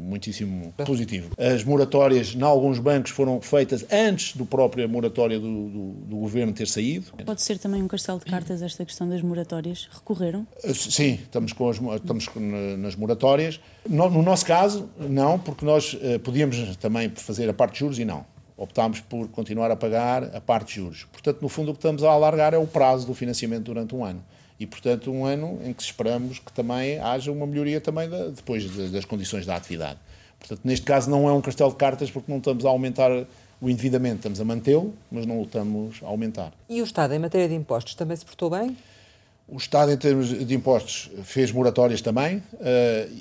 muitíssimo 0.00 0.72
positivo. 0.84 1.30
As 1.38 1.64
moratórias, 1.64 2.34
em 2.34 2.42
alguns 2.42 2.78
bancos, 2.78 3.10
foram 3.10 3.40
feitas 3.40 3.84
antes 3.90 4.36
do 4.36 4.44
própria 4.44 4.86
moratória 4.86 5.38
do, 5.38 5.68
do, 5.68 5.92
do, 6.06 6.16
governo 6.16 6.52
ter 6.52 6.66
saído. 6.66 7.12
Pode 7.24 7.42
ser 7.42 7.58
também 7.58 7.82
um 7.82 7.88
castelo 7.88 8.18
de 8.18 8.26
cartas 8.26 8.62
esta 8.62 8.84
questão 8.84 9.08
das 9.08 9.22
moratórias? 9.22 9.88
Recorreram? 9.92 10.46
Uh, 10.62 10.74
sim, 10.74 11.14
estamos, 11.14 11.52
com 11.52 11.68
as, 11.68 11.80
estamos 11.96 12.28
nas 12.78 12.96
moratórias. 12.96 13.60
No, 13.88 14.08
no, 14.10 14.22
nosso 14.22 14.46
caso, 14.46 14.88
não, 14.98 15.38
porque 15.38 15.64
nós 15.64 15.94
uh, 15.94 16.18
podíamos 16.20 16.76
também 16.76 17.10
fazer 17.10 17.48
a 17.48 17.54
parte 17.54 17.74
de 17.74 17.80
juros 17.80 17.98
e 17.98 18.04
não 18.04 18.24
optámos 18.56 19.00
por 19.00 19.28
continuar 19.28 19.70
a 19.70 19.76
pagar 19.76 20.34
a 20.34 20.40
parte 20.40 20.68
de 20.68 20.74
juros. 20.76 21.06
Portanto, 21.10 21.42
no 21.42 21.48
fundo, 21.48 21.70
o 21.70 21.74
que 21.74 21.78
estamos 21.78 22.04
a 22.04 22.10
alargar 22.10 22.54
é 22.54 22.58
o 22.58 22.66
prazo 22.66 23.06
do 23.06 23.12
financiamento 23.12 23.64
durante 23.64 23.94
um 23.94 24.04
ano 24.04 24.22
e, 24.58 24.66
portanto, 24.66 25.10
um 25.10 25.24
ano 25.24 25.60
em 25.64 25.72
que 25.72 25.82
esperamos 25.82 26.38
que 26.38 26.52
também 26.52 26.98
haja 26.98 27.32
uma 27.32 27.46
melhoria 27.46 27.80
também 27.80 28.08
da, 28.08 28.28
depois 28.28 28.64
das 28.90 29.04
condições 29.04 29.44
da 29.44 29.56
atividade. 29.56 29.98
Portanto, 30.38 30.60
neste 30.64 30.84
caso 30.84 31.10
não 31.10 31.28
é 31.28 31.32
um 31.32 31.40
castelo 31.40 31.70
de 31.70 31.76
cartas 31.76 32.10
porque 32.10 32.30
não 32.30 32.38
estamos 32.38 32.64
a 32.64 32.68
aumentar 32.68 33.10
o 33.60 33.70
endividamento, 33.70 34.16
estamos 34.16 34.40
a 34.40 34.44
mantê-lo, 34.44 34.94
mas 35.10 35.26
não 35.26 35.40
o 35.40 35.44
estamos 35.44 36.00
a 36.02 36.06
aumentar. 36.06 36.52
E 36.68 36.80
o 36.80 36.84
Estado, 36.84 37.14
em 37.14 37.18
matéria 37.18 37.48
de 37.48 37.54
impostos, 37.54 37.94
também 37.94 38.16
se 38.16 38.24
portou 38.24 38.50
bem? 38.50 38.76
O 39.48 39.56
Estado, 39.56 39.92
em 39.92 39.96
termos 39.96 40.28
de 40.28 40.54
impostos, 40.54 41.10
fez 41.24 41.52
moratórias 41.52 42.00
também 42.00 42.38
uh, 42.38 42.42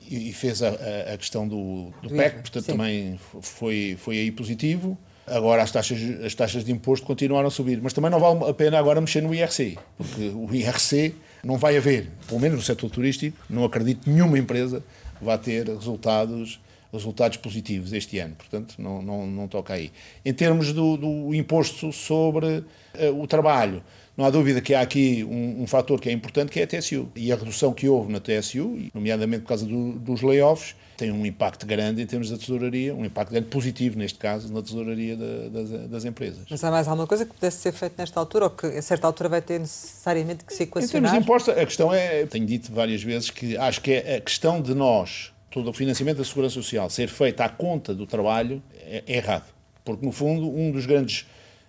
e 0.10 0.32
fez 0.34 0.62
a, 0.62 0.70
a 1.14 1.18
questão 1.18 1.48
do, 1.48 1.92
do, 2.02 2.10
do 2.10 2.16
PEC, 2.16 2.36
portanto, 2.42 2.66
sim. 2.66 2.72
também 2.72 3.20
foi, 3.42 3.98
foi 4.00 4.20
aí 4.20 4.32
positivo. 4.32 4.98
Agora 5.26 5.64
as 5.64 5.72
taxas, 5.72 6.00
as 6.24 6.36
taxas 6.36 6.66
de 6.66 6.72
imposto 6.72 7.06
continuaram 7.06 7.48
a 7.48 7.52
subir, 7.52 7.80
mas 7.82 7.94
também 7.94 8.12
não 8.12 8.20
vale 8.20 8.50
a 8.50 8.54
pena 8.54 8.78
agora 8.78 9.00
mexer 9.00 9.22
no 9.22 9.34
IRC, 9.34 9.78
porque 9.98 10.32
o 10.36 10.54
IRC 10.54 11.16
não 11.44 11.58
vai 11.58 11.78
haver, 11.78 12.10
pelo 12.28 12.42
menos 12.42 12.58
no 12.58 12.64
setor 12.64 12.90
turístico, 12.90 13.38
não 13.50 13.64
acredito 13.64 14.04
que 14.04 14.10
nenhuma 14.10 14.38
empresa 14.38 14.84
vá 15.22 15.38
ter 15.38 15.68
resultados 15.68 16.60
resultados 16.92 17.38
positivos 17.38 17.92
este 17.92 18.20
ano, 18.20 18.36
portanto 18.36 18.76
não, 18.78 19.02
não, 19.02 19.26
não 19.26 19.48
toca 19.48 19.74
aí. 19.74 19.92
Em 20.24 20.32
termos 20.32 20.72
do, 20.74 20.96
do 20.96 21.34
imposto 21.34 21.92
sobre 21.92 22.46
uh, 22.46 23.20
o 23.20 23.26
trabalho, 23.26 23.82
não 24.16 24.26
há 24.26 24.30
dúvida 24.30 24.62
que 24.62 24.76
há 24.76 24.82
aqui 24.82 25.24
um, 25.24 25.64
um, 25.64 25.68
fator 25.68 26.00
que 26.00 26.08
é 26.08 26.12
importante, 26.12 26.52
que 26.52 26.60
é 26.60 26.64
a 26.64 26.68
TSU. 26.68 27.10
E 27.16 27.32
a 27.32 27.36
redução 27.36 27.74
que 27.74 27.90
houve 27.90 28.12
na 28.12 28.20
TSU, 28.20 28.78
nomeadamente 28.94 29.42
por 29.42 29.50
causa 29.50 29.66
do, 29.66 29.94
dos 29.94 30.22
layoffs, 30.22 30.76
tem 30.96 31.12
um 31.12 31.26
impacto 31.26 31.66
grande 31.66 32.02
em 32.02 32.06
termos 32.06 32.30
da 32.30 32.38
tesouraria, 32.38 32.94
um 32.94 33.04
impacto 33.04 33.32
grande 33.32 33.48
positivo, 33.48 33.98
neste 33.98 34.20
caso, 34.20 34.54
na 34.54 34.62
tesouraria 34.62 35.18
das, 35.18 35.90
das, 35.90 36.06
empresas. 36.06 36.46
Mas 36.48 36.64
há 36.64 36.70
mais 36.70 36.88
alguma 36.88 37.08
coisa 37.08 37.26
que 37.26 37.34
pudesse 37.34 37.58
ser 37.58 37.72
feita 37.72 37.96
nesta 37.98 38.20
altura 38.20 38.46
ou 38.46 38.52
que 38.52 38.68
a 38.68 38.82
certa 38.82 39.08
altura 39.08 39.30
vai 39.30 39.42
ter 39.42 39.60
necessariamente 39.60 40.46
que 40.46 40.54
se 40.54 40.64
equacionar? 40.64 40.90
Em 40.90 40.92
termos 40.92 41.12
de 41.12 41.18
impostos, 41.18 41.58
a 41.58 41.66
questão 41.66 41.92
é, 41.92 42.26
tenho 42.28 42.46
dito 42.46 42.72
várias 42.72 43.02
vezes 43.02 43.32
que 43.32 43.58
acho 43.58 43.82
que 43.82 43.94
é 43.94 44.18
a 44.18 44.22
questão 44.22 44.62
de 44.62 44.76
nós, 44.76 45.34
todo 45.50 45.72
o 45.72 45.74
financiamento 45.74 46.18
da 46.18 46.24
Segurança 46.24 46.54
Social, 46.54 46.88
ser 46.90 47.10
feito 47.10 47.42
à 47.42 47.50
conta 47.50 47.96
do 47.96 48.06
trabalho 48.06 48.62
é, 48.76 49.04
é 49.08 49.18
errado. 49.18 49.52
Porque, 49.84 50.06
no 50.06 50.12
fundo, 50.12 50.48
um 50.48 50.72
dos 50.72 50.86
grandes 50.86 51.26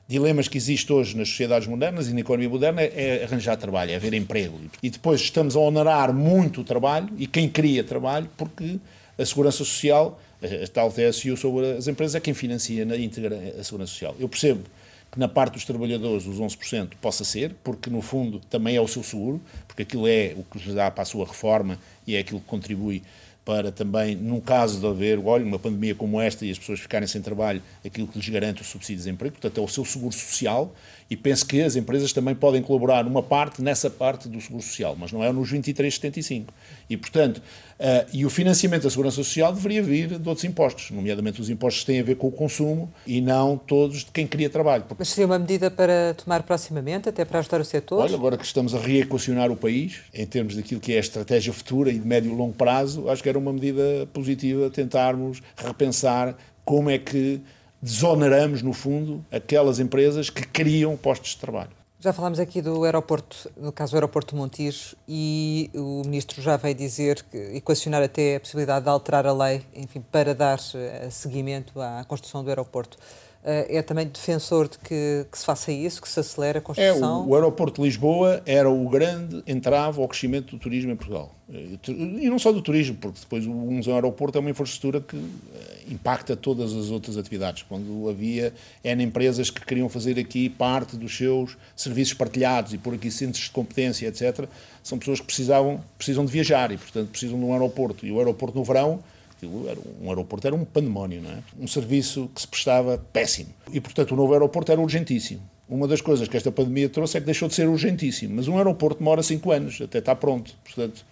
dilemas 0.07 0.49
que 0.49 0.59
existe 0.59 0.93
hoje 0.93 1.17
nas 1.17 1.29
sociedades 1.29 1.67
modernas 1.67 2.09
e 2.09 2.13
na 2.13 2.21
economia 2.21 2.49
moderna 2.49 2.83
é, 2.83 3.21
é 3.21 3.25
arranjar 3.25 3.57
trabalho, 3.57 3.91
é 3.91 3.97
haver 3.97 4.13
emprego. 4.15 4.61
E 4.83 4.91
depois 4.91 5.21
estamos 5.21 5.57
a 5.57 5.61
onerar 5.61 6.13
muito 6.13 6.61
o 6.61 6.65
trabalho 6.65 7.09
e 7.17 7.27
quem 7.27 7.49
cria 7.49 7.83
trabalho, 7.83 8.29
porque 8.37 8.79
a 9.19 9.25
Segurança 9.25 9.59
Social, 9.59 10.21
a 10.43 10.69
tal 10.69 10.91
TSU 10.91 11.37
sobre 11.37 11.73
as 11.73 11.89
empresas, 11.89 12.15
é 12.15 12.21
quem 12.21 12.35
financia 12.35 12.85
na 12.85 12.97
íntegra 12.97 13.55
a 13.59 13.65
Segurança 13.65 13.93
Social. 13.93 14.15
Eu 14.19 14.29
percebo 14.29 14.65
que 15.11 15.19
na 15.19 15.29
parte 15.29 15.55
dos 15.55 15.65
trabalhadores 15.65 16.27
os 16.27 16.39
11% 16.39 16.95
possa 17.01 17.25
ser, 17.25 17.55
porque 17.63 17.89
no 17.89 18.03
fundo 18.03 18.41
também 18.51 18.77
é 18.77 18.81
o 18.81 18.89
seu 18.89 19.03
seguro, 19.03 19.41
porque 19.67 19.83
aquilo 19.83 20.09
é 20.09 20.35
o 20.37 20.43
que 20.43 20.59
lhes 20.59 20.75
dá 20.75 20.91
para 20.91 21.03
a 21.03 21.07
sua 21.07 21.25
reforma 21.25 21.79
e 22.07 22.17
é 22.17 22.19
aquilo 22.19 22.41
que 22.41 22.47
contribui 22.47 23.03
para 23.45 23.71
também, 23.71 24.17
num 24.17 24.41
caso 24.41 24.81
de 24.81 24.87
haver, 24.87 25.19
olha, 25.19 25.45
uma 25.45 25.59
pandemia 25.59 25.95
como 25.95 26.21
esta 26.21 26.47
e 26.47 26.51
as 26.51 26.59
pessoas 26.59 26.81
ficarem 26.81 27.07
sem 27.07 27.21
trabalho, 27.21 27.63
aquilo 27.85 28.07
que 28.09 28.19
lhes 28.19 28.29
garante 28.29 28.63
o 28.63 28.65
subsídio 28.65 28.97
de 28.97 29.05
desemprego, 29.05 29.35
portanto 29.35 29.61
é 29.61 29.63
o 29.63 29.69
seu 29.69 29.85
seguro 29.85 30.15
social 30.15 30.75
e 31.11 31.17
penso 31.17 31.47
que 31.47 31.61
as 31.61 31.77
empresas 31.77 32.13
também 32.13 32.35
podem 32.35 32.63
colaborar 32.63 33.07
uma 33.07 33.23
parte 33.23 33.61
nessa 33.61 33.91
parte 33.91 34.29
do 34.29 34.41
seguro 34.41 34.63
social, 34.63 34.97
mas 34.99 35.13
não 35.13 35.23
é 35.23 35.31
nos 35.33 35.53
23,75. 35.53 36.47
E, 36.89 36.97
portanto, 36.97 37.39
uh, 37.39 38.09
e 38.13 38.25
o 38.25 38.31
financiamento 38.31 38.85
da 38.85 38.91
segurança 38.91 39.17
social 39.17 39.53
deveria 39.53 39.83
vir 39.83 40.19
de 40.19 40.29
outros 40.29 40.45
impostos, 40.45 40.91
nomeadamente 40.91 41.41
os 41.41 41.51
impostos 41.51 41.83
que 41.83 41.87
têm 41.87 42.01
a 42.01 42.03
ver 42.03 42.17
com 42.17 42.29
o 42.29 42.33
consumo 42.33 42.91
e 43.07 43.21
não 43.21 43.57
todos 43.57 43.99
de 43.99 44.11
quem 44.13 44.27
cria 44.27 44.49
trabalho. 44.49 44.85
Mas 44.99 45.09
seria 45.09 45.27
uma 45.27 45.39
medida 45.39 45.71
para 45.71 46.15
tomar 46.15 46.43
proximamente, 46.43 47.09
até 47.09 47.25
para 47.25 47.39
ajudar 47.41 47.61
o 47.61 47.65
setor? 47.65 48.01
Olha, 48.01 48.15
agora 48.15 48.37
que 48.39 48.45
estamos 48.45 48.75
a 48.75 48.79
reequacionar 48.79 49.51
o 49.51 49.57
país, 49.57 50.01
em 50.13 50.27
termos 50.27 50.57
daquilo 50.57 50.81
que 50.81 50.93
é 50.95 50.97
a 50.97 51.01
estratégia 51.01 51.53
futura 51.53 51.91
e 51.91 51.99
de 51.99 52.07
médio 52.07 52.33
e 52.33 52.35
longo 52.35 52.55
prazo, 52.55 53.09
acho 53.11 53.23
que 53.23 53.29
era 53.29 53.39
uma 53.39 53.53
medida 53.53 54.09
positiva 54.13 54.71
tentarmos 54.71 55.43
repensar 55.57 56.35
como 56.65 56.89
é 56.89 56.99
que 56.99 57.41
desoneramos, 57.85 58.63
no 58.63 58.73
fundo, 58.73 59.23
aquelas 59.31 59.79
empresas 59.79 60.31
que 60.31 60.43
criam 60.43 60.97
postos 60.97 61.33
de 61.33 61.37
trabalho. 61.37 61.71
Já 62.01 62.15
falámos 62.15 62.39
aqui 62.39 62.63
do 62.63 62.83
aeroporto, 62.85 63.51
no 63.57 63.71
caso 63.71 63.93
do 63.93 63.97
aeroporto 63.97 64.35
de 64.35 64.41
Montijo, 64.41 64.97
e 65.07 65.71
o 65.75 66.01
ministro 66.05 66.41
já 66.41 66.57
veio 66.57 66.75
dizer, 66.75 67.23
equacionar 67.53 68.03
até 68.03 68.37
a 68.37 68.41
possibilidade 68.41 68.85
de 68.85 68.91
alterar 68.91 69.27
a 69.27 69.33
lei, 69.35 69.63
enfim, 69.75 70.03
para 70.11 70.35
dar 70.35 70.59
eh, 70.75 71.09
seguimento 71.11 71.79
à 71.79 72.03
construção 72.05 72.43
do 72.43 72.49
aeroporto. 72.49 72.97
Eh, 73.45 73.77
é 73.77 73.83
também 73.83 74.07
defensor 74.07 74.69
de 74.69 74.79
que, 74.79 75.27
que, 75.31 75.39
se 75.39 75.45
faça 75.45 75.71
isso, 75.71 76.01
que 76.01 76.09
se 76.09 76.19
acelere 76.19 76.59
a 76.59 76.61
construção? 76.63 77.21
É, 77.21 77.27
o, 77.27 77.29
o, 77.29 77.35
aeroporto 77.35 77.83
de 77.83 77.87
Lisboa 77.87 78.43
era 78.47 78.71
o 78.71 78.89
grande 78.89 79.43
entrave 79.47 80.01
ao 80.01 80.09
crescimento 80.09 80.53
do 80.53 80.59
turismo 80.59 80.91
em 80.91 80.97
Portugal. 80.97 81.31
Eh, 81.53 81.77
e 82.23 82.31
não 82.31 82.39
só 82.39 82.51
do 82.51 82.63
turismo, 82.63 82.97
porque 82.97 83.21
depois 83.21 83.47
um 83.47 83.81
aeroporto 83.93 84.39
é 84.39 84.41
uma 84.41 84.49
infraestrutura 84.49 84.99
que 84.99 85.15
eh, 85.17 85.83
impacta 85.91 86.35
todas 86.35 86.73
as 86.73 86.89
outras 86.89 87.19
atividades. 87.19 87.63
Quando 87.65 88.09
havia 88.09 88.55
N 88.83 89.05
empresas 89.05 89.51
que 89.51 89.63
queriam 89.63 89.91
fazer 89.91 90.19
aqui 90.19 90.49
parte 90.49 90.97
dos 90.97 91.15
seus 91.15 91.55
serviços 91.77 92.15
partilhados 92.15 92.73
e 92.73 92.79
por 92.79 92.95
aqui 92.95 93.11
centros 93.11 93.45
de 93.45 93.51
competência, 93.51 94.07
etc., 94.07 94.49
são 94.83 94.99
pessoas 94.99 95.21
que 95.21 95.27
precisavam, 95.27 95.85
precisam 95.99 96.25
de 96.25 96.33
viajar 96.33 96.73
e, 96.73 96.79
portanto, 96.79 97.11
precisam 97.11 97.39
de 97.39 97.45
um 97.45 97.53
aeroporto. 97.53 98.07
E 98.07 98.11
o 98.11 98.19
aeroporto 98.19 98.57
no 98.57 98.65
verão 98.65 99.01
Aquilo 99.45 99.69
era 99.69 99.79
um 100.01 100.09
aeroporto 100.09 100.47
era 100.47 100.57
um 100.57 100.65
pandemónio, 100.65 101.23
não 101.23 101.31
é? 101.31 101.39
Um 101.59 101.67
serviço 101.67 102.31
que 102.35 102.41
se 102.41 102.49
prestava 102.49 102.99
péssimo. 103.13 103.51
E, 103.73 103.81
portanto, 103.81 104.13
o 104.13 104.17
novo 104.17 104.33
aeroporto 104.33 104.73
era 104.73 104.81
urgentíssimo. 104.81 105.43
Uma 105.69 105.87
das 105.87 106.01
coisas 106.01 106.29
que 106.29 106.37
esta 106.37 106.51
pandemia 106.51 106.89
trouxe 106.89 107.17
é 107.17 107.21
que 107.21 107.27
deixou 107.27 107.49
de 107.49 107.55
ser 107.55 107.69
urgentíssimo. 107.69 108.37
Mas 108.37 108.49
um 108.49 108.57
aeroporto 108.57 108.99
demora 108.99 109.23
cinco 109.23 109.51
anos, 109.53 109.81
até 109.81 109.99
está 109.99 110.15
pronto. 110.15 110.55
Portanto, 110.65 111.05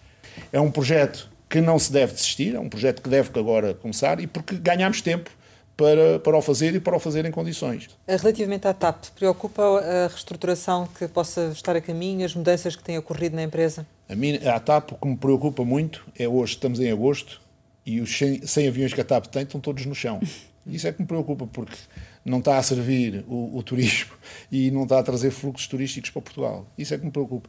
é 0.52 0.60
um 0.60 0.70
projeto 0.70 1.30
que 1.48 1.60
não 1.60 1.78
se 1.78 1.92
deve 1.92 2.14
desistir, 2.14 2.54
é 2.54 2.60
um 2.60 2.68
projeto 2.68 3.02
que 3.02 3.10
deve 3.10 3.28
agora 3.38 3.74
começar 3.74 4.20
e 4.20 4.26
porque 4.26 4.56
ganhamos 4.56 5.02
tempo 5.02 5.30
para, 5.76 6.18
para 6.18 6.36
o 6.36 6.40
fazer 6.40 6.74
e 6.74 6.80
para 6.80 6.96
o 6.96 6.98
fazer 6.98 7.26
em 7.26 7.30
condições. 7.30 7.90
Relativamente 8.08 8.66
à 8.66 8.72
TAP, 8.72 9.04
preocupa 9.14 9.62
a 9.62 10.06
reestruturação 10.06 10.88
que 10.98 11.06
possa 11.08 11.50
estar 11.52 11.76
a 11.76 11.80
caminho, 11.80 12.24
as 12.24 12.34
mudanças 12.34 12.74
que 12.74 12.82
têm 12.82 12.96
ocorrido 12.96 13.36
na 13.36 13.42
empresa? 13.42 13.86
A, 14.08 14.14
mim, 14.14 14.36
a 14.46 14.58
TAP, 14.58 14.92
o 14.92 14.94
que 14.96 15.06
me 15.06 15.16
preocupa 15.16 15.62
muito, 15.62 16.06
é 16.18 16.26
hoje, 16.26 16.54
estamos 16.54 16.80
em 16.80 16.90
agosto, 16.90 17.41
e 17.84 18.00
os 18.00 18.16
100, 18.16 18.46
100 18.46 18.68
aviões 18.68 18.94
que 18.94 19.00
a 19.00 19.04
TAP 19.04 19.26
tem 19.26 19.42
estão 19.42 19.60
todos 19.60 19.84
no 19.86 19.94
chão. 19.94 20.20
Isso 20.66 20.86
é 20.86 20.92
que 20.92 21.00
me 21.00 21.08
preocupa, 21.08 21.46
porque 21.46 21.76
não 22.24 22.38
está 22.38 22.56
a 22.56 22.62
servir 22.62 23.24
o, 23.26 23.56
o, 23.56 23.62
turismo 23.62 24.12
e 24.50 24.70
não 24.70 24.84
está 24.84 25.00
a 25.00 25.02
trazer 25.02 25.30
fluxos 25.30 25.66
turísticos 25.66 26.10
para 26.10 26.22
Portugal. 26.22 26.66
Isso 26.78 26.94
é 26.94 26.98
que 26.98 27.04
me 27.04 27.10
preocupa. 27.10 27.48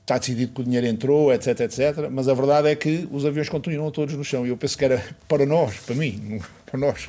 Está 0.00 0.18
decidido 0.18 0.52
que 0.52 0.60
o 0.60 0.64
dinheiro 0.64 0.86
entrou, 0.86 1.32
etc, 1.32 1.60
etc, 1.60 2.08
mas 2.10 2.28
a 2.28 2.34
verdade 2.34 2.68
é 2.68 2.76
que 2.76 3.08
os 3.10 3.24
aviões 3.24 3.48
continuam 3.48 3.90
todos 3.90 4.14
no 4.14 4.24
chão. 4.24 4.46
E 4.46 4.50
eu 4.50 4.56
penso 4.56 4.76
que 4.76 4.84
era 4.84 5.04
para 5.28 5.44
nós, 5.46 5.78
para 5.78 5.94
mim, 5.94 6.40
para 6.64 6.78
nós, 6.78 7.08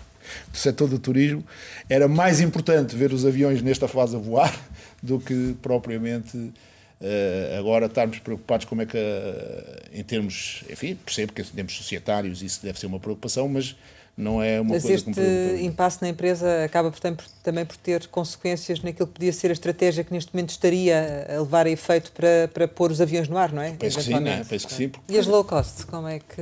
do 0.51 0.57
setor 0.57 0.89
do 0.89 0.99
turismo, 0.99 1.43
era 1.89 2.07
mais 2.07 2.41
importante 2.41 2.95
ver 2.95 3.13
os 3.13 3.25
aviões 3.25 3.61
nesta 3.61 3.87
fase 3.87 4.15
a 4.15 4.19
voar 4.19 4.53
do 5.01 5.19
que 5.19 5.55
propriamente 5.61 6.51
Uh, 7.01 7.59
agora 7.59 7.87
estarmos 7.87 8.19
preocupados 8.19 8.65
como 8.65 8.81
é 8.81 8.85
que, 8.85 8.97
uh, 8.97 9.89
em 9.91 10.03
termos, 10.03 10.63
enfim, 10.69 10.95
percebo 10.95 11.33
que 11.33 11.41
em 11.41 11.45
termos 11.45 11.75
societários 11.75 12.41
isso 12.41 12.63
deve 12.63 12.79
ser 12.79 12.85
uma 12.85 12.99
preocupação, 12.99 13.49
mas 13.49 13.75
não 14.17 14.41
é 14.41 14.61
uma 14.61 14.75
Mas 14.75 14.83
coisa 14.83 15.09
este 15.11 15.63
impasse 15.63 16.01
na 16.01 16.07
empresa 16.07 16.63
acaba 16.63 16.91
também 17.43 17.65
por 17.65 17.75
ter 17.75 18.07
consequências 18.07 18.81
naquilo 18.81 19.07
que 19.07 19.13
podia 19.13 19.33
ser 19.33 19.49
a 19.49 19.53
estratégia 19.53 20.05
que 20.05 20.13
neste 20.13 20.33
momento 20.33 20.51
estaria 20.51 21.27
a 21.29 21.39
levar 21.39 21.65
a 21.65 21.69
efeito 21.69 22.13
para, 22.13 22.49
para 22.53 22.67
pôr 22.67 22.91
os 22.91 23.01
aviões 23.01 23.27
no 23.27 23.37
ar, 23.37 23.51
não 23.51 23.61
é? 23.61 23.71
Penso 23.71 23.97
que 23.97 24.03
sim, 24.05 24.13
não 24.13 24.31
é? 24.31 24.43
Penso 24.45 24.67
que 24.67 24.73
sim. 24.73 24.89
Porque... 24.89 25.13
E 25.13 25.19
as 25.19 25.27
low 25.27 25.43
cost, 25.43 25.85
como 25.87 26.07
é 26.07 26.19
que 26.19 26.41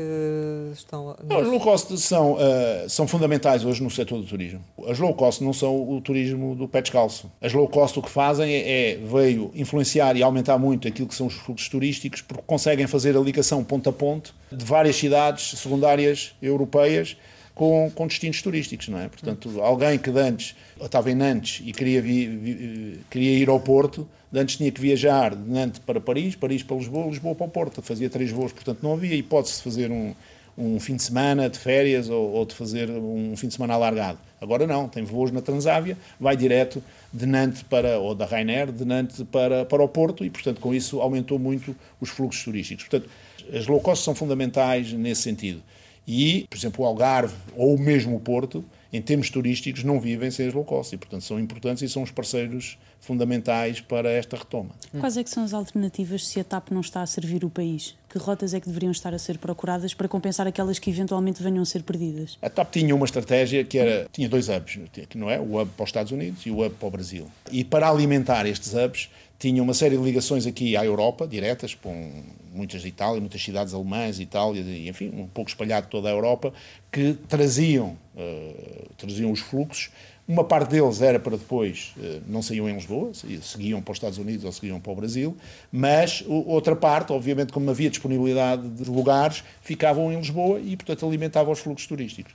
estão? 0.74 1.16
Não, 1.28 1.40
as 1.40 1.48
low 1.48 1.60
cost 1.60 1.98
são, 1.98 2.34
uh, 2.34 2.40
são 2.88 3.08
fundamentais 3.08 3.66
hoje 3.66 3.82
no 3.82 3.90
setor 3.90 4.20
do 4.20 4.28
turismo. 4.28 4.64
As 4.88 5.00
low 5.00 5.14
cost 5.16 5.44
não 5.44 5.52
são 5.52 5.90
o 5.90 6.00
turismo 6.00 6.56
do 6.56 6.68
pé 6.68 6.82
descalço. 6.82 7.32
As 7.42 7.54
low 7.54 7.68
cost 7.68 7.98
o 7.98 8.04
que 8.04 8.10
fazem 8.10 8.54
é, 8.54 8.92
é 8.92 8.98
veio 8.98 9.50
influenciar 9.56 10.16
e 10.16 10.22
aumentar 10.22 10.60
muito 10.60 10.88
aquilo 10.88 11.08
que 11.08 11.16
são 11.16 11.26
os 11.26 11.34
fluxos 11.34 11.70
turísticos 11.70 12.22
porque 12.22 12.44
conseguem 12.46 12.86
fazer 12.86 13.18
a 13.18 13.20
ligação 13.20 13.64
ponto 13.64 13.90
a 13.90 13.94
ponto 13.94 14.36
de 14.52 14.64
várias 14.64 14.96
cidades 14.96 15.58
secundárias 15.58 16.36
europeias 16.40 17.18
com, 17.56 17.92
com 17.94 18.08
destinos 18.08 18.42
turísticos, 18.42 18.88
não 18.88 19.00
é? 19.00 19.08
Portanto, 19.08 19.62
alguém 19.62 19.98
que 19.98 20.10
antes 20.10 20.56
estava 20.82 21.12
em 21.12 21.16
Nantes 21.16 21.62
e 21.66 21.72
queria, 21.72 22.02
vi, 22.02 22.28
vi, 22.28 23.00
queria 23.10 23.38
ir 23.38 23.50
ao 23.50 23.60
Porto, 23.60 24.08
antes 24.34 24.58
tinha 24.58 24.72
que 24.72 24.82
viajar 24.82 25.36
de 25.36 25.50
Nantes 25.50 25.80
para 25.80 26.02
Paris, 26.02 26.36
Paris 26.36 26.64
para 26.64 26.78
Lisboa, 26.78 27.08
Lisboa 27.08 27.36
para 27.36 27.46
o 27.46 27.50
Porto, 27.50 27.82
fazia 27.82 28.10
três 28.10 28.32
voos, 28.32 28.52
portanto 28.52 28.80
não 28.82 28.94
havia 28.94 29.16
hipótese 29.16 29.58
de 29.58 29.64
fazer 29.64 29.92
um, 29.92 30.14
um 30.58 30.80
fim 30.80 30.96
de 30.96 31.04
semana 31.04 31.50
de 31.50 31.60
férias 31.60 32.10
ou, 32.10 32.32
ou, 32.32 32.46
de 32.46 32.56
fazer 32.56 32.90
um 32.90 33.36
fim 33.38 33.48
de 33.48 33.54
semana 33.54 33.76
alargado. 33.76 34.18
Agora 34.42 34.68
não, 34.68 34.90
tem 34.90 35.04
voos 35.04 35.32
na 35.32 35.42
Transávia, 35.42 35.98
vai 36.20 36.36
direto 36.36 36.84
de 37.14 37.26
Nantes 37.26 37.62
para, 37.64 38.00
ou 38.00 38.14
da 38.14 38.26
Rainer, 38.26 38.72
de 38.72 38.84
Nantes 38.84 39.24
para, 39.32 39.64
para 39.64 39.82
o 39.82 39.88
Porto 39.88 40.26
e, 40.26 40.30
portanto, 40.30 40.60
com 40.60 40.74
isso 40.74 41.00
aumentou 41.00 41.40
muito 41.40 41.76
os 42.02 42.10
fluxos 42.10 42.44
turísticos. 42.44 42.88
Portanto, 42.88 43.10
as 43.54 43.68
low 43.68 43.80
cost 43.80 44.04
são 44.04 44.14
fundamentais 44.14 44.92
nesse 44.94 45.22
sentido. 45.22 45.62
E, 46.08 46.46
por 46.50 46.58
exemplo, 46.58 46.84
o 46.84 46.88
Algarve 46.88 47.36
ou 47.56 47.78
mesmo 47.78 48.16
o 48.16 48.20
Porto, 48.20 48.64
em 48.92 49.02
termos 49.02 49.30
turísticos, 49.30 49.84
não 49.84 50.00
vivem 50.00 50.30
sem 50.30 50.48
as 50.48 50.54
low 50.54 50.64
cost 50.64 50.94
e, 50.94 50.98
portanto, 50.98 51.24
são 51.24 51.40
importantes 51.40 51.82
e 51.82 51.90
são 51.90 52.04
os 52.04 52.12
parceiros 52.12 52.78
fundamentais 53.00 53.82
para 53.82 54.10
esta 54.10 54.38
retoma. 54.38 54.70
Quais 54.98 55.18
é 55.18 55.24
que 55.24 55.30
são 55.30 55.44
as 55.44 55.54
alternativas 55.54 56.26
se 56.26 56.40
a 56.40 56.44
TAP 56.44 56.72
não 56.72 56.80
está 56.80 57.02
a 57.02 57.06
servir 57.06 57.44
o 57.44 57.50
país? 57.50 57.96
Que 58.10 58.18
rotas 58.18 58.54
é 58.54 58.60
que 58.60 58.68
deveriam 58.68 58.92
estar 58.92 59.14
a 59.14 59.20
ser 59.20 59.38
procuradas 59.38 59.94
para 59.94 60.08
compensar 60.08 60.48
aquelas 60.48 60.80
que 60.80 60.90
eventualmente 60.90 61.44
venham 61.44 61.62
a 61.62 61.66
ser 61.66 61.84
perdidas? 61.84 62.38
A 62.42 62.50
TAP 62.50 62.72
tinha 62.72 62.96
uma 62.96 63.06
estratégia 63.06 63.64
que 63.64 63.78
era, 63.78 64.08
tinha 64.12 64.30
dois 64.30 64.48
hubs, 64.48 64.80
não 65.16 65.30
é? 65.30 65.40
O 65.40 65.60
hub 65.60 65.72
para 65.76 65.84
os 65.84 65.90
Estados 65.90 66.12
Unidos 66.12 66.46
e 66.46 66.52
o 66.52 66.64
hub 66.64 66.76
para 66.76 66.88
o 66.88 66.92
Brasil. 66.92 67.28
E 67.52 67.64
para 67.64 67.90
alimentar 67.90 68.46
estes 68.46 68.74
hubs, 68.74 69.10
tinha 69.38 69.62
uma 69.62 69.74
série 69.74 69.98
de 69.98 70.04
ligações 70.04 70.46
aqui 70.46 70.78
à 70.78 70.86
Europa, 70.86 71.28
diretas, 71.28 71.76
com 71.76 72.24
muitas 72.54 72.82
de 72.82 72.88
Itália, 72.88 73.20
muitas 73.20 73.42
cidades 73.42 73.74
alemãs, 73.74 74.20
Itália, 74.20 74.62
enfim, 74.88 75.12
um 75.14 75.28
pouco 75.28 75.50
espalhado 75.50 75.88
toda 75.88 76.10
a 76.10 76.12
Europa, 76.12 76.54
que 76.92 77.14
traziam, 77.28 77.98
uh, 78.16 78.90
traziam 78.98 79.32
os 79.32 79.40
fluxos 79.40 79.90
Uma 80.26 80.46
parte 80.46 80.70
deles 80.70 81.02
era 81.02 81.20
para 81.20 81.36
depois, 81.36 81.94
eh, 82.02 82.22
não 82.26 82.42
saíam 82.42 82.70
em 82.70 82.76
Lisboa, 82.76 83.12
seguiam 83.42 83.82
para 83.82 83.92
os 83.92 83.98
Estados 83.98 84.18
Unidos 84.18 84.46
ou 84.46 84.54
seguiam 84.54 84.80
para 84.80 84.92
o 84.94 84.96
Brasil, 84.96 85.36
mas 85.70 86.24
outra 86.26 86.78
parte, 86.78 87.12
obviamente, 87.12 87.52
como 87.52 87.70
havia 87.70 87.90
disponibilidade 87.90 88.66
de 88.70 88.90
lugares, 88.90 89.44
ficavam 89.62 90.14
em 90.14 90.18
Lisboa 90.18 90.62
e, 90.62 90.78
portanto, 90.78 91.06
alimentavam 91.06 91.52
os 91.52 91.60
fluxos 91.60 91.88
turísticos. 91.88 92.34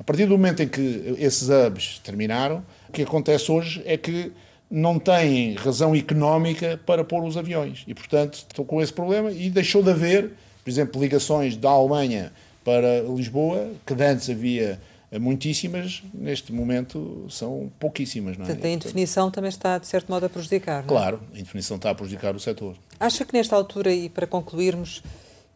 A 0.00 0.02
partir 0.02 0.26
do 0.26 0.32
momento 0.32 0.64
em 0.64 0.68
que 0.68 1.14
esses 1.16 1.48
hubs 1.48 2.00
terminaram, 2.00 2.64
o 2.88 2.92
que 2.92 3.02
acontece 3.02 3.52
hoje 3.52 3.82
é 3.86 3.96
que 3.96 4.32
não 4.70 4.98
têm 4.98 5.54
razão 5.54 5.94
económica 5.94 6.78
para 6.84 7.02
pôr 7.02 7.24
os 7.24 7.36
aviões. 7.36 7.84
E, 7.86 7.94
portanto, 7.94 8.34
estou 8.34 8.64
com 8.64 8.82
esse 8.82 8.92
problema 8.92 9.30
e 9.30 9.48
deixou 9.48 9.82
de 9.82 9.90
haver, 9.90 10.32
por 10.62 10.70
exemplo, 10.70 11.00
ligações 11.00 11.56
da 11.56 11.70
Alemanha 11.70 12.32
para 12.64 13.00
Lisboa, 13.00 13.70
que 13.86 13.94
antes 13.94 14.28
havia 14.28 14.78
muitíssimas, 15.18 16.02
neste 16.12 16.52
momento 16.52 17.26
são 17.30 17.72
pouquíssimas. 17.78 18.36
Não 18.36 18.44
é? 18.44 18.48
Portanto, 18.48 18.66
a 18.66 18.68
indefinição 18.68 19.30
também 19.30 19.48
está, 19.48 19.78
de 19.78 19.86
certo 19.86 20.10
modo, 20.10 20.26
a 20.26 20.28
prejudicar. 20.28 20.84
Não 20.84 20.84
é? 20.84 20.86
Claro, 20.88 21.20
a 21.34 21.38
indefinição 21.38 21.76
está 21.78 21.90
a 21.90 21.94
prejudicar 21.94 22.36
o 22.36 22.40
setor. 22.40 22.76
Acha 23.00 23.24
que 23.24 23.32
nesta 23.32 23.56
altura, 23.56 23.90
e 23.90 24.10
para 24.10 24.26
concluirmos, 24.26 25.02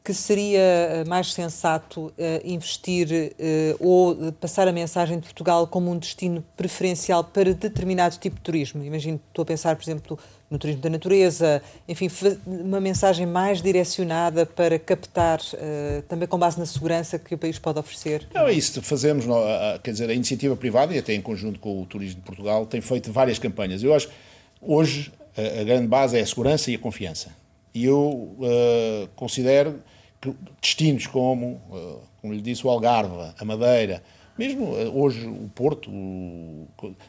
que 0.05 0.12
seria 0.12 0.59
eh, 0.59 1.05
mais 1.07 1.32
sensato 1.32 2.07
uh, 2.07 2.12
investir 2.44 3.09
uh, 3.09 3.76
ou 3.78 4.32
passar 4.32 4.66
a 4.66 4.72
mensagem 4.72 5.16
de 5.16 5.22
Portugal 5.22 5.64
como 5.68 5.92
um 5.92 5.96
destino 5.96 6.44
preferencial 6.57 7.22
para 7.22 7.55
determinado 7.55 8.16
tipo 8.18 8.34
de 8.34 8.42
turismo? 8.42 8.82
Imagino, 8.82 9.20
estou 9.28 9.44
a 9.44 9.46
pensar, 9.46 9.76
por 9.76 9.84
exemplo, 9.84 10.18
no 10.50 10.59
turismo 10.59 10.82
da 10.82 10.90
natureza, 10.90 11.62
enfim, 11.88 12.11
uma 12.44 12.80
mensagem 12.80 13.26
mais 13.26 13.62
direcionada 13.62 14.44
para 14.44 14.76
captar, 14.76 15.38
uh, 15.38 16.03
também 16.09 16.26
com 16.26 16.36
base 16.36 16.59
na 16.59 16.66
segurança 16.66 17.16
que 17.16 17.36
o 17.36 17.38
país 17.38 17.61
pode 17.61 17.78
oferecer? 17.78 18.26
Não, 18.34 18.48
é 18.48 18.53
isso. 18.53 18.82
Fazemos, 18.82 19.24
quer 19.84 19.92
dizer, 19.92 20.11
a 20.11 20.14
iniciativa 20.14 20.57
privada, 20.57 20.92
e 20.92 20.98
até 20.98 21.14
em 21.14 21.22
conjunto 21.22 21.61
com 21.61 21.80
o 21.80 21.86
Turismo 21.86 22.16
de 22.16 22.26
Portugal, 22.26 22.66
tem 22.66 22.80
feito 22.80 23.12
várias 23.12 23.38
campanhas. 23.38 23.84
Eu 23.84 23.94
acho, 23.94 24.09
hoje, 24.61 25.12
a, 25.36 25.62
grande 25.62 25.86
base 25.86 26.18
é 26.18 26.22
a 26.22 26.26
segurança 26.26 26.72
e 26.72 26.74
a 26.74 26.78
confiança. 26.78 27.30
E 27.72 27.84
eu 27.86 28.36
considero 29.14 29.80
destinos 30.61 31.07
como, 31.07 31.61
eh, 31.73 31.97
como 32.20 32.33
lhe 32.33 32.41
disse, 32.41 32.66
o 32.66 32.70
Algarve, 32.70 33.33
a 33.37 33.45
Madeira, 33.45 34.03
mesmo 34.39 34.77
eh, 34.77 34.89
hoje 34.93 35.27
o 35.27 35.51
Porto, 35.55 35.91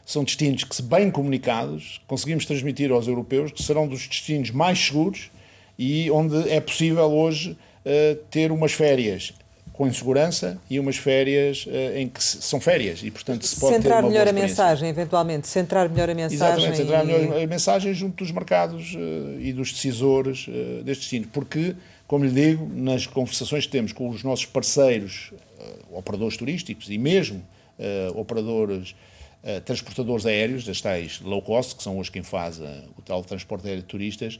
são 0.04 0.24
destinos 0.24 0.64
que, 0.64 0.74
se 0.74 0.82
bem 0.82 1.10
comunicados, 1.10 2.00
conseguimos 2.06 2.44
transmitir 2.44 2.90
aos 2.90 3.06
europeus 3.06 3.52
que 3.52 3.62
serão 3.62 3.86
dos 3.86 4.06
destinos 4.06 4.50
mais 4.50 4.78
seguros 4.78 5.30
e 5.78 6.10
onde 6.10 6.48
é 6.50 6.60
possível 6.60 7.10
hoje 7.10 7.56
eh, 7.84 8.18
ter 8.30 8.50
umas 8.50 8.72
férias 8.72 9.32
com 9.72 9.88
insegurança 9.88 10.56
e 10.70 10.78
umas 10.78 10.96
férias 10.96 11.66
em 11.96 12.06
que 12.06 12.22
são 12.22 12.60
férias 12.60 13.02
e 13.02 13.10
portanto 13.10 13.44
se 13.44 13.58
pode 13.58 13.74
centrar 13.74 13.96
ter 13.96 14.04
uma 14.04 14.10
melhor 14.12 14.28
a 14.28 14.32
mensagem 14.32 14.88
eventualmente. 14.88 15.48
Centrar 15.48 15.88
melhor 15.88 16.08
a 16.08 16.14
mensagem 16.14 16.36
exatamente 16.36 16.76
centrar 16.76 17.02
e... 17.02 17.06
melhor 17.08 17.42
a 17.42 17.46
mensagem 17.48 17.92
junto 17.92 18.22
dos 18.22 18.30
mercados 18.30 18.96
e 19.40 19.52
dos 19.52 19.72
decisores 19.72 20.46
destes 20.84 21.06
destinos 21.10 21.28
porque 21.32 21.74
como 22.06 22.24
lhe 22.24 22.30
digo, 22.30 22.68
nas 22.74 23.06
conversações 23.06 23.66
que 23.66 23.72
temos 23.72 23.92
com 23.92 24.08
os 24.08 24.22
nossos 24.22 24.46
parceiros, 24.46 25.32
uh, 25.58 25.98
operadores 25.98 26.36
turísticos 26.36 26.90
e 26.90 26.98
mesmo 26.98 27.42
uh, 27.78 28.18
operadores 28.18 28.94
uh, 29.42 29.60
transportadores 29.62 30.26
aéreos, 30.26 30.64
das 30.64 30.80
tais 30.80 31.20
low 31.20 31.40
cost, 31.40 31.76
que 31.76 31.82
são 31.82 31.98
hoje 31.98 32.10
quem 32.10 32.22
faz 32.22 32.60
o 32.60 33.02
tal 33.04 33.22
transporte 33.24 33.66
aéreo 33.66 33.82
de 33.82 33.88
turistas, 33.88 34.38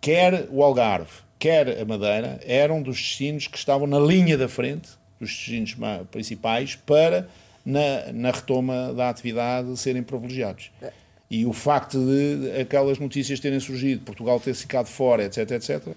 quer 0.00 0.48
o 0.50 0.62
Algarve, 0.62 1.10
quer 1.38 1.80
a 1.80 1.84
Madeira, 1.84 2.40
eram 2.44 2.82
dos 2.82 2.96
destinos 2.96 3.46
que 3.46 3.58
estavam 3.58 3.86
na 3.86 3.98
linha 3.98 4.38
da 4.38 4.48
frente, 4.48 4.88
dos 5.20 5.30
destinos 5.30 5.76
principais, 6.10 6.76
para, 6.76 7.28
na, 7.64 8.12
na 8.12 8.30
retoma 8.30 8.92
da 8.94 9.10
atividade, 9.10 9.76
serem 9.78 10.02
privilegiados. 10.02 10.70
E 11.30 11.46
o 11.46 11.52
facto 11.52 11.98
de 11.98 12.60
aquelas 12.60 12.98
notícias 12.98 13.38
terem 13.38 13.60
surgido, 13.60 14.04
Portugal 14.04 14.40
ter 14.40 14.54
ficado 14.54 14.86
fora, 14.86 15.24
etc., 15.24 15.52
etc., 15.52 15.94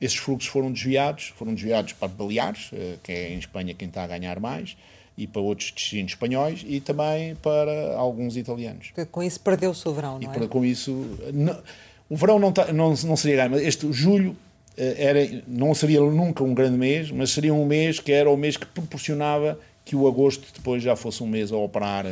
esses 0.00 0.16
fluxos 0.16 0.48
foram 0.50 0.70
desviados, 0.70 1.32
foram 1.36 1.54
desviados 1.54 1.92
para 1.92 2.08
Baleares, 2.08 2.70
eh, 2.72 2.96
que 3.02 3.12
é 3.12 3.32
em 3.32 3.38
Espanha 3.38 3.74
quem 3.74 3.88
está 3.88 4.04
a 4.04 4.06
ganhar 4.06 4.38
mais, 4.38 4.76
e 5.16 5.26
para 5.26 5.42
outros 5.42 5.72
destinos 5.72 6.12
espanhóis 6.12 6.64
e 6.66 6.80
também 6.80 7.34
para 7.36 7.96
alguns 7.96 8.36
italianos. 8.36 8.92
Com 9.10 9.22
isso 9.22 9.40
perdeu-se 9.40 9.88
o 9.88 9.92
verão, 9.92 10.18
não 10.18 10.32
e 10.32 10.44
é? 10.44 10.46
com 10.46 10.64
isso... 10.64 10.92
Não, 11.32 11.60
o 12.08 12.16
verão 12.16 12.38
não, 12.38 12.52
tá, 12.52 12.72
não, 12.72 12.94
não 12.94 13.16
seria 13.16 13.36
ganho, 13.36 13.50
mas 13.50 13.62
este 13.62 13.92
julho 13.92 14.36
eh, 14.76 14.94
era, 14.96 15.42
não 15.46 15.74
seria 15.74 16.00
nunca 16.00 16.44
um 16.44 16.54
grande 16.54 16.78
mês, 16.78 17.10
mas 17.10 17.30
seria 17.30 17.52
um 17.52 17.66
mês 17.66 17.98
que 17.98 18.12
era 18.12 18.30
o 18.30 18.36
mês 18.36 18.56
que 18.56 18.64
proporcionava 18.66 19.58
que 19.84 19.96
o 19.96 20.06
agosto 20.06 20.46
depois 20.54 20.82
já 20.82 20.94
fosse 20.94 21.22
um 21.22 21.26
mês 21.26 21.50
a 21.50 21.56
operar 21.56 22.06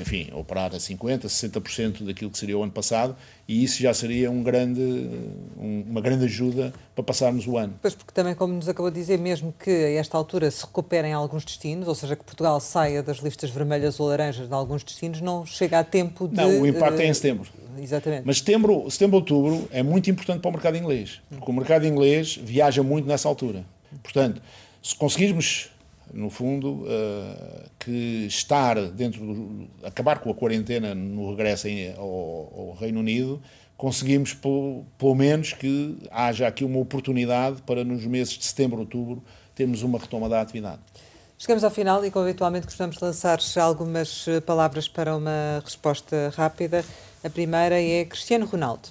enfim, 0.00 0.28
operar 0.32 0.74
a 0.74 0.78
50%, 0.78 1.24
60% 1.24 2.04
daquilo 2.04 2.30
que 2.30 2.38
seria 2.38 2.56
o 2.56 2.62
ano 2.62 2.72
passado, 2.72 3.16
e 3.46 3.62
isso 3.62 3.82
já 3.82 3.92
seria 3.92 4.30
um 4.30 4.42
grande, 4.42 4.80
um, 4.80 5.84
uma 5.88 6.00
grande 6.00 6.24
ajuda 6.24 6.72
para 6.94 7.04
passarmos 7.04 7.46
o 7.46 7.56
ano. 7.56 7.74
Pois, 7.80 7.94
porque 7.94 8.12
também, 8.12 8.34
como 8.34 8.54
nos 8.54 8.68
acabou 8.68 8.90
de 8.90 8.98
dizer, 8.98 9.18
mesmo 9.18 9.54
que 9.58 9.70
a 9.70 9.90
esta 9.92 10.16
altura 10.16 10.50
se 10.50 10.64
recuperem 10.64 11.12
alguns 11.12 11.44
destinos, 11.44 11.88
ou 11.88 11.94
seja, 11.94 12.16
que 12.16 12.24
Portugal 12.24 12.58
saia 12.60 13.02
das 13.02 13.18
listas 13.18 13.50
vermelhas 13.50 14.00
ou 14.00 14.08
laranjas 14.08 14.48
de 14.48 14.54
alguns 14.54 14.82
destinos, 14.82 15.20
não 15.20 15.44
chega 15.44 15.78
a 15.78 15.84
tempo 15.84 16.28
de... 16.28 16.36
Não, 16.36 16.60
o 16.60 16.66
impacto 16.66 16.98
uh, 16.98 17.02
é 17.02 17.06
em 17.06 17.14
setembro. 17.14 17.48
Exatamente. 17.78 18.22
Mas 18.24 18.38
setembro, 18.38 18.90
setembro, 18.90 19.16
outubro 19.16 19.68
é 19.70 19.82
muito 19.82 20.10
importante 20.10 20.40
para 20.40 20.48
o 20.48 20.52
mercado 20.52 20.76
inglês, 20.76 21.20
porque 21.30 21.50
o 21.50 21.54
mercado 21.54 21.86
inglês 21.86 22.38
viaja 22.42 22.82
muito 22.82 23.08
nessa 23.08 23.28
altura. 23.28 23.64
Portanto, 24.02 24.40
se 24.82 24.94
conseguirmos 24.94 25.70
no 26.12 26.30
fundo, 26.30 26.84
uh, 26.84 27.70
que 27.78 28.26
estar 28.26 28.80
dentro 28.90 29.20
do, 29.20 29.68
acabar 29.82 30.18
com 30.18 30.30
a 30.30 30.34
quarentena 30.34 30.94
no 30.94 31.30
regresso 31.30 31.66
ao, 31.96 32.76
Reino 32.78 33.00
Unido, 33.00 33.40
conseguimos 33.76 34.34
pelo, 34.34 34.84
pelo 34.98 35.14
menos 35.14 35.52
que 35.52 35.98
haja 36.10 36.46
aqui 36.46 36.64
uma 36.64 36.78
oportunidade 36.78 37.62
para 37.62 37.84
nos 37.84 38.04
meses 38.04 38.34
de 38.34 38.44
setembro, 38.44 38.80
outubro, 38.80 39.22
termos 39.54 39.82
uma 39.82 39.98
retoma 39.98 40.28
da 40.28 40.40
atividade. 40.40 40.80
Chegamos 41.38 41.64
ao 41.64 41.70
final 41.70 42.04
e, 42.04 42.10
como 42.10 42.24
habitualmente, 42.24 42.66
gostamos 42.66 42.96
de 42.96 43.04
lançar 43.04 43.38
algumas 43.60 44.28
eh, 44.28 44.40
palavras 44.40 44.86
para 44.86 45.16
uma 45.16 45.60
resposta 45.64 46.32
rápida. 46.36 46.84
A 47.24 47.28
primeira 47.28 47.80
é 47.80 48.04
Cristiano 48.04 48.46
Ronaldo 48.46 48.90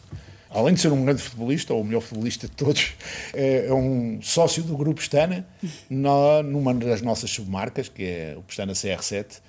além 0.52 0.74
de 0.74 0.82
ser 0.82 0.92
um 0.92 1.04
grande 1.04 1.22
futebolista, 1.22 1.74
ou 1.74 1.82
o 1.82 1.84
melhor 1.84 2.02
futebolista 2.02 2.48
de 2.48 2.54
todos, 2.54 2.94
é, 3.34 3.68
é 3.68 3.74
um 3.74 4.22
sócio 4.22 4.64
do 4.64 4.76
Grupo 4.76 5.00
Pestana, 5.00 5.46
numa 5.90 6.74
das 6.74 7.02
nossas 7.02 7.30
submarcas, 7.30 7.90
que 7.90 8.04
é 8.04 8.36
o 8.38 8.42
Pestana 8.44 8.74
CR7, 8.74 9.40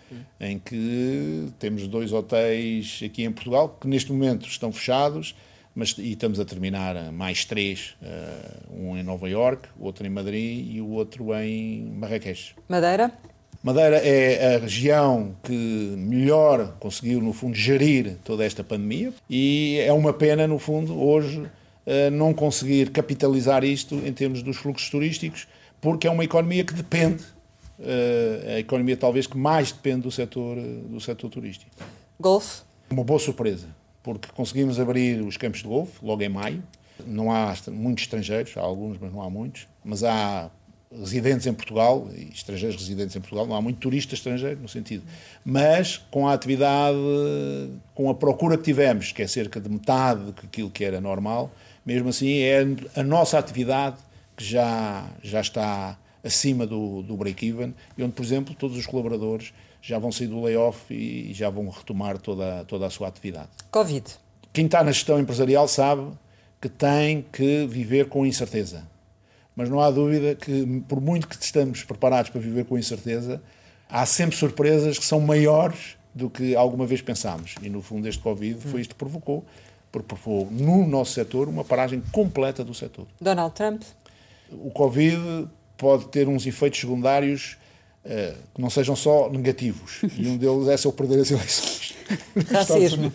em 0.41 0.59
que 0.59 1.49
temos 1.59 1.87
dois 1.89 2.13
hotéis 2.13 3.01
aqui 3.05 3.25
em 3.25 3.33
Portugal, 3.33 3.77
que 3.81 3.89
neste 3.89 4.13
momento 4.13 4.47
estão 4.47 4.73
fechados, 4.73 5.35
mas, 5.75 5.97
e 5.99 6.13
estamos 6.13 6.39
a 6.39 6.45
terminar 6.45 7.11
mais 7.13 7.45
três, 7.45 7.95
uh, 8.03 8.75
um 8.75 8.97
em 8.97 9.03
Nova 9.03 9.29
York, 9.29 9.69
outro 9.81 10.07
em 10.07 10.11
Madrid 10.11 10.75
e 10.75 10.81
o 10.83 10.89
outro 10.91 11.35
em 11.35 11.83
Marrakech. 11.97 12.55
Madeira? 12.69 13.11
Madeira 13.63 13.97
é 13.99 14.57
a 14.57 14.59
região 14.59 15.37
que 15.43 15.53
melhor 15.97 16.75
conseguiu, 16.81 17.21
no 17.21 17.33
fundo, 17.33 17.55
gerir 17.55 18.17
toda 18.25 18.45
esta 18.45 18.65
pandemia 18.65 19.13
e 19.31 19.79
é 19.79 19.93
uma 19.93 20.13
pena, 20.13 20.49
no 20.49 20.59
fundo, 20.59 21.01
hoje 21.01 21.45
eh, 21.87 22.11
não 22.11 22.35
conseguir 22.35 22.91
capitalizar 22.91 23.63
isto 23.63 23.95
em 24.05 24.13
termos 24.13 24.43
dos 24.43 24.57
fluxos 24.57 24.91
turísticos, 24.91 25.47
porque 25.81 26.09
é 26.09 26.11
uma 26.11 26.25
economia 26.25 26.65
que 26.65 26.75
depende, 26.75 27.23
é 27.79 28.55
a 28.57 28.59
economia 28.59 28.97
talvez 28.97 29.29
que 29.29 29.39
mais 29.39 29.71
depende 29.71 30.03
do 30.03 30.11
setor, 30.11 30.57
do 30.57 31.01
setor 31.01 31.31
turístico. 31.31 31.71
Golfe? 32.19 32.63
Uma 32.91 33.05
boa 33.05 33.19
surpresa, 33.21 33.69
porque 34.03 34.29
conseguimos 34.35 34.81
abrir 34.81 35.21
os 35.23 35.37
campos 35.37 35.61
de 35.61 35.69
golfe 35.69 36.05
logo 36.05 36.23
em 36.23 36.29
maio. 36.29 36.63
Não 37.07 37.33
há 37.33 37.55
muitos 37.69 38.05
estrangeiros, 38.05 38.57
há 38.57 38.61
alguns, 38.61 38.99
mas 39.01 39.13
não 39.13 39.23
há 39.23 39.31
muitos, 39.31 39.67
mas 39.85 40.05
há 40.05 40.51
residentes 40.99 41.47
em 41.47 41.53
Portugal, 41.53 42.09
e 42.15 42.31
estrangeiros 42.33 42.77
residentes 42.77 43.15
em 43.17 43.21
Portugal, 43.21 43.47
não 43.47 43.57
há 43.57 43.61
muito 43.61 43.79
turista 43.79 44.15
estrangeiro 44.15 44.61
no 44.61 44.69
sentido, 44.69 45.05
mas 45.45 45.99
com 46.11 46.29
a 46.29 46.33
atividade, 46.33 46.99
com 47.95 48.11
a 48.11 48.15
procura 48.15 48.57
que 48.57 48.65
tivemos, 48.65 49.13
que 49.13 49.23
é 49.23 49.27
cerca 49.27 49.61
de 49.61 49.69
metade 49.69 50.33
daquilo 50.33 50.71
que 50.71 50.85
era 50.85 51.01
normal, 51.01 51.51
mesmo 51.85 52.09
assim 52.09 52.39
é 52.39 52.65
a 52.97 53.03
nossa 53.03 53.39
atividade 53.39 53.97
que 54.37 54.45
já, 54.45 55.09
já 55.23 55.41
está 55.41 55.99
acima 56.23 56.67
do, 56.67 57.03
do 57.03 57.17
break-even 57.17 57.75
e 57.97 58.03
onde, 58.03 58.13
por 58.13 58.25
exemplo, 58.25 58.55
todos 58.55 58.77
os 58.77 58.87
colaboradores 58.87 59.53
já 59.81 59.99
vão 59.99 60.13
sair 60.13 60.29
do 60.29 60.41
layoff 60.41 60.95
e 60.95 61.33
já 61.33 61.51
vão 61.51 61.69
retomar 61.69 62.19
toda, 62.19 62.65
toda 62.67 62.87
a 62.87 62.91
sua 62.91 63.09
atividade. 63.09 63.49
Covid. 63.71 64.07
Quem 64.53 64.67
está 64.67 64.85
na 64.85 64.93
gestão 64.93 65.19
empresarial 65.19 65.67
sabe 65.67 66.13
que 66.61 66.69
tem 66.69 67.25
que 67.33 67.67
viver 67.67 68.09
com 68.09 68.25
incerteza 68.25 68.92
mas 69.55 69.69
não 69.69 69.81
há 69.81 69.91
dúvida 69.91 70.35
que, 70.35 70.83
por 70.89 71.01
muito 71.01 71.29
que 71.29 71.37
estamos 71.43 71.85
preparados 71.85 72.31
para 72.31 72.41
viver 72.41 72.65
com 72.65 72.79
incerteza, 72.79 73.43
há 73.89 74.07
sempre 74.07 74.37
surpresas 74.37 74.99
que 74.99 75.05
são 75.05 75.21
maiores 75.21 75.97
do 76.15 76.29
que 76.29 76.55
alguma 76.57 76.87
vez 76.87 77.01
pensámos. 77.03 77.55
E, 77.63 77.69
no 77.69 77.83
fundo, 77.83 78.09
este 78.09 78.23
Covid 78.23 78.61
foi 78.61 78.81
isto 78.81 78.91
que 78.91 78.99
provocou, 78.99 79.45
porque 79.91 80.09
provocou 80.09 80.51
no 80.51 80.87
nosso 80.87 81.13
setor 81.13 81.49
uma 81.49 81.65
paragem 81.65 82.03
completa 82.13 82.65
do 82.65 82.75
setor. 82.75 83.07
Donald 83.21 83.55
Trump? 83.55 83.83
O 84.51 84.71
Covid 84.71 85.49
pode 85.77 86.07
ter 86.09 86.29
uns 86.29 86.47
efeitos 86.47 86.81
secundários 86.81 87.57
uh, 88.05 88.37
que 88.55 88.61
não 88.61 88.71
sejam 88.71 88.97
só 88.97 89.31
negativos, 89.31 90.01
e 90.17 90.27
um 90.29 90.37
deles 90.37 90.69
é 90.69 90.77
se 90.77 90.87
eu 90.87 90.93
perder 90.93 91.21
as 91.21 91.31
eleições. 91.31 91.95
Racismo. 92.51 93.13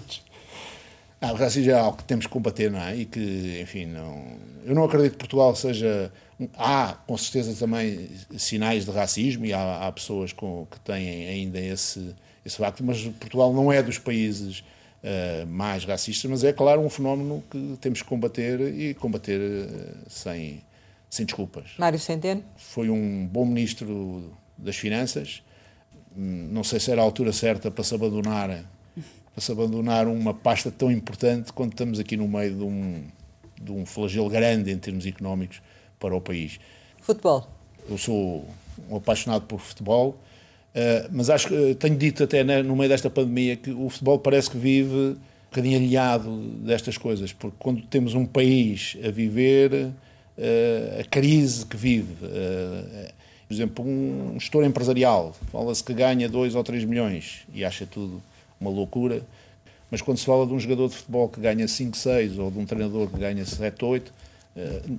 Ah, 1.19 1.31
o 1.31 1.35
racismo 1.35 1.71
é 1.71 1.73
algo 1.73 1.97
que 1.97 2.03
temos 2.03 2.27
que 2.27 2.31
combater, 2.31 2.69
não 2.69 2.79
é? 2.79 2.95
E 2.95 3.05
que, 3.05 3.59
enfim, 3.61 3.87
não, 3.87 4.37
eu 4.63 4.75
não 4.75 4.83
acredito 4.83 5.13
que 5.13 5.17
Portugal 5.17 5.55
seja. 5.55 6.11
Há, 6.55 6.97
com 7.07 7.17
certeza, 7.17 7.55
também 7.57 8.09
sinais 8.37 8.85
de 8.85 8.91
racismo 8.91 9.45
e 9.45 9.53
há, 9.53 9.87
há 9.87 9.91
pessoas 9.91 10.31
com, 10.31 10.67
que 10.69 10.79
têm 10.81 11.27
ainda 11.27 11.59
esse, 11.59 12.15
esse 12.45 12.57
facto, 12.57 12.83
mas 12.83 13.01
Portugal 13.01 13.51
não 13.51 13.73
é 13.73 13.81
dos 13.81 13.97
países 13.97 14.59
uh, 14.59 15.47
mais 15.47 15.83
racistas, 15.83 16.29
mas 16.29 16.43
é, 16.43 16.53
claro, 16.53 16.81
um 16.81 16.89
fenómeno 16.89 17.43
que 17.49 17.77
temos 17.81 18.03
que 18.03 18.07
combater 18.07 18.61
e 18.61 18.93
combater 18.93 19.39
uh, 19.39 19.97
sem, 20.07 20.61
sem 21.09 21.25
desculpas. 21.25 21.71
Mário 21.79 21.97
Centeno? 21.97 22.43
Foi 22.55 22.87
um 22.89 23.25
bom 23.25 23.43
ministro 23.43 24.31
das 24.55 24.75
Finanças. 24.75 25.41
Hum, 26.15 26.49
não 26.51 26.63
sei 26.63 26.79
se 26.79 26.91
era 26.91 27.01
a 27.01 27.03
altura 27.03 27.33
certa 27.33 27.71
para 27.71 27.83
se 27.83 27.95
abandonar 27.95 28.63
para 29.37 29.43
se 29.43 29.51
abandonar 29.51 30.07
uma 30.07 30.33
pasta 30.33 30.71
tão 30.71 30.91
importante 30.91 31.53
quando 31.53 31.71
estamos 31.71 31.99
aqui 31.99 32.17
no 32.17 32.27
meio 32.27 32.55
de 32.55 32.63
um, 32.63 33.03
de 33.61 33.71
um 33.71 33.85
flagelo 33.85 34.27
grande 34.27 34.71
em 34.71 34.77
termos 34.79 35.05
económicos 35.05 35.61
para 35.99 36.15
o 36.15 36.21
país. 36.21 36.59
Futebol. 37.01 37.47
Eu 37.89 37.97
sou 37.97 38.47
um 38.89 38.97
apaixonado 38.97 39.45
por 39.45 39.59
futebol, 39.59 40.17
eh, 40.75 41.07
mas 41.11 41.29
acho 41.29 41.47
que 41.47 41.55
eh, 41.55 41.73
tenho 41.73 41.95
dito 41.95 42.23
até 42.23 42.43
no 42.43 42.75
meio 42.75 42.89
desta 42.89 43.09
pandemia 43.09 43.55
que 43.55 43.71
o 43.71 43.89
futebol 43.89 44.19
parece 44.19 44.49
que 44.49 44.57
vive 44.57 44.93
um 44.95 45.17
bocadinho 45.49 45.77
aliado 45.77 46.37
destas 46.59 46.97
coisas, 46.97 47.33
porque 47.33 47.55
quando 47.57 47.81
temos 47.83 48.13
um 48.13 48.25
país 48.25 48.97
a 49.03 49.09
viver 49.09 49.89
eh, 50.37 51.01
a 51.01 51.03
crise 51.09 51.65
que 51.65 51.77
vive, 51.77 52.13
por 53.47 53.53
exemplo, 53.53 53.85
um 53.85 54.37
gestor 54.39 54.65
empresarial, 54.65 55.33
fala-se 55.51 55.83
que 55.83 55.93
ganha 55.93 56.27
2 56.27 56.53
ou 56.53 56.63
3 56.63 56.83
milhões 56.83 57.47
e 57.53 57.63
acha 57.63 57.85
tudo 57.85 58.21
uma 58.59 58.69
loucura. 58.69 59.23
Mas 59.89 60.01
quando 60.01 60.17
se 60.17 60.25
fala 60.25 60.45
de 60.45 60.53
um 60.53 60.59
jogador 60.59 60.89
de 60.89 60.95
futebol 60.95 61.29
que 61.29 61.39
ganha 61.39 61.67
5, 61.67 61.95
6 61.95 62.37
ou 62.37 62.51
de 62.51 62.59
um 62.59 62.65
treinador 62.65 63.07
que 63.07 63.17
ganha 63.17 63.45
7, 63.45 63.85
8, 63.85 64.11
eh, 64.11 64.26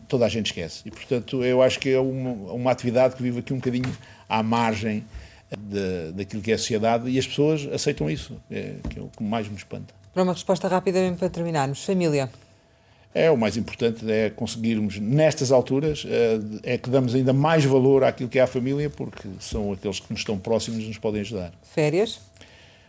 toda 0.06 0.26
a 0.26 0.28
gente 0.28 0.46
esquece. 0.46 0.82
E, 0.84 0.90
portanto, 0.90 1.44
eu 1.44 1.62
acho 1.62 1.78
que 1.78 1.90
é 1.90 2.00
uma, 2.00 2.52
uma 2.52 2.70
atividade 2.70 3.16
que 3.16 3.22
vive 3.22 3.40
aqui 3.40 3.52
um 3.52 3.56
bocadinho 3.56 3.96
à 4.28 4.42
margem 4.42 5.04
de, 5.56 6.12
daquilo 6.12 6.42
que 6.42 6.50
é 6.50 6.54
a 6.54 6.58
sociedade 6.58 7.08
e 7.08 7.18
as 7.18 7.26
pessoas 7.26 7.66
aceitam 7.72 8.10
isso, 8.10 8.36
é, 8.50 8.74
que 8.88 8.98
é 8.98 9.02
o 9.02 9.08
que 9.08 9.22
mais 9.22 9.48
me 9.48 9.56
espanta. 9.56 9.94
Para 10.12 10.22
uma 10.22 10.32
resposta 10.32 10.68
rápida, 10.68 11.00
mesmo 11.00 11.16
para 11.16 11.28
terminarmos, 11.28 11.84
família. 11.84 12.30
É, 13.14 13.30
o 13.30 13.36
mais 13.36 13.56
importante 13.56 14.08
é 14.10 14.30
conseguirmos, 14.30 14.98
nestas 14.98 15.50
alturas, 15.50 16.04
é, 16.06 16.74
é 16.74 16.78
que 16.78 16.90
damos 16.90 17.14
ainda 17.14 17.32
mais 17.32 17.64
valor 17.64 18.04
àquilo 18.04 18.28
que 18.28 18.38
é 18.38 18.42
a 18.42 18.46
família, 18.46 18.90
porque 18.90 19.28
são 19.40 19.72
aqueles 19.72 19.98
que 19.98 20.10
nos 20.10 20.20
estão 20.20 20.38
próximos 20.38 20.84
e 20.84 20.88
nos 20.88 20.98
podem 20.98 21.22
ajudar. 21.22 21.52
Férias? 21.62 22.20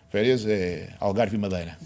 Férias 0.09 0.45
é 0.45 0.89
Algarve 0.99 1.35
e 1.35 1.39
Madeira. 1.39 1.77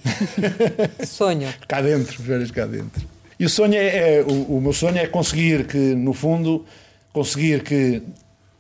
Sonho. 1.06 1.54
cá 1.68 1.82
dentro, 1.82 2.22
férias 2.24 2.52
cá 2.52 2.66
dentro. 2.66 3.06
E 3.44 3.46
o 3.46 3.50
sonho 3.50 3.74
é, 3.74 4.20
é 4.20 4.22
o, 4.22 4.56
o, 4.56 4.62
meu 4.62 4.72
sonho 4.72 4.98
é 4.98 5.06
conseguir 5.06 5.68
que, 5.68 5.78
no 5.78 6.14
fundo, 6.14 6.64
conseguir 7.12 7.62
que 7.62 8.02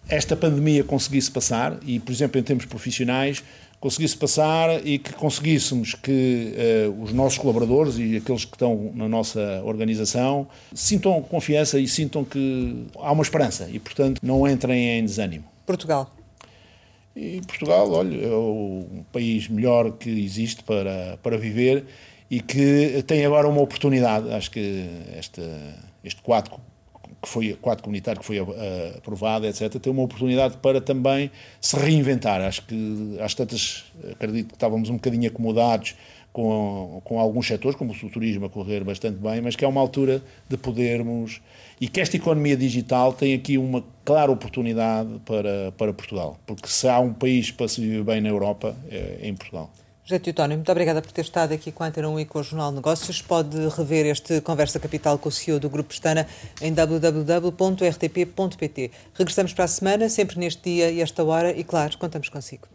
esta 0.09 0.35
pandemia 0.35 0.83
conseguisse 0.83 1.31
passar 1.31 1.79
e, 1.85 2.01
por 2.01 2.11
exemplo, 2.11 2.37
em 2.37 2.43
termos 2.43 2.65
profissionais, 2.65 3.41
conseguisse 3.79 4.17
passar 4.17 4.85
e 4.85 4.99
que 4.99 5.13
conseguíssemos 5.13 5.93
que 5.93 6.53
uh, 6.89 7.01
os 7.01 7.13
nossos 7.13 7.37
colaboradores 7.37 7.97
e 7.97 8.17
aqueles 8.17 8.43
que 8.43 8.55
estão 8.57 8.91
na 8.93 9.07
nossa 9.07 9.61
organização 9.63 10.49
sintam 10.73 11.21
confiança 11.21 11.79
e 11.79 11.87
sintam 11.87 12.25
que 12.25 12.85
há 12.99 13.13
uma 13.13 13.23
esperança 13.23 13.69
e, 13.71 13.79
portanto, 13.79 14.19
não 14.21 14.45
entrem 14.45 14.99
em 14.99 15.05
desânimo. 15.05 15.45
Portugal. 15.65 16.13
E 17.15 17.39
Portugal, 17.47 17.89
olha, 17.89 18.17
é 18.17 18.33
o 18.33 18.85
país 19.13 19.47
melhor 19.47 19.93
que 19.93 20.09
existe 20.09 20.61
para, 20.61 21.17
para 21.23 21.37
viver 21.37 21.85
e 22.33 22.39
que 22.39 23.03
tem 23.05 23.23
agora 23.23 23.47
uma 23.47 23.61
oportunidade. 23.61 24.31
Acho 24.33 24.49
que 24.49 24.89
este 26.03 26.19
quadro 26.23 26.59
que 27.21 27.29
foi 27.29 27.53
quadro 27.61 27.83
comunitário 27.83 28.19
que 28.19 28.25
foi 28.25 28.39
uh, 28.39 28.97
aprovado, 28.97 29.45
etc., 29.45 29.79
tem 29.79 29.93
uma 29.93 30.01
oportunidade 30.01 30.57
para 30.57 30.81
também 30.81 31.29
se 31.61 31.75
reinventar. 31.77 32.41
Acho 32.41 32.65
que 32.65 33.17
às 33.21 33.35
tantas 33.35 33.85
acredito 34.11 34.47
que 34.47 34.53
estávamos 34.55 34.89
um 34.89 34.95
bocadinho 34.95 35.27
acomodados 35.29 35.95
com, 36.33 37.01
com 37.03 37.19
alguns 37.19 37.45
setores, 37.45 37.77
como 37.77 37.93
o 37.93 38.09
turismo 38.09 38.47
a 38.47 38.49
correr 38.49 38.83
bastante 38.83 39.19
bem, 39.19 39.39
mas 39.39 39.55
que 39.55 39.63
é 39.63 39.67
uma 39.67 39.79
altura 39.79 40.19
de 40.49 40.57
podermos. 40.57 41.39
E 41.79 41.87
que 41.87 42.01
esta 42.01 42.17
economia 42.17 42.57
digital 42.57 43.13
tem 43.13 43.35
aqui 43.35 43.59
uma 43.59 43.83
clara 44.03 44.31
oportunidade 44.31 45.21
para, 45.23 45.71
para 45.77 45.93
Portugal, 45.93 46.39
porque 46.47 46.67
se 46.67 46.87
há 46.87 46.99
um 46.99 47.13
país 47.13 47.51
para 47.51 47.67
se 47.67 47.79
viver 47.79 48.03
bem 48.03 48.21
na 48.21 48.29
Europa, 48.29 48.75
é, 48.89 49.19
é 49.21 49.27
em 49.27 49.35
Portugal. 49.35 49.69
José 50.05 50.19
Teutónio, 50.19 50.57
muito 50.57 50.69
obrigada 50.69 51.01
por 51.01 51.13
ter 51.13 51.21
estado 51.21 51.53
aqui 51.53 51.71
com 51.71 51.81
a 51.81 51.87
Antena 51.87 52.09
1 52.09 52.19
e 52.19 52.25
com 52.25 52.39
o 52.39 52.43
Jornal 52.43 52.73
Negócios. 52.73 53.21
Pode 53.21 53.57
rever 53.69 54.05
este 54.05 54.41
Conversa 54.41 54.77
Capital 54.77 55.17
com 55.17 55.29
o 55.29 55.31
CEO 55.31 55.61
do 55.61 55.69
Grupo 55.69 55.93
Estana 55.93 56.27
em 56.61 56.73
www.rtp.pt. 56.73 57.31
Regressamos 59.13 59.53
para 59.53 59.63
a 59.63 59.67
semana, 59.67 60.09
sempre 60.09 60.37
neste 60.37 60.61
dia 60.61 60.91
e 60.91 60.99
esta 60.99 61.23
hora, 61.23 61.51
e 61.51 61.63
claro, 61.63 61.97
contamos 61.97 62.27
consigo. 62.27 62.67